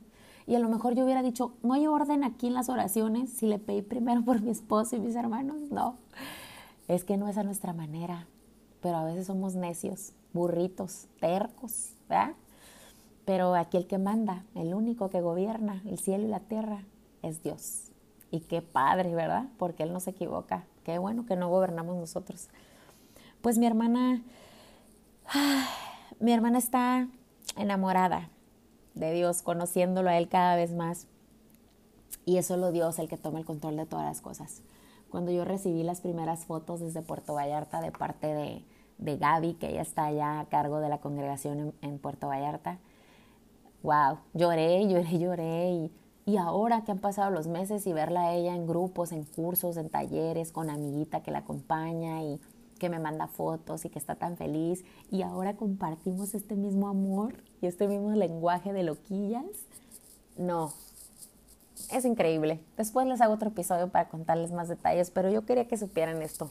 Y 0.47 0.55
a 0.55 0.59
lo 0.59 0.69
mejor 0.69 0.93
yo 0.93 1.03
hubiera 1.03 1.23
dicho, 1.23 1.53
no 1.63 1.73
hay 1.73 1.87
orden 1.87 2.23
aquí 2.23 2.47
en 2.47 2.53
las 2.53 2.69
oraciones 2.69 3.31
si 3.31 3.47
le 3.47 3.57
pedí 3.57 3.81
primero 3.81 4.23
por 4.23 4.41
mi 4.41 4.51
esposo 4.51 4.95
y 4.95 4.99
mis 4.99 5.15
hermanos. 5.15 5.57
No, 5.71 5.95
es 6.87 7.03
que 7.03 7.17
no 7.17 7.27
es 7.27 7.37
a 7.37 7.43
nuestra 7.43 7.73
manera. 7.73 8.27
Pero 8.81 8.97
a 8.97 9.03
veces 9.03 9.27
somos 9.27 9.55
necios, 9.55 10.13
burritos, 10.33 11.07
tercos, 11.19 11.89
¿verdad? 12.07 12.35
pero 13.25 13.55
aquí 13.55 13.77
el 13.77 13.87
que 13.87 13.97
manda, 13.97 14.43
el 14.53 14.73
único 14.73 15.09
que 15.09 15.19
gobierna 15.19 15.81
el 15.85 15.97
cielo 15.97 16.25
y 16.25 16.29
la 16.29 16.39
tierra 16.39 16.83
es 17.23 17.41
Dios. 17.41 17.91
Y 18.31 18.41
qué 18.41 18.61
padre, 18.61 19.15
¿verdad? 19.15 19.47
Porque 19.57 19.83
Él 19.83 19.91
no 19.91 19.99
se 19.99 20.11
equivoca. 20.11 20.65
Qué 20.83 20.99
bueno 20.99 21.25
que 21.25 21.35
no 21.35 21.49
gobernamos 21.49 21.95
nosotros. 21.97 22.49
Pues 23.41 23.57
mi 23.57 23.65
hermana, 23.65 24.21
mi 26.19 26.31
hermana 26.31 26.59
está 26.59 27.07
enamorada 27.57 28.29
de 28.95 29.13
Dios, 29.13 29.41
conociéndolo 29.41 30.09
a 30.09 30.17
Él 30.17 30.27
cada 30.27 30.55
vez 30.55 30.73
más. 30.73 31.07
Y 32.25 32.37
es 32.37 32.47
solo 32.47 32.71
Dios 32.71 32.97
el 32.99 33.07
que 33.07 33.17
toma 33.17 33.39
el 33.39 33.45
control 33.45 33.77
de 33.77 33.85
todas 33.85 34.05
las 34.05 34.21
cosas. 34.21 34.61
Cuando 35.09 35.31
yo 35.31 35.45
recibí 35.45 35.83
las 35.83 36.01
primeras 36.01 36.45
fotos 36.45 36.79
desde 36.79 37.01
Puerto 37.01 37.35
Vallarta 37.35 37.81
de 37.81 37.91
parte 37.91 38.27
de, 38.27 38.63
de 38.97 39.17
Gaby, 39.17 39.53
que 39.55 39.69
ella 39.69 39.81
está 39.81 40.05
allá 40.05 40.39
a 40.39 40.45
cargo 40.45 40.79
de 40.79 40.89
la 40.89 40.99
congregación 40.99 41.73
en, 41.81 41.99
Puerto 41.99 42.27
Vallarta. 42.27 42.79
Wow, 43.83 44.17
lloré, 44.33 44.87
lloré, 44.87 45.19
lloré 45.19 45.69
y, 45.71 45.91
y 46.25 46.37
ahora 46.37 46.83
que 46.83 46.91
han 46.91 46.99
pasado 46.99 47.29
los 47.29 47.47
meses 47.47 47.85
y 47.85 47.93
verla 47.93 48.21
a 48.21 48.33
ella 48.33 48.55
en 48.55 48.65
grupos, 48.65 49.11
en 49.11 49.23
cursos, 49.23 49.77
en 49.77 49.89
talleres, 49.89 50.51
con 50.51 50.69
amiguita 50.69 51.21
que 51.21 51.31
la 51.31 51.39
acompaña 51.39 52.23
y 52.23 52.41
que 52.79 52.89
me 52.89 52.99
manda 52.99 53.27
fotos 53.27 53.85
y 53.85 53.89
que 53.89 53.99
está 53.99 54.15
tan 54.15 54.37
feliz 54.37 54.83
y 55.11 55.21
ahora 55.21 55.55
compartimos 55.55 56.35
este 56.35 56.55
mismo 56.55 56.87
amor 56.87 57.43
y 57.61 57.67
este 57.67 57.87
mismo 57.87 58.11
lenguaje 58.11 58.73
de 58.73 58.83
loquillas. 58.83 59.45
No, 60.37 60.73
es 61.91 62.05
increíble. 62.05 62.59
Después 62.77 63.07
les 63.07 63.21
hago 63.21 63.33
otro 63.33 63.49
episodio 63.49 63.89
para 63.89 64.09
contarles 64.09 64.51
más 64.51 64.67
detalles, 64.67 65.11
pero 65.11 65.29
yo 65.29 65.45
quería 65.45 65.67
que 65.67 65.77
supieran 65.77 66.21
esto. 66.21 66.49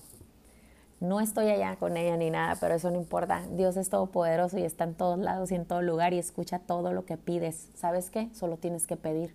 No 1.00 1.20
estoy 1.20 1.48
allá 1.48 1.76
con 1.76 1.96
ella 1.96 2.16
ni 2.16 2.30
nada, 2.30 2.56
pero 2.60 2.74
eso 2.74 2.90
no 2.90 2.96
importa. 2.96 3.42
Dios 3.50 3.76
es 3.76 3.90
todopoderoso 3.90 4.58
y 4.58 4.62
está 4.62 4.84
en 4.84 4.94
todos 4.94 5.18
lados 5.18 5.50
y 5.50 5.54
en 5.54 5.66
todo 5.66 5.82
lugar 5.82 6.14
y 6.14 6.18
escucha 6.18 6.60
todo 6.60 6.92
lo 6.92 7.04
que 7.04 7.16
pides. 7.16 7.68
¿Sabes 7.74 8.10
qué? 8.10 8.30
Solo 8.32 8.56
tienes 8.56 8.86
que 8.86 8.96
pedir. 8.96 9.34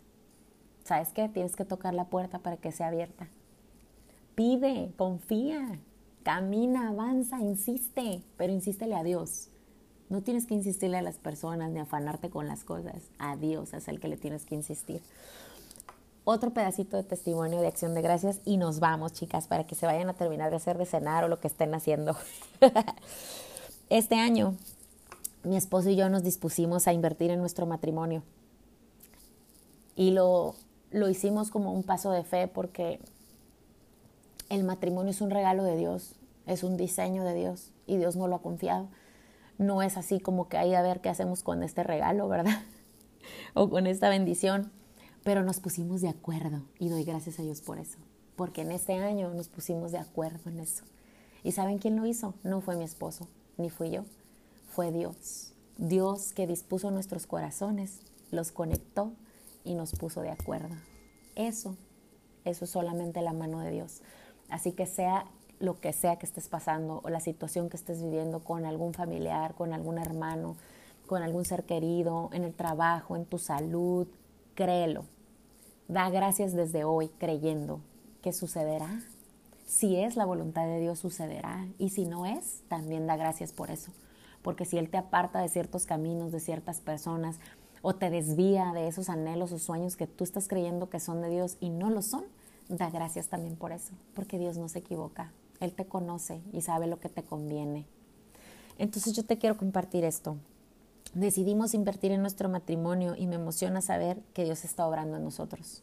¿Sabes 0.83 1.09
qué? 1.13 1.29
Tienes 1.29 1.55
que 1.55 1.65
tocar 1.65 1.93
la 1.93 2.05
puerta 2.05 2.39
para 2.39 2.57
que 2.57 2.71
sea 2.71 2.87
abierta. 2.87 3.27
Pide, 4.33 4.91
confía, 4.97 5.79
camina, 6.29 6.89
avanza, 6.89 7.39
insiste, 7.39 8.21
pero 8.37 8.53
insístele 8.53 8.95
a 8.95 9.01
Dios. 9.01 9.47
No 10.09 10.21
tienes 10.21 10.45
que 10.45 10.53
insistirle 10.53 10.97
a 10.97 11.01
las 11.01 11.17
personas 11.17 11.71
ni 11.71 11.79
afanarte 11.79 12.29
con 12.29 12.47
las 12.47 12.63
cosas. 12.63 13.01
A 13.17 13.35
Dios 13.35 13.73
es 13.73 13.87
el 13.87 13.99
que 13.99 14.09
le 14.09 14.15
tienes 14.15 14.45
que 14.45 14.53
insistir 14.53 15.01
otro 16.25 16.51
pedacito 16.51 16.97
de 16.97 17.03
testimonio 17.03 17.59
de 17.59 17.67
acción 17.67 17.95
de 17.95 18.03
gracias 18.03 18.41
y 18.45 18.57
nos 18.57 18.79
vamos, 18.79 19.13
chicas, 19.13 19.47
para 19.47 19.65
que 19.65 19.73
se 19.73 19.87
vayan 19.87 20.07
a 20.09 20.13
terminar 20.13 20.51
de 20.51 20.57
hacer 20.57 20.77
de 20.77 20.85
cenar 20.85 21.23
o 21.23 21.27
lo 21.27 21.39
que 21.39 21.47
estén 21.47 21.73
haciendo. 21.73 22.15
este 23.89 24.13
año, 24.13 24.55
mi 25.43 25.57
esposo 25.57 25.89
y 25.89 25.95
yo 25.95 26.09
nos 26.09 26.21
dispusimos 26.21 26.87
a 26.87 26.93
invertir 26.93 27.31
en 27.31 27.39
nuestro 27.39 27.65
matrimonio. 27.65 28.21
Y 29.95 30.11
lo, 30.11 30.53
lo 30.91 31.09
hicimos 31.09 31.49
como 31.49 31.73
un 31.73 31.81
paso 31.81 32.11
de 32.11 32.23
fe 32.23 32.47
porque 32.47 32.99
el 34.49 34.63
matrimonio 34.63 35.09
es 35.09 35.21
un 35.21 35.31
regalo 35.31 35.63
de 35.63 35.75
Dios, 35.75 36.18
es 36.49 36.63
un 36.63 36.77
diseño 36.77 37.23
de 37.23 37.33
Dios 37.33 37.71
y 37.87 37.97
Dios 37.97 38.15
no 38.15 38.27
lo 38.27 38.35
ha 38.35 38.41
confiado. 38.41 38.89
No 39.57 39.81
es 39.81 39.97
así 39.97 40.19
como 40.19 40.49
que 40.49 40.57
hay 40.57 40.73
a 40.73 40.81
ver 40.81 41.01
qué 41.01 41.09
hacemos 41.09 41.43
con 41.43 41.63
este 41.63 41.83
regalo, 41.83 42.27
¿verdad? 42.27 42.61
o 43.53 43.69
con 43.69 43.87
esta 43.87 44.09
bendición 44.09 44.71
pero 45.23 45.43
nos 45.43 45.59
pusimos 45.59 46.01
de 46.01 46.09
acuerdo 46.09 46.63
y 46.79 46.89
doy 46.89 47.03
gracias 47.03 47.39
a 47.39 47.43
Dios 47.43 47.61
por 47.61 47.77
eso, 47.79 47.97
porque 48.35 48.61
en 48.61 48.71
este 48.71 48.93
año 48.93 49.33
nos 49.33 49.49
pusimos 49.49 49.91
de 49.91 49.97
acuerdo 49.97 50.49
en 50.49 50.59
eso. 50.59 50.85
¿Y 51.43 51.51
saben 51.51 51.77
quién 51.77 51.95
lo 51.95 52.05
hizo? 52.05 52.33
No 52.43 52.61
fue 52.61 52.75
mi 52.75 52.83
esposo, 52.83 53.27
ni 53.57 53.69
fui 53.69 53.91
yo, 53.91 54.05
fue 54.69 54.91
Dios. 54.91 55.53
Dios 55.77 56.33
que 56.33 56.47
dispuso 56.47 56.91
nuestros 56.91 57.27
corazones, 57.27 57.99
los 58.31 58.51
conectó 58.51 59.13
y 59.63 59.75
nos 59.75 59.93
puso 59.93 60.21
de 60.21 60.31
acuerdo. 60.31 60.75
Eso, 61.35 61.77
eso 62.43 62.65
es 62.65 62.71
solamente 62.71 63.21
la 63.21 63.33
mano 63.33 63.59
de 63.59 63.71
Dios. 63.71 64.01
Así 64.49 64.71
que 64.73 64.85
sea 64.85 65.25
lo 65.59 65.79
que 65.79 65.93
sea 65.93 66.17
que 66.17 66.25
estés 66.25 66.47
pasando 66.47 67.01
o 67.03 67.09
la 67.09 67.19
situación 67.19 67.69
que 67.69 67.77
estés 67.77 68.01
viviendo 68.01 68.39
con 68.39 68.65
algún 68.65 68.93
familiar, 68.93 69.53
con 69.55 69.73
algún 69.73 69.97
hermano, 69.97 70.55
con 71.07 71.23
algún 71.23 71.45
ser 71.45 71.63
querido, 71.63 72.29
en 72.33 72.43
el 72.43 72.53
trabajo, 72.53 73.15
en 73.15 73.25
tu 73.25 73.39
salud, 73.39 74.07
créelo. 74.55 75.05
Da 75.87 76.09
gracias 76.09 76.53
desde 76.53 76.83
hoy 76.83 77.09
creyendo 77.17 77.81
que 78.21 78.31
sucederá. 78.31 79.01
Si 79.65 79.95
es 79.97 80.15
la 80.15 80.25
voluntad 80.25 80.65
de 80.65 80.79
Dios, 80.79 80.99
sucederá. 80.99 81.67
Y 81.77 81.89
si 81.89 82.05
no 82.05 82.25
es, 82.25 82.61
también 82.67 83.07
da 83.07 83.17
gracias 83.17 83.51
por 83.51 83.71
eso. 83.71 83.91
Porque 84.41 84.65
si 84.65 84.77
Él 84.77 84.89
te 84.89 84.97
aparta 84.97 85.41
de 85.41 85.49
ciertos 85.49 85.85
caminos, 85.85 86.31
de 86.31 86.39
ciertas 86.39 86.79
personas, 86.79 87.39
o 87.81 87.95
te 87.95 88.09
desvía 88.09 88.71
de 88.73 88.87
esos 88.87 89.09
anhelos 89.09 89.51
o 89.51 89.59
sueños 89.59 89.95
que 89.95 90.07
tú 90.07 90.23
estás 90.23 90.47
creyendo 90.47 90.89
que 90.89 90.99
son 90.99 91.21
de 91.21 91.29
Dios 91.29 91.57
y 91.59 91.69
no 91.69 91.89
lo 91.89 92.01
son, 92.01 92.25
da 92.67 92.89
gracias 92.89 93.27
también 93.27 93.55
por 93.55 93.71
eso. 93.71 93.93
Porque 94.13 94.37
Dios 94.37 94.57
no 94.57 94.69
se 94.69 94.79
equivoca. 94.79 95.31
Él 95.59 95.73
te 95.73 95.85
conoce 95.85 96.41
y 96.53 96.61
sabe 96.61 96.87
lo 96.87 96.99
que 96.99 97.09
te 97.09 97.23
conviene. 97.23 97.85
Entonces 98.77 99.13
yo 99.13 99.23
te 99.23 99.37
quiero 99.37 99.57
compartir 99.57 100.03
esto 100.03 100.37
decidimos 101.13 101.73
invertir 101.73 102.11
en 102.11 102.21
nuestro 102.21 102.49
matrimonio 102.49 103.15
y 103.17 103.27
me 103.27 103.35
emociona 103.35 103.81
saber 103.81 104.21
que 104.33 104.43
Dios 104.43 104.63
está 104.63 104.87
obrando 104.87 105.17
en 105.17 105.23
nosotros, 105.23 105.81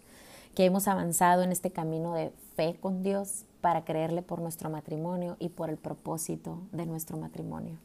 que 0.55 0.65
hemos 0.65 0.89
avanzado 0.89 1.43
en 1.43 1.53
este 1.53 1.71
camino 1.71 2.15
de 2.15 2.33
fe 2.55 2.77
con 2.81 3.03
Dios 3.03 3.45
para 3.61 3.85
creerle 3.85 4.23
por 4.23 4.41
nuestro 4.41 4.71
matrimonio 4.71 5.37
y 5.39 5.49
por 5.49 5.71
el 5.71 5.77
propósito 5.77 6.61
de 6.73 6.87
nuestro 6.87 7.17
matrimonio. 7.17 7.79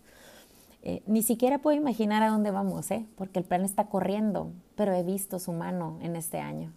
Eh, 0.84 1.04
ni 1.06 1.22
siquiera 1.22 1.60
puedo 1.60 1.78
imaginar 1.78 2.24
a 2.24 2.30
dónde 2.30 2.52
vamos, 2.52 2.90
¿eh? 2.92 3.06
porque 3.16 3.40
el 3.40 3.46
plan 3.46 3.64
está 3.64 3.88
corriendo, 3.88 4.52
pero 4.76 4.94
he 4.94 5.04
visto 5.04 5.38
su 5.38 5.52
mano 5.52 5.98
en 6.02 6.16
este 6.16 6.40
año 6.40 6.74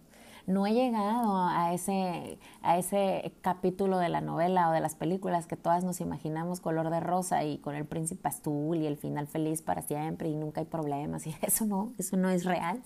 no 0.47 0.67
he 0.67 0.73
llegado 0.73 1.37
a 1.37 1.73
ese, 1.73 2.37
a 2.61 2.77
ese 2.77 3.33
capítulo 3.41 3.97
de 3.97 4.09
la 4.09 4.21
novela 4.21 4.69
o 4.69 4.73
de 4.73 4.79
las 4.79 4.95
películas 4.95 5.47
que 5.47 5.57
todas 5.57 5.83
nos 5.83 6.01
imaginamos 6.01 6.59
color 6.59 6.89
de 6.89 6.99
rosa 6.99 7.43
y 7.43 7.57
con 7.57 7.75
el 7.75 7.85
príncipe 7.85 8.27
azul 8.27 8.77
y 8.77 8.85
el 8.85 8.97
final 8.97 9.27
feliz 9.27 9.61
para 9.61 9.81
siempre 9.81 10.29
y 10.29 10.35
nunca 10.35 10.61
hay 10.61 10.67
problemas. 10.67 11.25
Y 11.25 11.35
eso 11.41 11.65
no, 11.65 11.93
eso 11.97 12.17
no 12.17 12.29
es 12.29 12.45
real. 12.45 12.81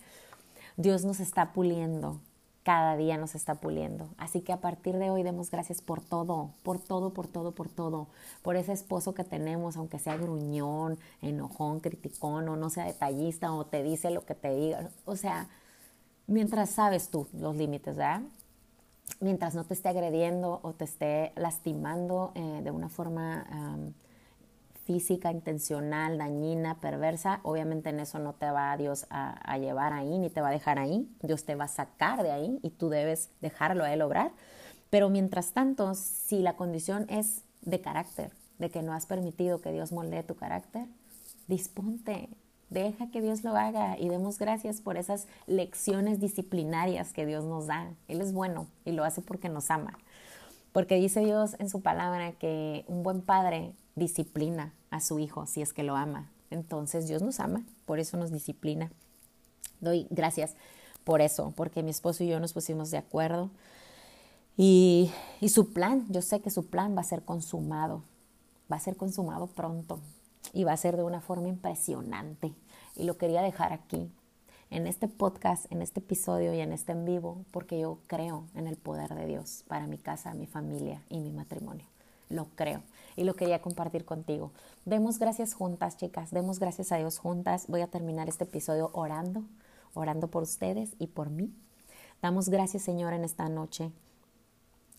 Dios 0.77 1.03
nos 1.03 1.19
está 1.19 1.51
puliendo, 1.51 2.21
cada 2.63 2.95
día 2.95 3.17
nos 3.17 3.35
está 3.35 3.55
puliendo. 3.55 4.07
Así 4.17 4.39
que 4.39 4.53
a 4.53 4.61
partir 4.61 4.97
de 4.97 5.09
hoy 5.09 5.23
demos 5.23 5.51
gracias 5.51 5.81
por 5.81 6.01
todo, 6.01 6.51
por 6.63 6.79
todo, 6.79 7.13
por 7.13 7.27
todo, 7.27 7.51
por 7.53 7.67
todo. 7.67 8.07
Por 8.41 8.55
ese 8.55 8.71
esposo 8.71 9.13
que 9.13 9.25
tenemos, 9.25 9.75
aunque 9.75 9.99
sea 9.99 10.15
gruñón, 10.15 10.97
enojón, 11.21 11.81
criticón 11.81 12.47
o 12.47 12.55
no 12.55 12.69
sea 12.69 12.85
detallista 12.85 13.51
o 13.51 13.65
te 13.65 13.83
dice 13.83 14.11
lo 14.11 14.25
que 14.25 14.35
te 14.35 14.55
diga. 14.55 14.89
O 15.03 15.17
sea, 15.17 15.49
mientras 16.29 16.69
sabes 16.69 17.09
tú 17.09 17.27
los 17.33 17.55
límites, 17.55 17.95
¿verdad? 17.95 18.21
Mientras 19.19 19.55
no 19.55 19.65
te 19.65 19.73
esté 19.73 19.89
agrediendo 19.89 20.59
o 20.63 20.73
te 20.73 20.85
esté 20.85 21.33
lastimando 21.35 22.31
eh, 22.35 22.61
de 22.63 22.71
una 22.71 22.89
forma 22.89 23.45
física, 24.85 25.31
intencional, 25.31 26.17
dañina, 26.17 26.79
perversa, 26.79 27.41
obviamente 27.43 27.89
en 27.89 27.99
eso 27.99 28.17
no 28.17 28.33
te 28.33 28.49
va 28.49 28.75
Dios 28.77 29.05
a, 29.11 29.31
a, 29.51 29.57
llevar 29.59 29.93
ahí 29.93 30.17
ni 30.17 30.31
te 30.31 30.41
va 30.41 30.47
a 30.47 30.51
dejar 30.51 30.79
ahí. 30.79 31.07
Dios 31.21 31.45
te 31.45 31.53
va 31.55 31.65
a 31.65 31.67
sacar 31.67 32.23
de 32.23 32.31
ahí 32.31 32.59
y 32.63 32.71
tú 32.71 32.89
debes 32.89 33.29
dejarlo 33.41 33.83
a 33.83 33.93
Él 33.93 34.01
obrar. 34.01 34.31
Pero 34.89 35.09
mientras 35.09 35.51
tanto, 35.51 35.93
si 35.93 36.39
la 36.39 36.55
condición 36.55 37.05
es 37.09 37.43
de 37.61 37.81
carácter, 37.81 38.31
de 38.57 38.69
que 38.69 38.81
no 38.81 38.93
has 38.93 39.05
permitido 39.05 39.61
que 39.61 39.71
Dios 39.71 39.91
moldee 39.91 40.23
tu 40.23 40.35
carácter, 40.35 40.87
disponte, 41.47 42.29
Deja 42.69 43.09
que 43.09 43.21
Dios 43.21 43.43
lo 43.43 43.55
haga 43.55 43.97
y 43.97 44.09
demos 44.09 44.37
gracias 44.37 44.79
por 44.79 44.97
esas 44.97 45.27
lecciones 45.47 46.19
disciplinarias 46.19 47.13
que 47.13 47.25
Dios 47.25 47.43
nos 47.43 47.67
da. 47.67 47.91
Él 48.07 48.21
es 48.21 48.31
bueno 48.31 48.67
y 48.85 48.91
lo 48.91 49.03
hace 49.03 49.21
porque 49.21 49.49
nos 49.49 49.71
ama. 49.71 49.97
Porque 50.71 50.95
dice 50.95 51.21
Dios 51.21 51.55
en 51.59 51.69
su 51.69 51.81
palabra 51.81 52.33
que 52.33 52.85
un 52.87 53.01
buen 53.01 53.21
padre 53.21 53.73
disciplina 53.95 54.73
a 54.91 55.01
su 55.01 55.17
hijo 55.19 55.47
si 55.47 55.61
es 55.61 55.73
que 55.73 55.83
lo 55.83 55.95
ama. 55.95 56.29
Entonces 56.51 57.07
Dios 57.07 57.21
nos 57.21 57.39
ama, 57.39 57.63
por 57.85 57.99
eso 57.99 58.17
nos 58.17 58.31
disciplina. 58.31 58.91
Doy 59.79 60.07
gracias 60.09 60.55
por 61.03 61.21
eso, 61.21 61.53
porque 61.55 61.81
mi 61.81 61.89
esposo 61.89 62.23
y 62.23 62.27
yo 62.27 62.39
nos 62.39 62.53
pusimos 62.53 62.91
de 62.91 62.97
acuerdo. 62.97 63.49
Y, 64.57 65.09
su 65.47 65.71
plan, 65.71 66.05
yo 66.09 66.21
sé 66.21 66.41
que 66.41 66.49
su 66.49 66.65
plan 66.65 66.95
va 66.95 67.01
a 67.01 67.05
ser 67.05 67.23
consumado, 67.23 68.03
va 68.71 68.75
a 68.75 68.79
ser 68.79 68.97
consumado 68.97 69.47
pronto 69.47 69.99
y 70.53 70.63
va 70.63 70.73
a 70.73 70.77
ser 70.77 70.97
de 70.97 71.03
una 71.03 71.21
forma 71.21 71.47
impresionante. 71.47 72.53
Y 72.95 73.03
lo 73.03 73.17
quería 73.17 73.41
dejar 73.41 73.73
aquí, 73.73 74.11
en 74.71 74.87
este 74.87 75.07
podcast, 75.07 75.71
en 75.71 75.81
este 75.81 75.99
episodio 75.99 76.53
y 76.53 76.59
en 76.59 76.71
este 76.71 76.91
en 76.91 77.05
vivo, 77.05 77.43
porque 77.51 77.79
yo 77.79 77.99
creo 78.07 78.45
en 78.55 78.67
el 78.67 78.77
poder 78.77 79.15
de 79.15 79.25
Dios 79.25 79.63
para 79.67 79.87
mi 79.87 79.97
casa, 79.97 80.33
mi 80.33 80.45
familia 80.45 81.01
y 81.09 81.19
mi 81.19 81.31
matrimonio. 81.31 81.85
Lo 82.29 82.45
creo 82.55 82.83
y 83.15 83.23
lo 83.23 83.33
quería 83.33 83.61
compartir 83.61 84.05
contigo. 84.05 84.51
Demos 84.85 85.17
gracias 85.17 85.53
juntas, 85.53 85.97
chicas, 85.97 86.31
demos 86.31 86.59
gracias 86.59 86.91
a 86.91 86.97
Dios 86.97 87.17
juntas. 87.17 87.65
Voy 87.67 87.81
a 87.81 87.87
terminar 87.87 88.29
este 88.29 88.43
episodio 88.43 88.91
orando, 88.93 89.43
orando 89.95 90.27
por 90.27 90.43
ustedes 90.43 90.91
y 90.99 91.07
por 91.07 91.31
mí. 91.31 91.51
Damos 92.21 92.49
gracias, 92.49 92.83
Señor, 92.83 93.13
en 93.13 93.23
esta 93.23 93.49
noche, 93.49 93.91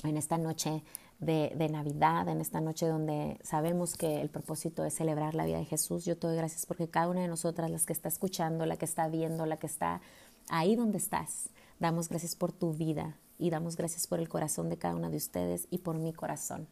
en 0.03 0.17
esta 0.17 0.39
noche 0.39 0.83
de, 1.21 1.68
Navidad, 1.71 2.29
en 2.29 2.41
esta 2.41 2.61
noche 2.61 2.87
donde 2.87 3.39
sabemos 3.43 3.95
que 3.95 4.21
el 4.23 4.31
propósito 4.31 4.85
es 4.85 4.95
celebrar 4.95 5.35
la 5.35 5.45
vida 5.45 5.59
de 5.59 5.66
Jesús. 5.66 6.05
Yo 6.05 6.16
te 6.16 6.27
doy 6.27 6.37
gracias 6.37 6.64
porque 6.64 6.89
cada 6.89 7.09
una 7.09 7.21
de 7.21 7.29
nosotras, 7.29 7.71
las 7.71 7.85
que 7.85 7.93
está 7.93 8.09
escuchando, 8.09 8.64
la 8.64 8.77
que 8.77 8.87
está 8.87 9.07
viendo, 9.09 9.45
la 9.45 9.59
que 9.59 9.66
está 9.66 10.01
ahí 10.49 10.77
donde 10.77 10.99
estás, 10.99 11.51
damos 11.79 12.09
gracias 12.09 12.35
por 12.35 12.53
tu 12.53 12.73
vida 12.73 13.16
y 13.39 13.51
damos 13.51 13.77
gracias 13.77 14.07
por 14.07 14.18
el 14.18 14.29
corazón 14.29 14.71
de 14.71 14.79
cada 14.79 14.95
una 14.95 15.11
de 15.11 15.18
ustedes 15.18 15.68
y 15.71 15.79
por 15.79 15.99
mi 15.99 16.12
corazón. 16.14 16.68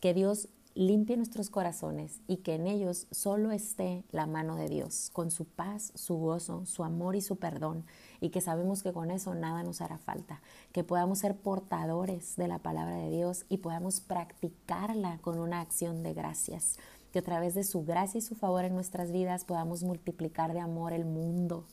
Que 0.00 0.14
Dios 0.14 0.48
limpie 0.74 1.16
nuestros 1.16 1.50
corazones 1.50 2.20
y 2.26 2.38
que 2.38 2.54
en 2.54 2.66
ellos 2.66 3.06
solo 3.10 3.50
esté 3.50 4.04
la 4.12 4.26
mano 4.26 4.56
de 4.56 4.68
Dios, 4.68 5.10
con 5.12 5.30
su 5.30 5.44
paz, 5.44 5.92
su 5.94 6.16
gozo, 6.16 6.64
su 6.66 6.84
amor 6.84 7.16
y 7.16 7.20
su 7.20 7.36
perdón, 7.36 7.84
y 8.20 8.30
que 8.30 8.40
sabemos 8.40 8.82
que 8.82 8.92
con 8.92 9.10
eso 9.10 9.34
nada 9.34 9.62
nos 9.62 9.80
hará 9.80 9.98
falta, 9.98 10.40
que 10.72 10.84
podamos 10.84 11.18
ser 11.18 11.36
portadores 11.36 12.36
de 12.36 12.48
la 12.48 12.58
palabra 12.58 12.96
de 12.96 13.10
Dios 13.10 13.44
y 13.48 13.58
podamos 13.58 14.00
practicarla 14.00 15.18
con 15.18 15.38
una 15.38 15.60
acción 15.60 16.02
de 16.02 16.14
gracias, 16.14 16.78
que 17.12 17.18
a 17.18 17.22
través 17.22 17.54
de 17.54 17.64
su 17.64 17.84
gracia 17.84 18.18
y 18.18 18.22
su 18.22 18.36
favor 18.36 18.64
en 18.64 18.74
nuestras 18.74 19.10
vidas 19.10 19.44
podamos 19.44 19.82
multiplicar 19.82 20.52
de 20.52 20.60
amor 20.60 20.92
el 20.92 21.04
mundo, 21.04 21.66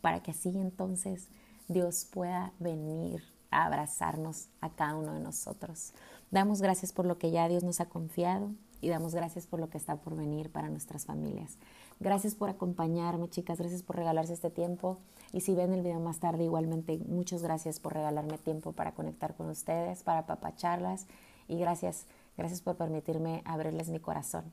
para 0.00 0.22
que 0.22 0.30
así 0.30 0.48
entonces 0.56 1.28
Dios 1.68 2.06
pueda 2.10 2.52
venir 2.58 3.33
abrazarnos 3.62 4.48
a 4.60 4.70
cada 4.70 4.96
uno 4.96 5.14
de 5.14 5.20
nosotros. 5.20 5.92
Damos 6.30 6.60
gracias 6.60 6.92
por 6.92 7.06
lo 7.06 7.18
que 7.18 7.30
ya 7.30 7.48
Dios 7.48 7.62
nos 7.62 7.80
ha 7.80 7.86
confiado 7.86 8.50
y 8.80 8.88
damos 8.88 9.14
gracias 9.14 9.46
por 9.46 9.60
lo 9.60 9.70
que 9.70 9.78
está 9.78 9.96
por 9.96 10.16
venir 10.16 10.50
para 10.50 10.68
nuestras 10.68 11.06
familias. 11.06 11.56
Gracias 12.00 12.34
por 12.34 12.50
acompañarme, 12.50 13.30
chicas, 13.30 13.58
gracias 13.58 13.82
por 13.82 13.96
regalarse 13.96 14.32
este 14.32 14.50
tiempo. 14.50 14.98
Y 15.32 15.40
si 15.40 15.54
ven 15.54 15.72
el 15.72 15.82
video 15.82 16.00
más 16.00 16.18
tarde, 16.18 16.44
igualmente, 16.44 16.98
muchas 17.06 17.42
gracias 17.42 17.80
por 17.80 17.94
regalarme 17.94 18.36
tiempo 18.38 18.72
para 18.72 18.92
conectar 18.92 19.34
con 19.36 19.48
ustedes, 19.48 20.02
para 20.02 20.26
papacharlas. 20.26 21.06
Y 21.48 21.58
gracias, 21.58 22.06
gracias 22.36 22.60
por 22.60 22.76
permitirme 22.76 23.42
abrirles 23.44 23.88
mi 23.88 24.00
corazón. 24.00 24.44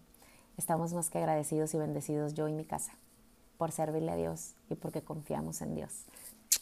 Estamos 0.58 0.94
más 0.94 1.10
que 1.10 1.18
agradecidos 1.18 1.74
y 1.74 1.78
bendecidos 1.78 2.34
yo 2.34 2.48
y 2.48 2.54
mi 2.54 2.66
casa 2.66 2.94
por 3.58 3.72
servirle 3.72 4.12
a 4.12 4.16
Dios 4.16 4.56
y 4.70 4.76
porque 4.76 5.04
confiamos 5.04 5.62
en 5.62 5.76
Dios. 5.76 6.06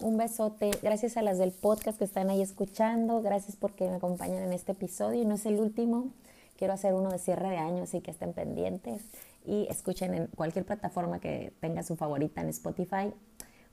Un 0.02 0.16
besote. 0.16 0.72
Gracias 0.82 1.18
a 1.18 1.22
las 1.22 1.38
del 1.38 1.52
podcast 1.52 1.98
que 1.98 2.06
están 2.06 2.30
ahí 2.30 2.42
escuchando. 2.42 3.22
Gracias 3.22 3.58
porque 3.58 3.90
me 3.90 3.98
acompañan 3.98 4.44
en 4.44 4.54
este 4.54 4.72
episodio. 4.72 5.22
Y 5.22 5.26
no 5.26 5.36
es 5.36 5.46
el 5.46 5.60
último. 5.60 6.14
Quiero 6.58 6.74
hacer 6.74 6.94
uno 6.94 7.10
de 7.10 7.20
cierre 7.20 7.50
de 7.50 7.58
año, 7.58 7.84
así 7.84 8.00
que 8.00 8.12
estén 8.12 8.32
pendientes. 8.32 9.02
Y 9.46 9.68
escuchen 9.70 10.14
en 10.14 10.28
cualquier 10.28 10.66
plataforma 10.66 11.20
que 11.20 11.52
tenga 11.60 11.84
su 11.84 11.98
favorita 11.98 12.40
en 12.40 12.48
Spotify. 12.50 13.14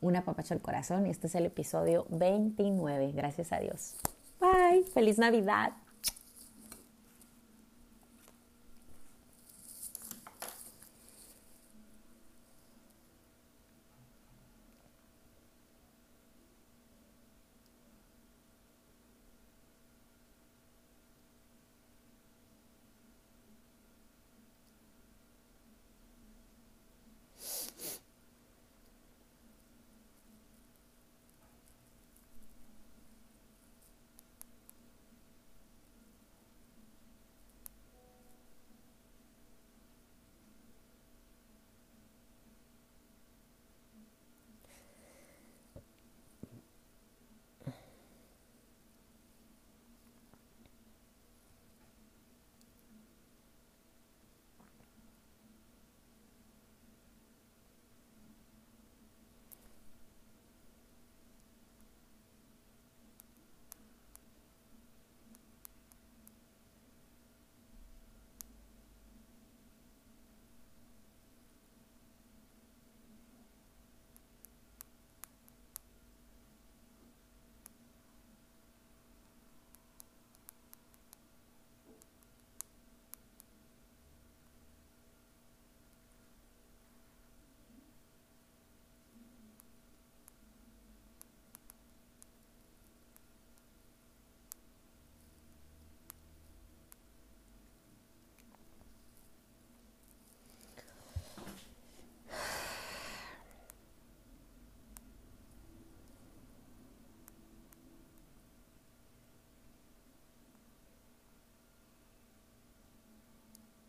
Una 0.00 0.24
papacha 0.24 0.54
al 0.54 0.60
corazón. 0.60 1.06
Este 1.06 1.28
es 1.28 1.34
el 1.36 1.46
episodio 1.46 2.06
29. 2.10 3.12
Gracias 3.12 3.52
a 3.52 3.60
Dios. 3.60 3.94
Bye. 4.40 4.82
Feliz 4.82 5.18
Navidad. 5.18 5.74